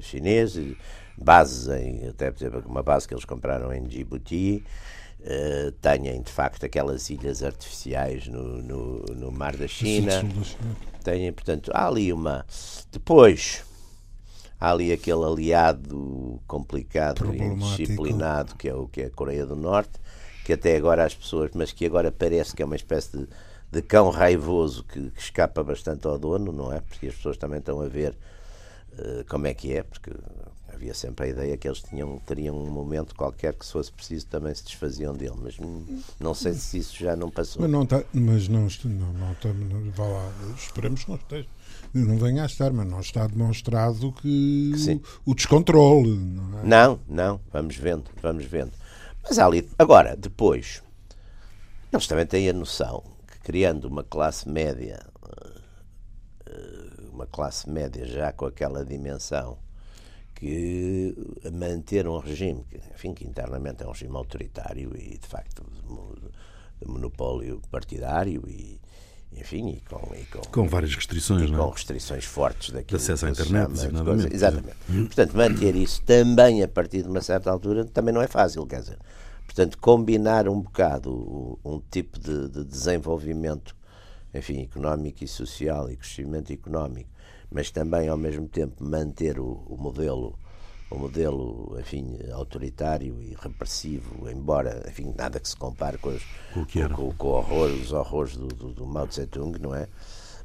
chinês, 0.00 0.58
bases 1.16 1.68
em, 1.68 2.08
até 2.08 2.30
por 2.30 2.42
exemplo, 2.42 2.62
uma 2.66 2.82
base 2.82 3.06
que 3.06 3.14
eles 3.14 3.24
compraram 3.24 3.72
em 3.72 3.84
Djibouti, 3.84 4.64
uh, 5.20 5.70
têm 5.72 6.20
de 6.20 6.32
facto 6.32 6.64
aquelas 6.64 7.08
ilhas 7.10 7.42
artificiais 7.42 8.26
no, 8.26 8.60
no, 8.62 9.04
no 9.14 9.30
mar 9.30 9.56
da 9.56 9.68
China. 9.68 10.10
Têm, 11.04 11.32
portanto, 11.32 11.70
há 11.74 11.86
ali 11.86 12.12
uma. 12.12 12.46
Depois 12.90 13.62
há 14.64 14.70
ali 14.70 14.92
aquele 14.92 15.24
aliado 15.24 16.40
complicado 16.46 17.34
e 17.34 17.42
indisciplinado 17.42 18.54
que 18.54 18.68
é 18.68 18.74
o 18.74 18.88
que 18.88 19.02
é 19.02 19.06
a 19.06 19.10
Coreia 19.10 19.44
do 19.44 19.54
Norte, 19.54 20.00
que 20.44 20.54
até 20.54 20.76
agora 20.76 21.04
as 21.04 21.14
pessoas, 21.14 21.50
mas 21.54 21.70
que 21.70 21.84
agora 21.84 22.10
parece 22.10 22.54
que 22.54 22.62
é 22.62 22.64
uma 22.64 22.76
espécie 22.76 23.16
de, 23.16 23.28
de 23.70 23.82
cão 23.82 24.08
raivoso 24.08 24.82
que, 24.84 25.10
que, 25.10 25.20
escapa 25.20 25.62
bastante 25.62 26.06
ao 26.06 26.18
dono, 26.18 26.50
não 26.50 26.72
é? 26.72 26.80
Porque 26.80 27.08
as 27.08 27.14
pessoas 27.14 27.36
também 27.36 27.58
estão 27.58 27.80
a 27.80 27.88
ver 27.88 28.16
uh, 28.92 29.24
como 29.28 29.46
é 29.46 29.54
que 29.54 29.76
é, 29.76 29.82
porque 29.82 30.10
havia 30.72 30.94
sempre 30.94 31.26
a 31.26 31.28
ideia 31.28 31.56
que 31.56 31.68
eles 31.68 31.82
tinham, 31.82 32.18
teriam 32.26 32.56
um 32.56 32.70
momento 32.70 33.14
qualquer 33.14 33.52
que 33.54 33.64
se 33.64 33.72
fosse 33.72 33.92
preciso 33.92 34.26
também 34.26 34.54
se 34.54 34.64
desfaziam 34.64 35.14
dele, 35.14 35.36
mas 35.42 35.56
não 36.18 36.34
sei 36.34 36.54
se 36.54 36.78
isso 36.78 36.96
já 36.96 37.14
não 37.14 37.30
passou. 37.30 37.62
Mas 37.62 37.70
não, 37.70 37.84
tá, 37.84 38.02
mas 38.12 38.48
não, 38.48 38.66
não, 38.84 39.12
não, 39.12 39.54
não 39.54 39.90
vá 39.92 40.06
lá, 40.06 40.32
esperemos 40.56 41.04
que 41.04 41.10
não 41.10 41.16
esteja. 41.16 41.48
Não 41.94 42.18
venha 42.18 42.42
a 42.42 42.46
estar, 42.46 42.72
mas 42.72 42.88
não 42.88 42.98
está 42.98 43.24
demonstrado 43.28 44.10
que 44.12 44.72
o, 45.24 45.30
o 45.30 45.34
descontrole. 45.34 46.16
Não, 46.16 46.58
é? 46.58 46.64
não, 46.64 47.00
não, 47.08 47.40
vamos 47.52 47.76
vendo, 47.76 48.10
vamos 48.20 48.44
vendo. 48.46 48.72
Mas 49.22 49.38
ali, 49.38 49.70
agora, 49.78 50.16
depois, 50.16 50.82
eles 51.92 52.06
também 52.08 52.26
têm 52.26 52.48
a 52.48 52.52
noção 52.52 53.04
que 53.30 53.38
criando 53.38 53.84
uma 53.84 54.02
classe 54.02 54.48
média, 54.48 55.06
eh, 56.46 57.10
uma 57.12 57.26
classe 57.26 57.70
média 57.70 58.04
já 58.04 58.32
com 58.32 58.46
aquela 58.46 58.84
dimensão 58.84 59.56
que 60.34 61.14
manter 61.52 62.08
um 62.08 62.18
regime 62.18 62.64
que, 62.68 62.76
enfim, 62.92 63.14
que 63.14 63.24
internamente 63.24 63.84
é 63.84 63.86
um 63.86 63.92
regime 63.92 64.16
autoritário 64.16 64.92
e, 64.96 65.16
de 65.16 65.28
facto, 65.28 65.64
de 66.80 66.88
monopólio 66.88 67.62
partidário 67.70 68.42
e, 68.48 68.80
enfim, 69.36 69.68
e 69.68 69.80
com, 69.88 70.14
e 70.14 70.24
com, 70.26 70.40
com 70.40 70.68
várias 70.68 70.94
restrições, 70.94 71.48
e 71.48 71.52
não 71.52 71.58
é? 71.58 71.62
com 71.62 71.70
restrições 71.70 72.24
fortes 72.24 72.70
daquilo 72.70 72.98
de 72.98 73.04
acesso 73.04 73.26
à 73.26 73.30
internet, 73.30 73.72
exatamente. 73.72 74.34
exatamente. 74.34 74.76
Portanto, 75.06 75.36
manter 75.36 75.74
isso 75.74 76.02
também 76.02 76.62
a 76.62 76.68
partir 76.68 77.02
de 77.02 77.08
uma 77.08 77.20
certa 77.20 77.50
altura 77.50 77.84
também 77.84 78.14
não 78.14 78.22
é 78.22 78.26
fácil, 78.26 78.66
quer 78.66 78.80
dizer. 78.80 78.98
Portanto, 79.46 79.78
combinar 79.78 80.48
um 80.48 80.60
bocado 80.60 81.58
um 81.64 81.80
tipo 81.90 82.18
de, 82.18 82.48
de 82.48 82.64
desenvolvimento, 82.64 83.76
enfim, 84.32 84.62
económico 84.62 85.22
e 85.22 85.28
social 85.28 85.90
e 85.90 85.96
crescimento 85.96 86.52
económico 86.52 87.14
mas 87.54 87.70
também 87.70 88.08
ao 88.08 88.16
mesmo 88.16 88.48
tempo 88.48 88.82
manter 88.82 89.38
o, 89.38 89.64
o 89.68 89.76
modelo 89.76 90.36
o 90.90 90.98
modelo 90.98 91.76
enfim 91.80 92.18
autoritário 92.32 93.20
e 93.22 93.34
repressivo 93.40 94.28
embora 94.30 94.84
enfim 94.88 95.12
nada 95.16 95.40
que 95.40 95.48
se 95.48 95.56
compare 95.56 95.98
com, 95.98 96.10
os, 96.10 96.22
com, 96.94 97.12
com, 97.14 97.28
horror, 97.28 97.70
os 97.70 97.92
horrores 97.92 98.36
do, 98.36 98.48
do, 98.48 98.72
do 98.72 98.86
Mao 98.86 99.06
Tse 99.06 99.26
Tung 99.26 99.58
não 99.58 99.74
é 99.74 99.88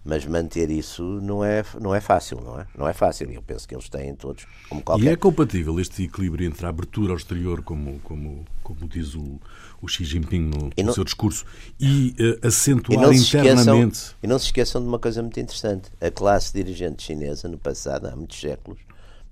mas 0.04 0.26
manter 0.26 0.70
isso 0.70 1.04
não 1.04 1.44
é, 1.44 1.64
não 1.80 1.94
é 1.94 2.00
fácil, 2.00 2.40
não 2.42 2.60
é? 2.60 2.66
Não 2.78 2.88
é 2.88 2.94
fácil. 2.94 3.30
Eu 3.32 3.42
penso 3.42 3.68
que 3.68 3.76
eles 3.76 3.90
têm 3.90 4.16
todos, 4.16 4.46
como 4.70 4.82
qualquer... 4.82 5.06
E 5.06 5.10
é 5.10 5.16
compatível 5.16 5.80
este 5.80 6.04
equilíbrio 6.04 6.48
entre 6.48 6.66
a 6.66 6.70
abertura 6.70 7.12
ao 7.12 7.18
exterior, 7.18 7.62
como, 7.62 8.00
como, 8.00 8.46
como 8.64 8.88
diz 8.88 9.14
o, 9.14 9.40
o 9.82 9.88
Xi 9.88 10.06
Jinping 10.06 10.42
no, 10.42 10.70
não, 10.78 10.86
no 10.86 10.94
seu 10.94 11.04
discurso, 11.04 11.46
e 11.80 12.16
uh, 12.20 12.48
acentuar 12.48 13.14
e 13.14 13.18
internamente... 13.18 13.98
Esqueçam, 13.98 14.18
e 14.24 14.28
não 14.28 14.40
se 14.40 14.46
esqueçam 14.46 14.82
de 14.82 14.88
uma 14.88 15.00
coisa 15.00 15.22
muito 15.22 15.40
interessante. 15.40 15.92
A 16.00 16.10
classe 16.10 16.54
dirigente 16.54 17.04
chinesa, 17.04 17.48
no 17.48 17.58
passado, 17.58 18.08
há 18.08 18.16
muitos 18.16 18.40
séculos, 18.40 18.80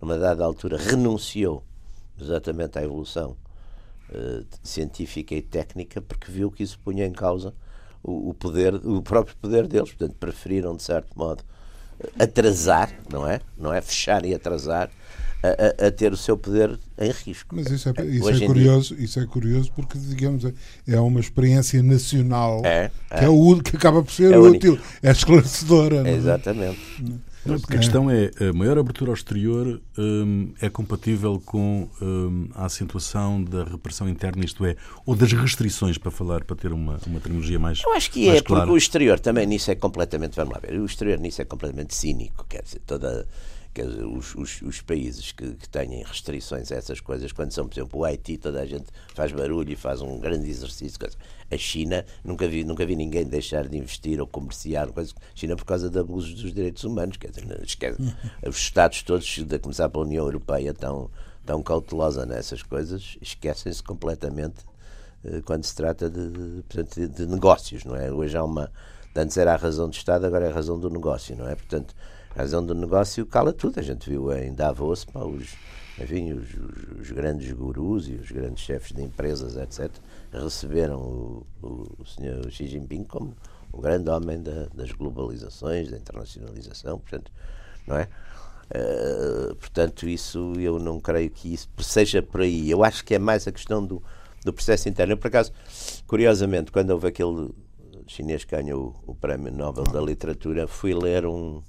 numa 0.01 0.17
dada 0.17 0.43
altura, 0.43 0.77
renunciou 0.77 1.63
exatamente 2.19 2.77
à 2.77 2.83
evolução 2.83 3.35
uh, 4.09 4.45
científica 4.63 5.35
e 5.35 5.41
técnica 5.41 6.01
porque 6.01 6.31
viu 6.31 6.51
que 6.51 6.63
isso 6.63 6.79
punha 6.79 7.05
em 7.05 7.11
causa 7.11 7.53
o, 8.03 8.29
o, 8.29 8.33
poder, 8.33 8.75
o 8.75 9.01
próprio 9.01 9.35
poder 9.37 9.67
deles. 9.67 9.89
Portanto, 9.89 10.15
preferiram, 10.19 10.75
de 10.75 10.83
certo 10.83 11.17
modo, 11.17 11.43
atrasar, 12.19 12.91
não 13.11 13.27
é? 13.27 13.41
Não 13.57 13.73
é 13.73 13.81
fechar 13.81 14.25
e 14.25 14.33
atrasar, 14.33 14.89
a, 15.43 15.83
a, 15.83 15.87
a 15.87 15.91
ter 15.91 16.11
o 16.11 16.17
seu 16.17 16.37
poder 16.37 16.79
em 16.97 17.11
risco. 17.11 17.55
Mas 17.55 17.69
isso 17.69 17.89
é, 17.89 18.05
isso 18.05 18.29
é 18.29 18.45
curioso, 18.45 18.95
dia... 18.95 19.05
isso 19.05 19.19
é 19.19 19.25
curioso 19.25 19.71
porque, 19.75 19.97
digamos, 19.97 20.43
é 20.87 20.99
uma 20.99 21.19
experiência 21.19 21.81
nacional 21.83 22.61
é, 22.65 22.91
é. 23.09 23.19
Que, 23.19 23.25
é 23.25 23.29
o, 23.29 23.61
que 23.61 23.75
acaba 23.75 24.01
por 24.03 24.11
ser 24.11 24.33
é 24.33 24.37
útil, 24.37 24.79
é 25.01 25.11
esclarecedora. 25.11 26.07
É? 26.07 26.13
Exatamente. 26.13 26.79
Não, 27.53 27.59
porque 27.59 27.75
a 27.75 27.79
questão 27.79 28.09
é, 28.09 28.31
a 28.49 28.53
maior 28.53 28.77
abertura 28.77 29.11
ao 29.11 29.15
exterior 29.15 29.81
hum, 29.97 30.53
é 30.61 30.69
compatível 30.69 31.41
com 31.45 31.89
hum, 32.01 32.49
a 32.53 32.65
acentuação 32.65 33.43
da 33.43 33.63
repressão 33.63 34.07
interna, 34.07 34.43
isto 34.43 34.65
é, 34.65 34.75
ou 35.05 35.15
das 35.15 35.31
restrições, 35.33 35.97
para 35.97 36.11
falar, 36.11 36.43
para 36.43 36.55
ter 36.55 36.71
uma, 36.71 36.99
uma 37.05 37.19
terminologia 37.19 37.59
mais 37.59 37.81
Eu 37.83 37.93
acho 37.93 38.11
que 38.11 38.29
é, 38.29 38.41
clara. 38.41 38.63
porque 38.63 38.73
o 38.73 38.77
exterior 38.77 39.19
também 39.19 39.45
nisso 39.45 39.71
é 39.71 39.75
completamente, 39.75 40.35
vamos 40.35 40.53
lá 40.53 40.59
ver, 40.59 40.79
o 40.79 40.85
exterior 40.85 41.19
nisso 41.19 41.41
é 41.41 41.45
completamente 41.45 41.95
cínico, 41.95 42.45
quer 42.47 42.63
dizer, 42.63 42.81
toda 42.85 43.27
Dizer, 43.83 44.05
os, 44.05 44.35
os, 44.35 44.61
os, 44.61 44.81
países 44.81 45.31
que, 45.31 45.53
que 45.53 45.69
têm 45.69 46.03
restrições 46.03 46.71
a 46.71 46.75
essas 46.75 46.99
coisas, 46.99 47.31
quando 47.31 47.51
são, 47.51 47.67
por 47.67 47.73
exemplo, 47.73 47.99
o 47.99 48.05
Haiti, 48.05 48.37
toda 48.37 48.61
a 48.61 48.65
gente 48.65 48.85
faz 49.13 49.31
barulho 49.31 49.71
e 49.71 49.75
faz 49.75 50.01
um 50.01 50.19
grande 50.19 50.49
exercício. 50.49 50.99
A 51.49 51.57
China, 51.57 52.05
nunca 52.23 52.47
vi, 52.47 52.63
nunca 52.63 52.85
vi 52.85 52.95
ninguém 52.95 53.25
deixar 53.25 53.67
de 53.67 53.77
investir 53.77 54.19
ou 54.19 54.27
comerciar. 54.27 54.91
Coisa, 54.91 55.13
a 55.15 55.35
China, 55.35 55.55
por 55.55 55.65
causa 55.65 55.89
de 55.89 55.99
abusos 55.99 56.33
dos 56.33 56.53
direitos 56.53 56.83
humanos, 56.83 57.17
quer 57.17 57.31
dizer, 57.31 57.61
esquece, 57.63 57.97
os 58.47 58.57
Estados 58.57 59.03
todos, 59.03 59.39
a 59.53 59.59
começar 59.59 59.89
pela 59.89 60.05
União 60.05 60.25
Europeia, 60.25 60.73
tão, 60.73 61.09
tão 61.45 61.61
cautelosa 61.61 62.25
nessas 62.25 62.63
coisas, 62.63 63.17
esquecem-se 63.21 63.83
completamente 63.83 64.65
eh, 65.23 65.41
quando 65.45 65.63
se 65.63 65.75
trata 65.75 66.09
de, 66.09 66.29
de, 66.29 67.07
de, 67.07 67.25
negócios, 67.25 67.83
não 67.83 67.95
é? 67.95 68.11
Hoje 68.11 68.35
há 68.37 68.43
uma. 68.43 68.71
Antes 69.15 69.35
era 69.35 69.53
a 69.53 69.57
razão 69.57 69.89
do 69.89 69.93
Estado, 69.93 70.27
agora 70.27 70.45
é 70.45 70.51
a 70.51 70.53
razão 70.53 70.79
do 70.79 70.91
negócio, 70.91 71.35
não 71.35 71.49
é? 71.49 71.55
Portanto 71.55 71.95
razão 72.37 72.63
do 72.63 72.75
negócio 72.75 73.25
cala 73.25 73.51
tudo. 73.51 73.79
A 73.79 73.83
gente 73.83 74.09
viu 74.09 74.31
em 74.31 74.53
Davos 74.53 75.03
pá, 75.03 75.19
os, 75.21 75.55
enfim, 75.99 76.33
os, 76.33 76.47
os, 76.53 76.99
os, 77.01 77.11
grandes 77.11 77.51
gurus 77.51 78.07
e 78.07 78.13
os 78.13 78.31
grandes 78.31 78.63
chefes 78.63 78.95
de 78.95 79.01
empresas, 79.01 79.57
etc., 79.57 79.91
receberam 80.31 80.97
o, 80.97 81.47
o, 81.63 81.87
o 81.99 82.05
senhor 82.05 82.49
Xi 82.51 82.67
Jinping 82.67 83.03
como 83.05 83.35
o 83.71 83.81
grande 83.81 84.09
homem 84.09 84.41
da, 84.41 84.67
das 84.73 84.91
globalizações, 84.91 85.89
da 85.89 85.97
internacionalização, 85.97 86.99
portanto, 86.99 87.31
não 87.87 87.97
é? 87.97 88.07
Uh, 88.69 89.55
portanto, 89.55 90.07
isso 90.07 90.53
eu 90.59 90.77
não 90.77 90.99
creio 90.99 91.29
que 91.29 91.53
isso 91.53 91.69
seja 91.79 92.21
por 92.21 92.41
aí. 92.41 92.69
Eu 92.69 92.83
acho 92.83 93.03
que 93.03 93.15
é 93.15 93.19
mais 93.19 93.47
a 93.47 93.51
questão 93.51 93.83
do, 93.83 94.03
do 94.43 94.53
processo 94.53 94.89
interno. 94.89 95.13
Eu, 95.13 95.17
por 95.17 95.27
acaso, 95.27 95.53
curiosamente, 96.05 96.71
quando 96.71 96.89
houve 96.91 97.07
aquele 97.07 97.49
chinês 98.05 98.43
que 98.43 98.55
ganhou 98.55 98.93
o, 99.07 99.11
o 99.11 99.15
Prémio 99.15 99.53
Nobel 99.53 99.85
da 99.85 100.01
Literatura, 100.01 100.67
fui 100.67 100.93
ler 100.93 101.25
um, 101.25 101.61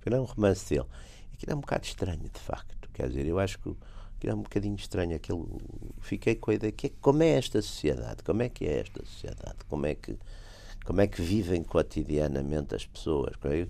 aquilo 0.00 0.16
é 0.16 0.20
um 0.20 0.24
romance 0.24 0.68
dele. 0.68 0.86
Aquilo 1.34 1.52
é 1.52 1.54
um 1.54 1.60
bocado 1.60 1.84
estranho, 1.84 2.30
de 2.32 2.40
facto. 2.40 2.88
Quer 2.92 3.08
dizer, 3.08 3.26
eu 3.26 3.38
acho 3.38 3.58
que 3.58 3.70
aquilo 4.16 4.32
é 4.32 4.34
um 4.34 4.42
bocadinho 4.42 4.76
estranho. 4.76 5.14
Aquilo, 5.14 5.60
fiquei 6.00 6.34
com 6.34 6.50
a 6.50 6.54
ideia 6.54 6.72
que 6.72 6.88
é, 6.88 6.90
como 7.00 7.22
é 7.22 7.30
esta 7.30 7.62
sociedade? 7.62 8.22
Como 8.24 8.42
é 8.42 8.48
que 8.48 8.64
é 8.64 8.80
esta 8.80 9.04
sociedade? 9.04 9.58
Como 9.68 9.86
é 9.86 9.94
que, 9.94 10.16
como 10.84 11.00
é 11.00 11.06
que 11.06 11.22
vivem 11.22 11.62
cotidianamente 11.62 12.74
as 12.74 12.84
pessoas? 12.84 13.34
É? 13.44 13.66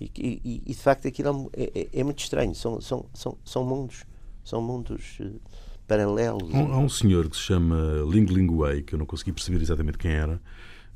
E, 0.00 0.10
e, 0.16 0.62
e 0.66 0.74
de 0.74 0.80
facto 0.80 1.06
aquilo 1.06 1.50
é, 1.52 1.70
é, 1.74 2.00
é, 2.00 2.04
muito 2.04 2.18
estranho. 2.18 2.54
São, 2.54 2.80
são, 2.80 3.06
são, 3.14 3.38
são 3.44 3.64
mundos, 3.64 4.04
são 4.44 4.60
mundos 4.60 5.18
uh, 5.20 5.40
paralelos. 5.86 6.52
Há, 6.52 6.78
um 6.78 6.88
senhor 6.88 7.28
que 7.28 7.36
se 7.36 7.42
chama 7.42 8.02
Ling 8.08 8.26
Ling 8.26 8.50
Wei, 8.50 8.82
que 8.82 8.94
eu 8.94 8.98
não 8.98 9.06
consegui 9.06 9.32
perceber 9.32 9.62
exatamente 9.62 9.98
quem 9.98 10.10
era, 10.10 10.42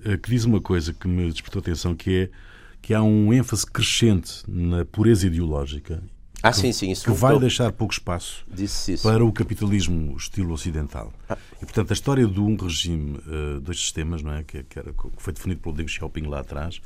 uh, 0.00 0.18
que 0.18 0.28
diz 0.28 0.44
uma 0.44 0.60
coisa 0.60 0.92
que 0.92 1.06
me 1.06 1.30
despertou 1.30 1.60
atenção, 1.60 1.94
que 1.94 2.22
é 2.22 2.30
que 2.80 2.94
há 2.94 3.02
um 3.02 3.32
ênfase 3.32 3.66
crescente 3.66 4.42
na 4.46 4.84
pureza 4.84 5.26
ideológica 5.26 6.02
ah, 6.42 6.52
que, 6.52 6.58
sim, 6.58 6.72
sim, 6.72 6.90
isso 6.90 7.04
que 7.04 7.10
vai 7.10 7.38
deixar 7.38 7.72
pouco 7.72 7.92
espaço 7.92 8.46
para 9.02 9.24
o 9.24 9.32
capitalismo 9.32 10.16
estilo 10.16 10.52
ocidental. 10.52 11.12
Ah. 11.28 11.36
E, 11.56 11.64
portanto, 11.64 11.90
a 11.90 11.94
história 11.94 12.26
de 12.26 12.40
um 12.40 12.56
regime, 12.56 13.18
uh, 13.26 13.60
dois 13.60 13.80
sistemas, 13.80 14.22
não 14.22 14.32
é? 14.32 14.44
que, 14.44 14.62
que, 14.62 14.78
era, 14.78 14.92
que 14.92 15.08
foi 15.16 15.32
definido 15.32 15.60
pelo 15.60 15.74
Deng 15.74 15.88
Xiaoping 15.88 16.26
lá 16.26 16.40
atrás, 16.40 16.80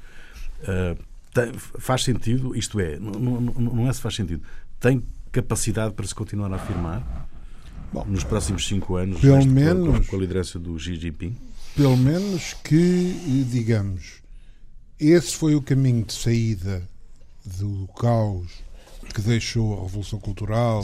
uh, 0.62 0.98
tem, 1.34 1.52
faz 1.54 2.04
sentido, 2.04 2.56
isto 2.56 2.80
é, 2.80 2.98
não, 2.98 3.12
não, 3.12 3.40
não 3.40 3.88
é 3.88 3.92
se 3.92 4.00
faz 4.00 4.14
sentido, 4.14 4.42
tem 4.78 5.04
capacidade 5.30 5.94
para 5.94 6.06
se 6.06 6.14
continuar 6.14 6.52
a 6.52 6.56
afirmar 6.56 7.28
Bom, 7.92 8.04
nos 8.06 8.24
próximos 8.24 8.66
cinco 8.66 8.96
anos, 8.96 9.20
pelo 9.20 9.44
menos, 9.46 9.98
com, 9.98 10.04
com 10.06 10.16
a 10.16 10.18
liderança 10.20 10.58
do 10.58 10.78
Xi 10.78 10.96
Jinping? 10.96 11.36
Pelo 11.76 11.96
menos 11.96 12.54
que, 12.64 13.44
digamos, 13.50 14.19
esse 15.00 15.34
foi 15.34 15.54
o 15.54 15.62
caminho 15.62 16.04
de 16.04 16.12
saída 16.12 16.82
do 17.44 17.88
caos 17.98 18.48
que 19.14 19.20
deixou 19.22 19.78
a 19.78 19.82
Revolução 19.82 20.18
Cultural. 20.18 20.82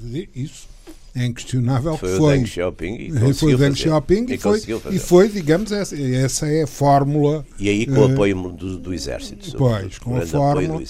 E, 0.00 0.28
isso 0.34 0.68
é 1.14 1.24
inquestionável. 1.24 1.96
Foi, 1.96 2.16
foi 2.16 2.34
o 2.34 2.38
Deng 2.38 2.46
Xiaoping 2.46 2.94
e 2.96 3.34
foi 3.34 3.54
o 3.54 3.58
Deng 3.58 3.74
Xiaoping 3.74 4.26
e, 4.28 4.38
foi, 4.38 4.62
e 4.92 4.98
foi, 4.98 5.28
digamos, 5.28 5.72
essa, 5.72 5.96
essa 5.96 6.46
é 6.46 6.62
a 6.62 6.66
fórmula. 6.66 7.44
E 7.58 7.68
aí 7.68 7.86
com 7.86 7.92
o 7.92 8.08
uh, 8.08 8.12
apoio 8.12 8.52
do, 8.52 8.78
do 8.78 8.94
Exército. 8.94 9.56
Pois, 9.56 9.98
com 9.98 10.16
a 10.16 10.26
fórmula. 10.26 10.82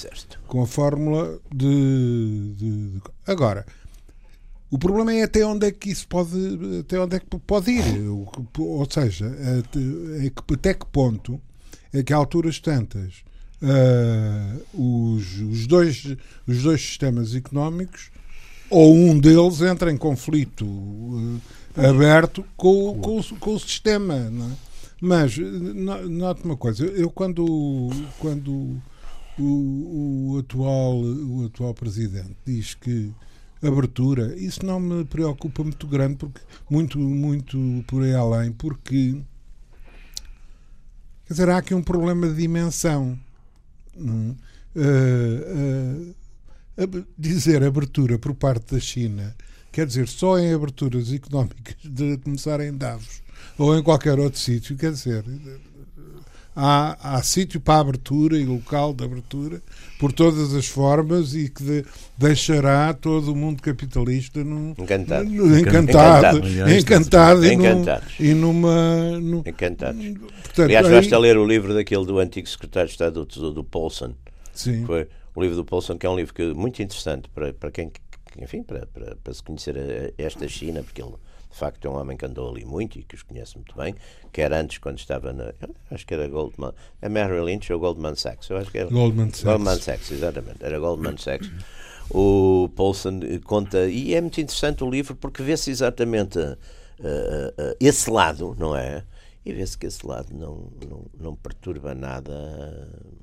Com 0.46 0.62
a 0.62 0.66
fórmula 0.66 1.38
de, 1.54 2.54
de, 2.56 2.90
de. 2.90 3.02
Agora, 3.26 3.64
o, 4.70 4.78
problema 4.78 5.14
é 5.14 5.22
até 5.22 5.46
onde 5.46 5.66
é 5.66 5.70
que 5.70 5.90
isso 5.90 6.08
pode, 6.08 6.30
até 6.80 6.98
onde 6.98 7.16
é 7.16 7.20
que 7.20 7.26
pode 7.26 7.70
ir. 7.70 7.84
Ou 8.58 8.88
seja, 8.90 9.26
até, 9.26 10.54
até 10.54 10.74
que 10.74 10.86
ponto 10.86 11.40
é 11.92 12.02
que 12.02 12.12
a 12.12 12.16
alturas 12.16 12.58
tantas 12.60 13.24
uh, 13.62 14.62
os, 14.74 15.40
os, 15.40 15.66
dois, 15.66 16.16
os 16.46 16.62
dois 16.62 16.80
sistemas 16.80 17.34
económicos 17.34 18.10
ou 18.68 18.94
um 18.94 19.18
deles 19.18 19.60
entra 19.60 19.90
em 19.92 19.96
conflito 19.96 20.64
uh, 20.64 21.40
aberto 21.76 22.44
com, 22.56 22.98
com, 23.00 23.22
com, 23.38 23.54
o 23.54 23.60
sistema. 23.60 24.30
Não 24.30 24.50
é? 24.50 24.52
Mas, 25.00 25.36
note 25.36 26.42
uma 26.44 26.56
coisa, 26.56 26.84
eu 26.86 27.10
quando, 27.10 27.90
quando 28.18 28.80
o, 29.38 30.32
o, 30.34 30.38
atual, 30.38 31.00
o 31.00 31.44
atual 31.46 31.74
presidente 31.74 32.34
diz 32.46 32.74
que 32.74 33.12
abertura, 33.62 34.34
isso 34.36 34.64
não 34.64 34.80
me 34.80 35.04
preocupa 35.04 35.62
muito 35.62 35.86
grande, 35.86 36.16
porque 36.16 36.40
muito, 36.70 36.98
muito 36.98 37.84
por 37.86 38.02
aí 38.02 38.14
além, 38.14 38.52
porque 38.52 39.20
quer 41.26 41.32
dizer, 41.34 41.48
há 41.48 41.58
aqui 41.58 41.74
um 41.74 41.82
problema 41.82 42.28
de 42.28 42.34
dimensão. 42.34 43.18
Uh, 43.96 44.36
uh, 44.76 46.14
dizer 47.16 47.64
abertura 47.64 48.18
por 48.18 48.34
parte 48.34 48.74
da 48.74 48.80
China 48.80 49.34
quer 49.72 49.86
dizer 49.86 50.08
só 50.08 50.38
em 50.38 50.54
aberturas 50.54 51.12
económicas 51.12 51.76
de 51.84 52.16
começar 52.18 52.60
em 52.60 52.72
Davos 52.72 53.22
ou 53.58 53.76
em 53.76 53.82
qualquer 53.82 54.18
outro 54.18 54.38
sítio, 54.38 54.76
quer 54.76 54.92
dizer, 54.92 55.22
há, 56.56 57.16
há 57.16 57.22
sítio 57.22 57.60
para 57.60 57.80
abertura 57.80 58.38
e 58.38 58.44
local 58.46 58.94
de 58.94 59.04
abertura 59.04 59.60
por 59.98 60.10
todas 60.10 60.54
as 60.54 60.66
formas 60.66 61.34
e 61.34 61.50
que 61.50 61.62
de, 61.62 61.84
deixará 62.16 62.94
todo 62.94 63.32
o 63.32 63.36
mundo 63.36 63.62
capitalista 63.62 64.42
num, 64.42 64.70
encantado. 64.78 65.28
No, 65.28 65.58
encantado, 65.58 66.38
encantado, 66.70 67.44
e, 67.44 67.52
Encantados. 67.52 68.14
e 68.18 68.34
numa. 68.34 69.20
No, 69.20 69.42
Encantados. 69.46 70.04
Portanto, 70.06 70.62
Aliás, 70.62 70.86
aí... 70.86 70.92
basta 70.92 71.18
ler 71.18 71.36
o 71.36 71.46
livro 71.46 71.74
daquele 71.74 72.06
do 72.06 72.18
antigo 72.18 72.48
secretário 72.48 72.88
de 72.88 72.92
Estado 72.92 73.12
do 73.12 73.26
Tesouro, 73.26 73.54
do 73.54 73.64
Paulson. 73.64 74.14
Sim. 74.54 74.86
Foi 74.86 75.06
o 75.34 75.42
livro 75.42 75.56
do 75.56 75.64
Paulson, 75.64 75.98
que 75.98 76.06
é 76.06 76.10
um 76.10 76.16
livro 76.16 76.32
que, 76.32 76.54
muito 76.54 76.82
interessante 76.82 77.28
para, 77.28 77.52
para 77.52 77.70
quem, 77.70 77.92
enfim, 78.40 78.62
para, 78.62 78.86
para, 78.86 79.16
para 79.16 79.34
se 79.34 79.42
conhecer 79.42 79.76
a, 79.76 80.22
esta 80.22 80.48
China, 80.48 80.82
porque 80.82 81.02
ele 81.02 81.12
de 81.56 81.60
facto 81.60 81.88
é 81.88 81.90
um 81.90 81.98
homem 81.98 82.18
que 82.18 82.26
andou 82.26 82.50
ali 82.50 82.66
muito 82.66 82.98
e 82.98 83.02
que 83.02 83.14
os 83.14 83.22
conhece 83.22 83.56
muito 83.56 83.74
bem, 83.74 83.94
quer 84.30 84.52
antes 84.52 84.76
quando 84.76 84.98
estava 84.98 85.32
na. 85.32 85.54
Acho 85.90 86.06
que 86.06 86.12
era 86.12 86.28
Goldman. 86.28 86.72
É 87.00 87.08
Merrill 87.08 87.46
Lynch 87.46 87.72
ou 87.72 87.80
Goldman 87.80 88.14
Sachs? 88.14 88.50
Eu 88.50 88.58
acho 88.58 88.70
que 88.70 88.76
era. 88.76 88.90
Goldman 88.90 89.30
Sachs. 89.30 89.42
Goldman 89.42 89.78
Sachs, 89.78 90.10
exatamente. 90.10 90.58
Era 90.60 90.78
Goldman 90.78 91.16
Sachs. 91.16 91.50
O 92.10 92.68
Paulson 92.76 93.20
conta, 93.42 93.88
e 93.88 94.14
é 94.14 94.20
muito 94.20 94.38
interessante 94.38 94.84
o 94.84 94.90
livro 94.90 95.16
porque 95.16 95.42
vê-se 95.42 95.70
exatamente 95.70 96.38
uh, 96.38 96.52
uh, 96.52 97.76
esse 97.80 98.10
lado, 98.10 98.54
não 98.58 98.76
é? 98.76 99.02
E 99.42 99.52
vê-se 99.52 99.78
que 99.78 99.86
esse 99.86 100.06
lado 100.06 100.34
não, 100.34 100.70
não, 100.86 101.06
não 101.18 101.34
perturba 101.34 101.94
nada 101.94 102.32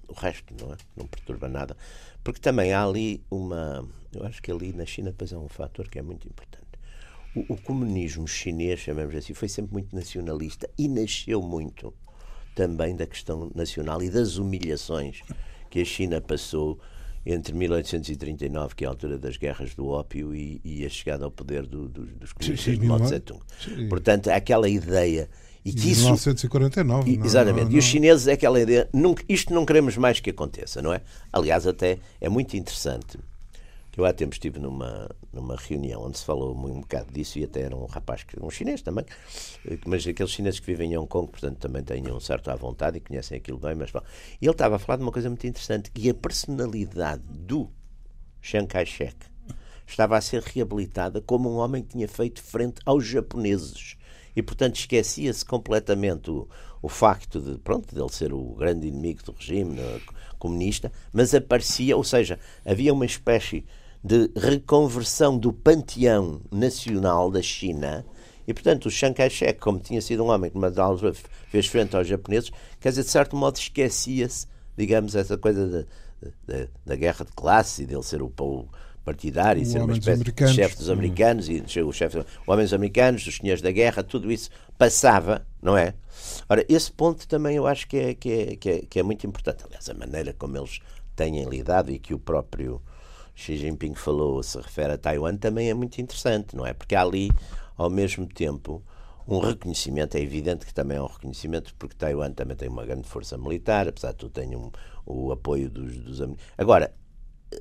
o 0.08 0.14
resto, 0.14 0.56
não 0.60 0.74
é? 0.74 0.78
Não 0.98 1.06
perturba 1.06 1.48
nada. 1.48 1.78
Porque 2.24 2.40
também 2.40 2.74
há 2.74 2.84
ali 2.84 3.24
uma. 3.30 3.88
Eu 4.12 4.26
acho 4.26 4.42
que 4.42 4.52
ali 4.52 4.74
na 4.74 4.88
China 4.88 5.12
depois 5.12 5.32
há 5.32 5.38
um 5.38 5.50
fator 5.50 5.88
que 5.88 6.00
é 6.00 6.02
muito 6.02 6.28
importante 6.28 6.63
o, 7.36 7.54
o 7.54 7.62
comunismo 7.62 8.28
chinês, 8.28 8.80
chamamos 8.80 9.16
assim, 9.16 9.34
foi 9.34 9.48
sempre 9.48 9.74
muito 9.74 9.96
nacionalista 9.96 10.70
e 10.78 10.88
nasceu 10.88 11.42
muito 11.42 11.94
também 12.56 12.96
da 12.96 13.06
questão 13.06 13.52
nacional 13.56 14.02
e 14.04 14.10
das 14.10 14.38
humilhações 14.38 15.22
que 15.70 15.82
a 15.82 15.86
China 15.86 16.22
passou 16.22 16.80
entre 17.26 17.54
1839, 17.56 18.76
que 18.76 18.84
é 18.84 18.88
a 18.88 18.90
altura 18.92 19.18
das 19.18 19.38
guerras 19.38 19.74
do 19.74 19.88
ópio, 19.88 20.36
e, 20.36 20.60
e 20.64 20.86
a 20.86 20.90
chegada 20.90 21.24
ao 21.26 21.32
poder 21.32 21.66
do, 21.66 21.88
do, 21.88 22.06
dos 22.06 22.34
comunistas 22.34 22.78
de 22.78 22.86
Mao 22.86 23.00
Tse-tung. 23.00 23.40
Portanto, 23.90 24.28
aquela 24.30 24.68
ideia 24.68 25.30
e 25.66 25.72
que 25.72 25.92
isso 25.92 26.04
1949 26.04 27.10
e, 27.10 27.26
exatamente 27.26 27.64
não, 27.64 27.70
não. 27.70 27.76
e 27.76 27.80
os 27.80 27.86
chineses 27.86 28.28
é 28.28 28.34
aquela 28.34 28.60
ideia 28.60 28.90
nunca, 28.94 29.24
isto 29.30 29.54
não 29.54 29.66
queremos 29.66 29.96
mais 29.96 30.20
que 30.20 30.30
aconteça 30.30 30.82
não 30.82 30.94
é 30.94 31.02
aliás 31.32 31.66
até 31.66 32.00
é 32.20 32.28
muito 32.28 32.58
interessante 32.58 33.18
eu 33.96 34.06
há 34.06 34.14
tempo 34.14 34.34
estive 34.34 34.60
numa, 34.60 35.10
numa 35.32 35.56
reunião 35.56 36.04
onde 36.04 36.18
se 36.18 36.26
falou 36.26 36.56
um 36.56 36.82
bocado 36.82 37.12
disso 37.14 37.38
e 37.40 37.44
até 37.44 37.62
era 37.62 37.76
um 37.76 37.86
rapaz, 37.86 38.26
um 38.42 38.50
chinês 38.50 38.82
também, 38.82 39.06
eh, 39.66 39.78
mas 39.86 40.06
aqueles 40.08 40.32
chineses 40.32 40.60
que 40.60 40.66
vivem 40.66 40.94
em 40.94 40.98
Hong 40.98 41.08
Kong, 41.08 41.30
portanto 41.30 41.58
também 41.58 41.84
têm 41.84 42.12
um 42.12 42.20
certo 42.20 42.50
à 42.50 42.56
vontade 42.56 42.98
e 42.98 43.02
conhecem 43.02 43.38
aquilo 43.38 43.60
bem, 43.60 43.76
mas 43.76 43.92
E 44.42 44.46
ele 44.46 44.52
estava 44.52 44.78
a 44.78 44.80
falar 44.80 44.98
de 44.98 45.04
uma 45.04 45.12
coisa 45.12 45.30
muito 45.30 45.46
interessante, 45.46 45.92
que 45.92 46.10
a 46.10 46.14
personalidade 46.14 47.24
do 47.28 47.70
Chiang 48.42 48.68
Kai-shek 48.68 49.16
estava 49.86 50.18
a 50.18 50.22
ser 50.22 50.42
reabilitada 50.42 51.22
como 51.22 51.50
um 51.50 51.58
homem 51.58 51.84
que 51.84 51.90
tinha 51.90 52.08
feito 52.08 52.42
frente 52.42 52.82
aos 52.86 53.06
japoneses. 53.06 53.98
E, 54.36 54.42
portanto, 54.42 54.78
esquecia-se 54.78 55.46
completamente 55.46 56.32
o, 56.32 56.48
o 56.82 56.90
facto 56.90 57.40
de, 57.40 57.60
pronto, 57.60 57.94
dele 57.94 58.10
ser 58.10 58.34
o 58.34 58.56
grande 58.56 58.88
inimigo 58.88 59.24
do 59.24 59.32
regime 59.32 59.80
eh, 59.80 60.02
comunista, 60.40 60.92
mas 61.12 61.36
aparecia, 61.36 61.96
ou 61.96 62.04
seja, 62.04 62.40
havia 62.66 62.92
uma 62.92 63.06
espécie 63.06 63.64
de 64.04 64.30
reconversão 64.36 65.38
do 65.38 65.54
panteão 65.54 66.42
nacional 66.52 67.32
da 67.32 67.42
China. 67.42 68.06
E, 68.46 68.54
portanto, 68.54 68.88
o 68.88 68.92
Chiang 68.92 69.16
Kai-shek, 69.16 69.60
como 69.60 69.80
tinha 69.80 70.02
sido 70.02 70.24
um 70.24 70.30
homem 70.30 70.52
que 70.52 70.60
fez 71.48 71.68
frente 71.68 71.96
aos 71.96 72.08
japoneses, 72.08 72.52
quer 72.82 72.90
dizer, 72.90 73.04
de 73.04 73.10
certo 73.10 73.38
modo 73.38 73.56
esquecia-se, 73.56 74.46
digamos, 74.76 75.16
essa 75.16 75.38
coisa 75.38 75.66
de, 76.22 76.32
de, 76.46 76.70
da 76.86 76.96
guerra 76.96 77.24
de 77.24 77.32
classe 77.32 77.84
e 77.84 77.86
dele 77.86 78.04
ser 78.04 78.22
o 78.22 78.30
povo 78.30 78.68
partidário 79.06 79.62
e 79.62 79.66
ser 79.66 79.82
uma 79.82 79.94
espécie 79.94 80.24
de 80.24 80.48
chefe 80.54 80.78
dos 80.78 80.90
americanos 80.90 81.50
e 81.50 81.62
o 81.82 81.92
chefe 81.92 82.18
dos 82.18 82.26
homens 82.48 82.74
americanos, 82.74 83.24
dos 83.24 83.36
senhores 83.36 83.62
da 83.62 83.72
guerra, 83.72 84.04
tudo 84.04 84.32
isso 84.32 84.50
passava, 84.78 85.46
não 85.62 85.78
é? 85.78 85.94
Ora, 86.48 86.66
esse 86.70 86.92
ponto 86.92 87.28
também 87.28 87.56
eu 87.56 87.68
acho 87.68 87.88
que 87.88 87.98
é, 87.98 88.14
que 88.14 88.32
é, 88.32 88.56
que 88.56 88.70
é, 88.70 88.80
que 88.90 89.00
é 89.00 89.04
muito 89.04 89.26
importante. 89.28 89.64
Aliás, 89.66 89.90
a 89.90 89.94
maneira 89.94 90.34
como 90.34 90.58
eles 90.58 90.80
têm 91.16 91.44
lidado 91.46 91.92
e 91.92 92.00
que 92.00 92.14
o 92.14 92.20
próprio 92.20 92.82
Xi 93.36 93.58
Jinping 93.58 93.96
falou 93.96 94.42
se 94.44 94.58
refere 94.58 94.94
a 94.94 94.98
Taiwan 94.98 95.36
também 95.38 95.70
é 95.70 95.74
muito 95.74 96.00
interessante, 96.00 96.56
não 96.56 96.66
é? 96.66 96.74
Porque 96.74 96.96
há 96.96 97.02
ali, 97.02 97.32
ao 97.76 97.90
mesmo 97.90 98.28
tempo, 98.28 98.84
um 99.28 99.40
reconhecimento, 99.40 100.16
é 100.16 100.22
evidente 100.22 100.66
que 100.66 100.74
também 100.74 100.98
é 100.98 101.02
um 101.02 101.08
reconhecimento, 101.08 101.74
porque 101.76 101.96
Taiwan 101.96 102.32
também 102.32 102.56
tem 102.56 102.70
uma 102.70 102.86
grande 102.86 103.08
força 103.08 103.38
militar, 103.38 103.88
apesar 103.88 104.12
de 104.12 104.18
tudo 104.18 104.32
tem 104.32 104.56
um, 104.56 104.72
o 105.06 105.32
apoio 105.32 105.70
dos, 105.70 105.98
dos 105.98 106.38
Agora, 106.58 106.94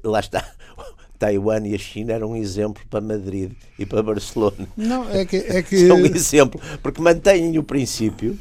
lá 0.05 0.21
está, 0.21 0.45
Taiwan 1.19 1.67
e 1.67 1.75
a 1.75 1.79
China 1.79 2.13
eram 2.13 2.33
um 2.33 2.37
exemplo 2.37 2.83
para 2.91 3.01
Madrid 3.01 3.53
e 3.79 3.87
para 3.87 4.03
Barcelona. 4.03 4.69
Não, 4.77 5.09
é 5.09 5.25
que. 5.25 5.37
É 5.37 5.63
que... 5.63 5.77
São 5.87 5.97
um 5.97 6.07
exemplo, 6.07 6.61
porque 6.83 7.01
mantêm 7.01 7.57
o 7.59 7.63
princípio 7.63 8.37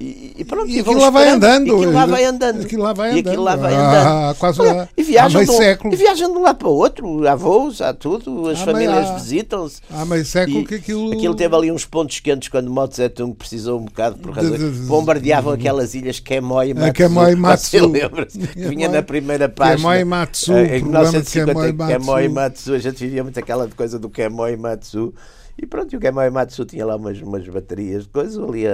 e, 0.00 0.34
e 0.38 0.44
pronto, 0.44 0.68
e, 0.68 0.76
e 0.76 0.80
aquilo 0.80 1.00
lá 1.00 1.10
vai 1.10 1.28
andando. 1.28 1.66
E 1.66 1.70
aquilo 1.70 1.92
lá 1.92 2.06
vai 2.06 2.24
andando. 2.24 2.62
Aquilo 2.62 2.82
lá 2.84 2.92
vai 2.92 3.10
andando. 3.10 3.34
E 3.34 3.36
lá 3.36 3.56
vai 3.56 3.74
andando. 3.74 4.06
Ah, 4.06 4.34
quase 4.38 4.60
Olha, 4.60 4.88
e, 4.96 5.02
viajam 5.02 5.44
de 5.44 5.50
um, 5.50 5.56
século. 5.56 5.92
e 5.92 5.96
viajam 5.96 6.32
de 6.32 6.38
um 6.38 6.42
lado 6.42 6.56
para 6.56 6.68
o 6.68 6.72
outro. 6.72 7.28
Há 7.28 7.34
voos, 7.34 7.80
há 7.80 7.92
tudo. 7.92 8.48
As 8.48 8.60
há 8.60 8.64
famílias 8.64 9.10
visitam-se. 9.10 9.80
Há 9.90 10.04
meio 10.04 10.24
século 10.24 10.64
que 10.64 10.76
aquilo. 10.76 11.12
Aquilo 11.12 11.34
teve 11.34 11.56
ali 11.56 11.72
uns 11.72 11.84
pontos 11.84 12.20
quentes 12.20 12.48
quando 12.48 12.70
Mao 12.70 12.86
Tse 12.86 13.08
Tung 13.08 13.34
precisou 13.34 13.80
um 13.80 13.86
bocado 13.86 14.18
por 14.18 14.32
causa. 14.32 14.56
De, 14.56 14.70
de, 14.70 14.86
bombardeavam 14.86 15.56
de, 15.56 15.60
aquelas 15.62 15.94
ilhas 15.94 16.20
Quemoy 16.20 16.70
e 16.70 16.74
Matsu. 16.74 17.02
E 17.32 17.34
Matsu. 17.34 17.86
lembra-se? 17.90 18.38
Que 18.38 18.68
vinha 18.68 18.88
na 18.88 19.02
primeira 19.02 19.48
página. 19.48 19.98
E 19.98 20.04
Matsu. 20.04 20.52
Em 20.52 20.82
1950, 20.82 21.86
Quemoy 21.88 22.24
e 22.24 22.28
Matsu. 22.28 22.74
A 22.74 22.78
gente 22.78 22.98
vivia 22.98 23.24
muito 23.24 23.38
aquela 23.40 23.68
coisa 23.68 23.98
do 23.98 24.12
e 24.16 24.56
Matsu. 24.56 25.12
E 25.60 25.66
pronto, 25.66 25.96
o 25.96 25.98
Gamai 25.98 26.30
Matsu 26.30 26.64
tinha 26.64 26.86
lá 26.86 26.94
umas, 26.94 27.20
umas 27.20 27.46
baterias 27.48 28.04
de 28.04 28.10
coisas, 28.10 28.38
ali 28.38 28.66
a, 28.66 28.72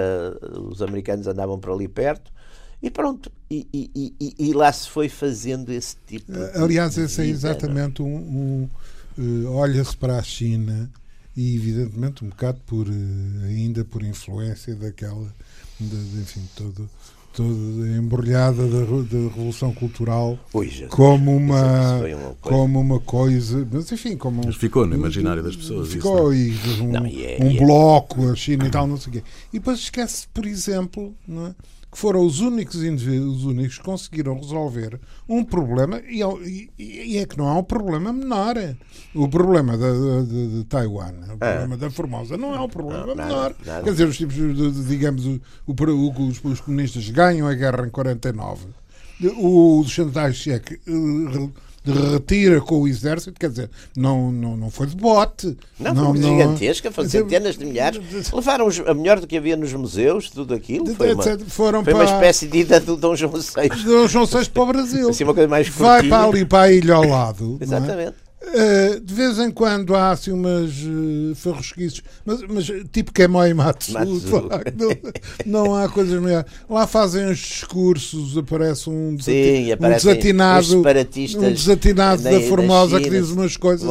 os 0.59 0.81
americanos 0.81 1.25
andavam 1.25 1.59
por 1.59 1.71
ali 1.71 1.87
perto. 1.87 2.31
E 2.81 2.91
pronto, 2.91 3.31
e, 3.49 3.67
e, 3.73 4.13
e, 4.19 4.35
e, 4.37 4.53
lá 4.53 4.71
se 4.71 4.87
foi 4.89 5.09
fazendo 5.09 5.71
esse 5.71 5.95
tipo 6.05 6.31
de. 6.31 6.39
Aliás, 6.55 6.97
esse 6.97 7.21
é, 7.21 7.25
é 7.25 7.27
exatamente 7.27 8.03
um. 8.03 8.15
um 8.15 8.69
uh, 9.17 9.51
Olha-se 9.53 9.97
para 9.97 10.17
a 10.17 10.21
China 10.21 10.91
e, 11.35 11.55
evidentemente, 11.55 12.23
um 12.23 12.29
bocado 12.29 12.59
por. 12.67 12.87
Uh, 12.87 13.45
ainda 13.47 13.83
por 13.83 14.03
influência 14.03 14.75
daquela. 14.75 15.33
De, 15.79 15.89
de, 15.89 16.21
enfim, 16.21 16.47
todo 16.55 16.87
toda 17.35 17.87
embrulhada 17.97 18.67
da, 18.67 18.79
da 18.79 19.29
Revolução 19.29 19.73
Cultural 19.73 20.39
Ui, 20.53 20.69
como 20.89 21.35
uma, 21.35 21.97
uma 21.97 22.35
como 22.41 22.79
uma 22.79 22.99
coisa, 22.99 23.67
mas 23.71 23.91
enfim, 23.91 24.15
como 24.15 24.41
mas 24.45 24.55
ficou 24.55 24.85
no 24.85 24.95
imaginário 24.95 25.43
das 25.43 25.55
pessoas. 25.55 25.91
Ficou 25.91 26.33
isso, 26.33 26.79
e 26.79 26.81
um, 26.81 26.91
não, 26.91 27.05
é, 27.05 27.37
um 27.41 27.51
é. 27.51 27.57
bloco, 27.57 28.31
a 28.31 28.35
China 28.35 28.65
e 28.65 28.71
tal, 28.71 28.87
não 28.87 28.97
sei 28.97 29.09
o 29.09 29.13
quê. 29.13 29.23
E 29.51 29.59
depois 29.59 29.79
esquece, 29.79 30.27
por 30.33 30.45
exemplo, 30.45 31.13
não 31.27 31.47
é? 31.47 31.55
Que 31.95 32.01
foram 32.01 32.25
os 32.25 32.41
únicos 32.41 32.83
indivíduos, 32.83 33.37
os 33.37 33.45
únicos 33.45 33.77
que 33.77 33.83
conseguiram 33.85 34.35
resolver 34.35 34.99
um 35.29 35.45
problema, 35.45 36.01
e, 36.01 36.21
e, 36.77 37.13
e 37.13 37.17
é 37.17 37.25
que 37.25 37.37
não 37.37 37.47
é 37.47 37.53
um 37.53 37.63
problema 37.63 38.11
menor. 38.11 38.55
O 39.13 39.29
problema 39.29 39.77
de, 39.77 40.25
de, 40.27 40.57
de 40.57 40.63
Taiwan, 40.65 41.13
o 41.29 41.33
é. 41.39 41.51
problema 41.51 41.77
da 41.77 41.89
Formosa, 41.89 42.35
não 42.35 42.53
é 42.53 42.59
um 42.59 42.67
problema 42.67 43.07
não, 43.07 43.15
menor. 43.15 43.55
Nada, 43.59 43.71
nada. 43.71 43.83
Quer 43.83 43.91
dizer, 43.91 44.07
os 44.09 44.17
tipos, 44.17 44.35
de, 44.35 44.85
digamos, 44.87 45.25
o, 45.25 45.39
o, 45.65 46.27
os, 46.27 46.43
os 46.43 46.59
comunistas 46.59 47.09
ganham 47.09 47.47
a 47.47 47.53
guerra 47.53 47.87
em 47.87 47.89
49. 47.89 48.65
O 49.37 49.81
Chiang 49.87 50.11
Kai-shek 50.11 50.81
de 51.85 51.91
retira 51.91 52.59
com 52.59 52.81
o 52.81 52.87
exército, 52.87 53.39
quer 53.39 53.49
dizer, 53.49 53.69
não, 53.95 54.31
não, 54.31 54.57
não 54.57 54.69
foi 54.71 54.87
de 54.87 54.95
bote. 54.95 55.55
Não, 55.79 55.93
não 55.93 56.13
foi 56.13 56.23
gigantesca, 56.23 56.91
foram 56.91 57.09
centenas 57.09 57.57
de 57.57 57.65
milhares. 57.65 58.01
Levaram 58.33 58.67
a 58.87 58.93
melhor 58.93 59.19
do 59.19 59.27
que 59.27 59.37
havia 59.37 59.55
nos 59.55 59.71
museus, 59.73 60.29
tudo 60.29 60.53
aquilo. 60.53 60.93
Foi 60.95 61.13
uma, 61.13 61.23
Foram 61.47 61.83
foi 61.83 61.93
para, 61.93 62.03
uma 62.03 62.13
espécie 62.13 62.47
de 62.47 62.59
ida 62.59 62.79
do 62.79 62.95
Dom 62.97 63.15
João 63.15 63.33
VI. 63.33 63.69
Dom 63.85 64.07
João 64.07 64.25
VI 64.25 64.49
para 64.49 64.63
o 64.63 64.65
Brasil. 64.65 65.09
Assim, 65.09 65.23
uma 65.23 65.33
coisa 65.33 65.47
mais 65.47 65.67
Vai 65.69 66.01
curtinha. 66.01 66.17
para 66.17 66.29
ali, 66.29 66.45
para 66.45 66.61
a 66.63 66.71
ilha 66.71 66.95
ao 66.95 67.07
lado. 67.07 67.59
não 67.61 67.99
é? 67.99 68.13
Uh, 68.47 68.99
de 69.01 69.13
vez 69.13 69.39
em 69.39 69.49
quando 69.49 69.95
há 69.95 70.11
assim 70.11 70.31
umas 70.31 70.71
uh, 70.83 71.33
farrosquices, 71.35 72.01
mas, 72.23 72.41
mas 72.47 72.65
tipo 72.91 73.11
que 73.11 73.23
é 73.23 73.27
Moi 73.27 73.53
Matsu, 73.53 73.91
não, 75.45 75.65
não 75.65 75.75
há 75.75 75.89
coisas 75.89 76.21
melhores. 76.21 76.49
Lá 76.69 76.85
fazem 76.85 77.25
os 77.29 77.39
discursos, 77.39 78.37
aparece 78.37 78.89
um, 78.89 79.15
desati- 79.15 79.31
Sim, 79.31 79.73
um 79.73 79.77
desatinado, 80.13 80.65
um 81.37 81.41
desatinado 81.53 82.21
na- 82.23 82.29
da 82.31 82.37
Formosa 82.49 82.97
que 83.01 83.09
diz 83.09 83.29
umas 83.31 83.57
coisas 83.57 83.87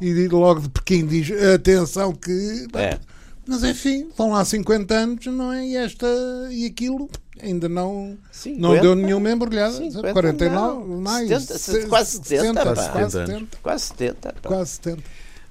e, 0.00 0.06
e 0.06 0.28
logo 0.28 0.60
de 0.60 0.68
Pequim 0.68 1.06
diz 1.06 1.30
atenção 1.54 2.12
que. 2.12 2.66
É. 2.74 2.98
Mas 3.46 3.62
enfim, 3.64 4.06
estão 4.08 4.30
lá 4.30 4.42
50 4.44 4.94
anos, 4.94 5.26
não 5.26 5.52
é? 5.52 5.66
E 5.66 5.76
esta 5.76 6.06
e 6.50 6.64
aquilo 6.66 7.10
ainda 7.40 7.68
não, 7.68 8.16
50? 8.32 8.60
não 8.60 8.80
deu 8.80 8.94
nenhuma 8.94 9.30
embrulhada. 9.30 9.76
50 9.76 10.12
49, 10.12 10.56
não. 10.88 11.00
mais. 11.00 11.28
70, 11.28 11.58
se- 11.58 11.86
quase 11.86 12.10
70, 12.12 12.54
pá. 12.54 12.64
quase 12.64 12.82
70 12.86 13.10
70. 13.26 13.56
Quase 13.62 13.84
70. 13.84 14.32
pá. 14.34 14.48
Quase 14.48 14.70
70. 14.72 15.02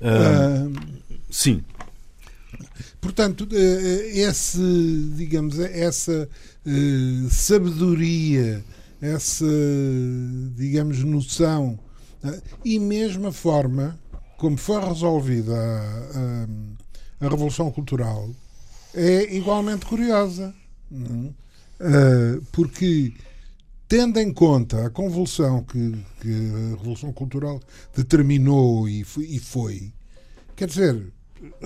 Ah, 0.02 0.08
Ah, 0.08 1.08
sim, 1.30 1.64
portanto, 3.00 3.48
eh, 3.52 4.12
esse, 4.20 5.12
digamos, 5.16 5.60
essa 5.60 6.28
eh, 6.66 7.28
sabedoria, 7.30 8.64
essa, 9.02 9.46
digamos, 10.56 11.04
noção 11.04 11.78
eh, 12.24 12.42
e 12.66 12.80
mesmo 12.80 13.28
a 13.28 13.32
forma 13.32 13.98
como 14.38 14.58
foi 14.58 14.82
resolvida 14.84 15.54
a, 15.56 16.20
a- 17.22 17.26
a 17.26 17.30
Revolução 17.30 17.72
Cultural 17.72 18.30
é 18.94 19.34
igualmente 19.36 19.86
curiosa. 19.86 20.54
não 20.92 21.28
é? 21.30 21.43
Porque 22.52 23.14
tendo 23.88 24.20
em 24.20 24.34
conta 24.34 24.86
a 24.88 24.90
convulsão 24.90 25.64
que, 25.64 25.96
que 26.22 26.30
a 26.30 26.70
Revolução 26.78 27.12
Cultural 27.14 27.60
determinou 27.96 28.88
e 28.90 29.04
foi, 29.04 29.26
e 29.26 29.40
foi, 29.40 29.94
quer 30.56 30.68
dizer, 30.68 31.12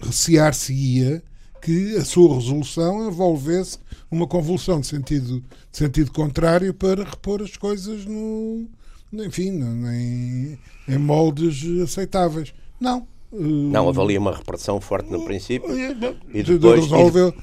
recear-se-ia 0.01 1.21
que 1.61 1.95
a 1.97 2.05
sua 2.05 2.35
resolução 2.35 3.07
envolvesse 3.07 3.77
uma 4.11 4.27
convulsão 4.27 4.79
de 4.79 4.87
sentido, 4.87 5.43
de 5.71 5.77
sentido 5.77 6.11
contrário 6.11 6.73
para 6.73 7.03
repor 7.03 7.41
as 7.41 7.55
coisas 7.57 8.05
no, 8.05 8.65
enfim, 9.13 9.49
em, 9.91 10.57
em 10.87 10.97
moldes 10.97 11.63
aceitáveis. 11.81 12.53
Não. 12.79 13.07
eh, 13.33 13.37
Não, 13.37 13.89
ali 13.89 14.17
uma 14.17 14.35
repressão 14.35 14.79
forte 14.79 15.09
no 15.11 15.23
princípio. 15.25 15.69
e 15.77 16.43
depois- 16.43 16.81
resolveu. 16.81 17.33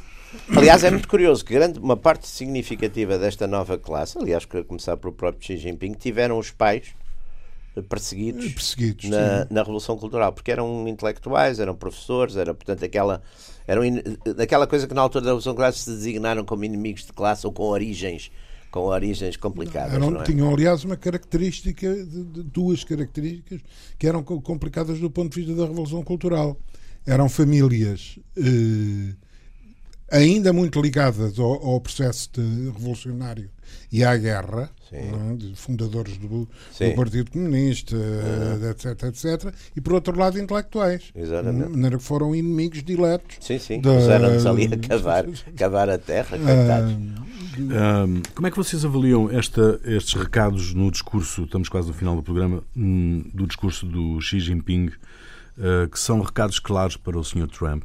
Aliás, 0.57 0.85
é 0.85 0.91
muito 0.91 1.09
curioso 1.09 1.45
que 1.45 1.55
grande, 1.55 1.79
uma 1.79 1.97
parte 1.97 2.27
significativa 2.29 3.19
desta 3.19 3.47
nova 3.47 3.79
classe, 3.79 4.19
aliás, 4.19 4.45
que 4.45 4.57
a 4.59 4.65
começar 4.65 4.97
pelo 4.97 5.13
próprio 5.13 5.45
Xi 5.47 5.57
Jinping, 5.57 5.93
tiveram 5.93 6.39
os 6.39 6.51
pais 6.51 6.89
perseguidos, 7.89 8.53
Perseguidos, 8.53 9.11
na, 9.11 9.47
na 9.51 9.61
Revolução 9.63 9.97
Cultural, 9.97 10.33
porque 10.33 10.51
eram 10.53 10.87
intelectuais, 10.87 11.59
eram 11.59 11.75
professores, 11.75 12.37
era, 12.37 12.55
portanto, 12.55 12.85
aquela, 12.85 13.21
eram 13.67 13.85
in- 13.85 14.01
daquela 14.37 14.67
coisa 14.67 14.87
que 14.87 14.95
na 14.95 15.01
altura 15.01 15.23
da 15.25 15.31
Revolução 15.31 15.53
Cultural 15.55 15.73
se 15.73 15.91
designaram 15.91 16.45
como 16.45 16.65
inimigos 16.65 17.05
de 17.05 17.13
classe 17.13 17.45
ou 17.47 17.53
com 17.53 17.65
origens, 17.65 18.31
com 18.71 18.81
origens 18.87 19.37
complicadas. 19.37 19.95
Eram, 19.95 20.11
não 20.13 20.21
é? 20.21 20.25
Tinham, 20.25 20.53
aliás, 20.55 20.85
uma 20.85 20.97
característica, 20.97 21.93
de, 21.93 22.25
de 22.25 22.43
duas 22.45 22.85
características 22.85 23.61
que 23.99 24.07
eram 24.07 24.23
co- 24.23 24.41
complicadas 24.41 25.01
do 25.01 25.11
ponto 25.11 25.35
de 25.35 25.41
vista 25.45 25.57
da 25.61 25.67
Revolução 25.67 26.03
Cultural. 26.05 26.57
Eram 27.05 27.29
famílias 27.29 28.19
eh, 28.37 29.15
ainda 30.17 30.53
muito 30.53 30.81
ligadas 30.81 31.39
ao, 31.39 31.53
ao 31.67 31.81
processo 31.81 32.31
de- 32.33 32.71
revolucionário 32.71 33.51
e 33.91 34.05
à 34.05 34.17
guerra, 34.17 34.71
é? 34.93 35.35
de 35.37 35.55
fundadores 35.57 36.17
do, 36.19 36.29
do 36.29 36.95
Partido 36.97 37.31
Comunista, 37.31 37.97
etc, 38.71 39.03
etc, 39.05 39.55
e 39.77 39.81
por 39.81 39.95
outro 39.95 40.17
lado 40.19 40.39
intelectuais, 40.39 41.11
Exatamente. 41.15 41.65
de 41.67 41.71
maneira 41.71 41.99
que 41.99 42.03
foram 42.05 42.35
inimigos 42.35 42.83
diletos. 42.83 43.37
Sim, 43.41 43.59
sim. 43.59 43.81
da- 43.81 43.95
Puseram-nos 43.95 44.47
ali 44.47 44.65
a 44.73 44.77
cavar, 44.79 45.27
cavar 45.57 45.91
a 45.91 45.99
terra, 45.99 46.39
coitados. 46.39 46.97
Como 48.35 48.47
é 48.47 48.51
que 48.51 48.57
vocês 48.57 48.85
avaliam 48.85 49.31
esta- 49.31 49.81
estes 49.85 50.15
recados 50.15 50.75
no 50.75 50.91
discurso, 50.91 51.45
estamos 51.45 51.69
quase 51.69 51.89
no 51.89 51.95
final 51.95 52.17
do 52.17 52.23
programa, 52.23 52.63
hum, 52.77 53.25
do 53.33 53.47
discurso 53.47 53.87
do 53.87 54.21
Xi 54.21 54.41
Jinping, 54.41 54.91
ah, 55.59 55.89
que 55.91 55.99
são 55.99 56.21
recados 56.21 56.59
claros 56.59 56.97
para 56.97 57.19
o 57.19 57.25
Sr. 57.25 57.49
Trump? 57.49 57.85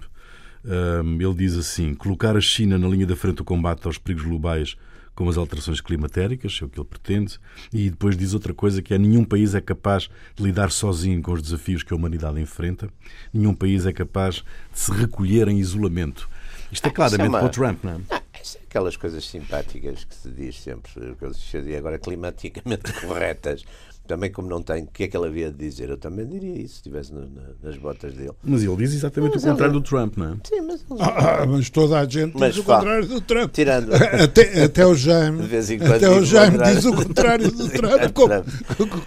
Ele 0.63 1.33
diz 1.35 1.55
assim: 1.57 1.93
colocar 1.93 2.35
a 2.35 2.41
China 2.41 2.77
na 2.77 2.87
linha 2.87 3.05
da 3.07 3.15
frente 3.15 3.37
do 3.37 3.43
combate 3.43 3.85
aos 3.85 3.97
perigos 3.97 4.25
globais 4.25 4.75
como 5.15 5.29
as 5.29 5.37
alterações 5.37 5.81
climatéricas, 5.81 6.57
é 6.61 6.65
o 6.65 6.69
que 6.69 6.79
ele 6.79 6.87
pretende, 6.87 7.37
e 7.73 7.89
depois 7.89 8.15
diz 8.15 8.33
outra 8.33 8.53
coisa 8.53 8.81
que 8.81 8.93
é 8.93 8.97
nenhum 8.97 9.25
país 9.25 9.53
é 9.53 9.59
capaz 9.59 10.09
de 10.33 10.41
lidar 10.41 10.71
sozinho 10.71 11.21
com 11.21 11.33
os 11.33 11.41
desafios 11.41 11.83
que 11.83 11.91
a 11.91 11.97
humanidade 11.97 12.39
enfrenta, 12.39 12.89
nenhum 13.33 13.53
país 13.53 13.85
é 13.85 13.91
capaz 13.91 14.35
de 14.35 14.79
se 14.79 14.93
recolher 14.93 15.49
em 15.49 15.57
isolamento. 15.59 16.29
Isto 16.71 16.85
é 16.85 16.89
Ah, 16.89 16.93
claramente 16.93 17.27
isso 17.27 17.35
é 17.35 17.37
uma- 17.37 17.39
para 17.39 17.47
o 17.47 17.51
Trump, 17.51 17.83
não 17.83 17.91
é? 17.91 17.99
Ah, 18.11 18.21
é 18.33 18.41
aquelas 18.63 18.95
coisas 18.95 19.25
simpáticas 19.27 20.05
que 20.05 20.15
se 20.15 20.29
diz 20.29 20.55
sempre, 20.57 20.89
que 20.93 21.25
eu 21.25 21.77
agora 21.77 21.99
climaticamente 21.99 22.93
corretas. 23.05 23.65
Também, 24.09 24.31
como 24.31 24.49
não 24.49 24.59
tem, 24.63 24.85
o 24.85 24.87
que 24.87 25.03
é 25.03 25.07
que 25.07 25.15
ele 25.15 25.27
havia 25.27 25.51
de 25.51 25.57
dizer? 25.57 25.87
Eu 25.87 25.97
também 25.97 26.25
diria 26.27 26.55
isso, 26.55 26.69
se 26.69 26.75
estivesse 26.77 27.13
no- 27.13 27.29
nas 27.61 27.77
botas 27.77 28.11
dele. 28.15 28.31
Mas 28.43 28.63
ele 28.63 28.75
diz 28.77 28.95
exatamente 28.95 29.35
Mas 29.35 29.43
o 29.43 29.47
contrário 29.49 29.71
ele- 29.75 29.79
do 29.79 29.85
Trump, 29.87 30.17
não 30.17 30.33
é? 30.33 30.37
Sim, 30.43 30.61
mas 30.61 30.81
ele- 30.89 30.99
ah, 31.01 31.45
mas 31.47 31.69
toda 31.69 31.99
a 31.99 32.05
gente 32.05 32.35
Mas 32.35 32.55
diz 32.55 32.63
o 32.63 32.65
contrário 32.65 33.07
do 33.07 33.21
Trump. 33.21 33.51
tirando. 33.53 33.91
Até, 34.23 34.63
até 34.63 34.83
o 34.87 34.95
Jaime, 34.95 35.43
De 35.43 35.47
vez 35.47 35.69
em 35.69 35.77
quando 35.77 35.93
até 35.93 36.09
o 36.09 36.13
diz 36.15 36.23
o 36.23 36.25
Jaime 36.25 36.51
contrário. 36.57 36.75
diz 36.75 36.85
o 36.85 36.93
contrário 36.95 37.51
do 37.51 37.69
Trump. 37.69 38.01
é 38.01 38.09
como- 38.09 38.27
Trump. 38.29 39.03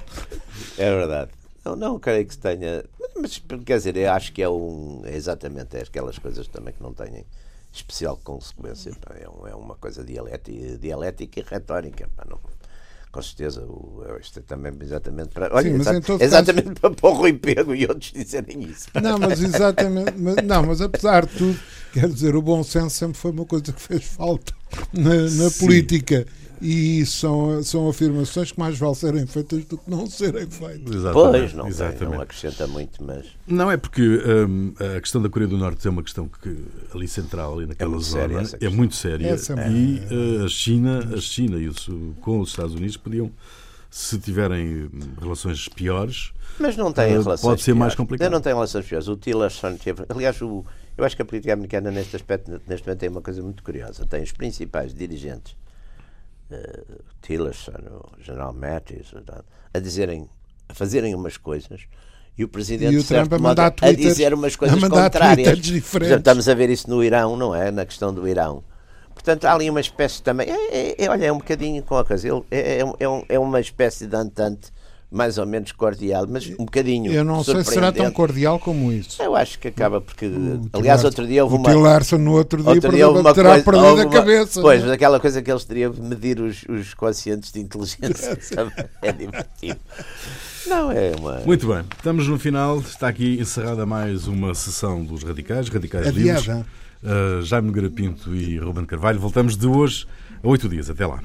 É 0.79 0.91
verdade. 0.97 1.31
Não, 1.65 1.75
não 1.77 1.99
creio 1.99 2.25
que 2.25 2.35
se 2.35 2.41
tenha. 2.41 2.85
Mas 3.21 3.43
quer 3.67 3.79
dizer, 3.79 3.97
eu 3.97 4.11
acho 4.13 4.33
que 4.33 4.41
é 4.41 4.49
um. 4.49 5.03
É 5.05 5.17
exatamente 5.17 5.77
é 5.77 5.81
aquelas 5.83 6.17
coisas 6.19 6.47
também 6.47 6.73
que 6.73 6.83
não 6.83 6.93
têm 6.93 7.25
especial 7.73 8.17
consequência. 8.23 8.93
pá. 9.01 9.15
É, 9.17 9.25
é 9.51 9.55
uma 9.57 9.75
coisa 9.75 10.05
dialética, 10.05 10.79
dialética 10.79 11.41
e 11.41 11.45
retórica. 11.45 12.09
pá, 12.17 12.25
não- 12.29 12.39
com 13.13 13.21
certeza, 13.23 13.61
o, 13.63 14.03
isto 14.21 14.39
é 14.39 14.43
também 14.43 14.73
exatamente 14.81 15.29
para. 15.29 15.55
Olha, 15.55 15.71
Sim, 15.71 15.77
mas 15.77 15.87
exa- 15.87 15.97
em 15.99 16.01
todo 16.01 16.23
exatamente 16.23 16.81
para 16.81 16.91
pôr 16.91 17.11
o 17.11 17.15
Rui 17.15 17.33
Pego 17.35 17.75
e 17.75 17.85
outros 17.87 18.11
dizerem 18.11 18.63
isso. 18.65 18.87
Não, 19.01 19.19
mas 19.19 19.43
exatamente. 19.43 20.15
mas- 20.17 20.37
não, 20.45 20.63
mas 20.65 20.81
apesar 20.81 21.27
de 21.27 21.37
tudo, 21.37 21.59
quer 21.93 22.09
dizer, 22.09 22.35
o 22.35 22.41
bom 22.41 22.65
senso 22.65 22.97
sempre 22.97 23.19
foi 23.19 23.31
uma 23.31 23.45
coisa 23.45 23.71
que 23.71 23.81
fez 23.81 24.03
falta 24.05 24.53
na, 24.93 25.11
na 25.45 25.51
política. 25.61 26.27
E 26.65 27.05
são, 27.07 27.61
são 27.65 27.89
afirmações 27.89 28.53
que 28.53 28.59
mais 28.61 28.79
vale 28.79 28.95
serem 28.95 29.27
feitas 29.27 29.65
do 29.65 29.77
que 29.77 29.91
não 29.91 30.07
serem 30.07 30.49
feitas. 30.49 30.95
Exatamente. 30.95 31.13
Pois, 31.41 31.55
não, 31.55 31.63
tem, 31.65 31.71
exatamente. 31.73 32.15
não 32.15 32.21
acrescenta 32.21 32.67
muito, 32.69 33.03
mas. 33.03 33.27
Não 33.49 33.69
é 33.71 33.77
porque 33.77 34.01
hum, 34.03 34.73
a 34.97 35.01
questão 35.01 35.21
da 35.21 35.29
Coreia 35.29 35.49
do 35.49 35.59
Norte 35.59 35.85
é 35.87 35.91
uma 35.91 36.03
questão 36.05 36.29
que 36.29 36.57
ali 36.95 37.09
central, 37.09 37.59
ali 37.59 37.67
naquela 37.67 37.91
muito 37.91 38.05
zona, 38.07 38.43
é 38.61 38.69
muito 38.69 38.95
séria. 38.95 39.27
É 39.27 39.71
e 39.71 40.01
uh, 40.41 40.45
a 40.45 40.49
China, 40.49 41.01
a 41.17 41.21
China 41.21 41.57
e 41.59 41.69
o, 41.69 41.75
com 42.21 42.39
os 42.41 42.51
Estados 42.51 42.75
Unidos 42.75 42.97
podiam, 42.97 43.31
se 43.91 44.19
tiverem 44.19 44.85
hum, 44.85 44.91
relações 45.21 45.69
piores, 45.69 46.33
Mas 46.61 46.77
não 46.77 46.93
tem 46.93 47.07
Eh, 47.07 47.09
relações. 47.19 47.41
pode 47.41 47.63
ser 47.63 47.73
mais 47.75 47.93
piores. 47.93 47.97
complicado. 47.97 48.31
Não 48.31 48.41
tem 48.41 48.53
relações 48.55 48.87
piores. 48.87 49.09
O 49.09 49.17
Tillerson 49.17 49.77
teve. 49.77 50.05
Aliás, 50.09 50.41
o, 50.41 50.65
eu 50.97 51.05
acho 51.05 51.17
que 51.17 51.23
a 51.23 51.25
política 51.25 51.53
americana, 51.55 51.91
neste 51.91 52.15
aspecto, 52.15 52.61
neste 52.69 52.87
momento, 52.87 53.01
tem 53.01 53.09
uma 53.09 53.21
coisa 53.21 53.43
muito 53.43 53.63
curiosa. 53.65 54.07
Tem 54.07 54.23
os 54.23 54.31
principais 54.33 54.95
dirigentes, 54.95 55.57
eh, 56.53 56.83
Tillerson, 57.21 57.73
o 58.19 58.23
General 58.23 58.53
Mattis, 58.53 59.13
a 59.75 59.79
dizerem, 59.79 60.29
a 60.69 60.75
fazerem 60.75 61.15
umas 61.15 61.37
coisas. 61.37 61.83
E 62.37 62.45
o 62.45 62.49
presidente 62.49 62.95
E 62.95 62.99
o 62.99 63.05
Trump 63.05 63.33
a 63.33 63.37
modo, 63.37 63.43
mandar 63.43 63.67
a 63.67 63.93
dizer 63.93 64.33
umas 64.35 64.57
coisas 64.57 64.79
mandar 64.81 65.05
contrárias. 65.05 65.49
exemplo, 66.03 66.19
estamos 66.21 66.49
a 66.49 66.55
ver 66.55 66.71
isso 66.71 66.89
no 66.89 67.05
Irão, 67.05 67.37
não 67.37 67.55
é? 67.55 67.71
Na 67.71 67.85
questão 67.85 68.13
do 68.13 68.27
Irão. 68.27 68.65
Portanto, 69.15 69.45
há 69.45 69.53
ali 69.55 69.69
uma 69.69 69.81
espécie 69.81 70.23
também. 70.23 70.49
É, 70.51 70.55
é- 70.93 71.05
é- 71.05 71.11
olha, 71.11 71.27
é 71.27 71.33
um 71.33 71.37
bocadinho 71.39 71.83
com 71.83 71.97
a 71.97 72.05
coisa. 72.05 72.27
É, 72.51 72.79
é, 72.79 72.85
um- 72.85 72.95
é, 72.99 73.09
um- 73.09 73.25
é 73.29 73.39
uma 73.39 73.61
espécie 73.61 74.07
de 74.07 74.17
antante 74.17 74.73
mais 75.13 75.37
ou 75.37 75.45
menos 75.45 75.71
cordial, 75.73 76.27
mas 76.29 76.49
um 76.59 76.65
bocadinho. 76.65 77.13
Eu 77.13 77.23
não 77.23 77.45
sei 77.45 77.63
se 77.63 77.73
será 77.73 77.93
tão 77.93 78.11
cordial 78.11 78.59
como 78.59 78.91
isso. 78.91 79.23
Eu 79.23 79.37
acho 79.37 79.59
que 79.59 79.69
acaba 79.69 80.01
porque. 80.01 80.27
O 80.27 80.71
aliás, 80.73 81.05
outro 81.05 81.27
dia 81.27 81.45
houve 81.45 81.57
o 81.57 81.59
uma. 81.59 81.71
Tillerson 81.71 82.17
no 82.17 82.33
outro 82.33 82.63
dia 82.63 82.73
Outro 82.73 82.91
dia 82.91 83.11
uma 83.11 83.35
terá 83.35 83.51
coisa, 83.51 83.65
perdido 83.65 83.87
houve 83.87 84.03
a 84.03 84.09
cabeça. 84.09 84.61
Pois, 84.63 84.83
mas 84.83 84.91
aquela 84.91 85.21
coisa 85.21 85.43
que 85.43 85.51
eles 85.51 85.65
teriam 85.65 85.93
de 85.93 86.01
medir 86.01 86.41
os, 86.41 86.65
os 86.69 86.95
quocientes 86.95 87.53
de 87.53 87.61
inteligência 87.61 88.39
é 89.03 89.13
divertido. 89.13 89.79
Não, 90.67 90.91
é 90.91 91.13
uma. 91.19 91.41
Muito 91.41 91.69
bem, 91.69 91.85
estamos 91.95 92.27
no 92.27 92.39
final. 92.39 92.79
Está 92.79 93.09
aqui 93.09 93.39
encerrada 93.39 93.85
mais 93.85 94.27
uma 94.27 94.55
sessão 94.55 95.05
dos 95.05 95.23
Radicais, 95.23 95.69
Radicais 95.69 96.07
Livres. 96.07 96.47
Uh, 96.49 97.43
Jaime 97.43 97.67
Nogueira 97.67 97.91
Pinto 97.91 98.35
e 98.35 98.57
Ruben 98.59 98.87
Carvalho. 98.87 99.19
Voltamos 99.19 99.57
de 99.57 99.67
hoje 99.67 100.07
a 100.43 100.49
oito 100.49 100.69
dias. 100.69 100.89
Até 100.89 101.05
lá. 101.05 101.21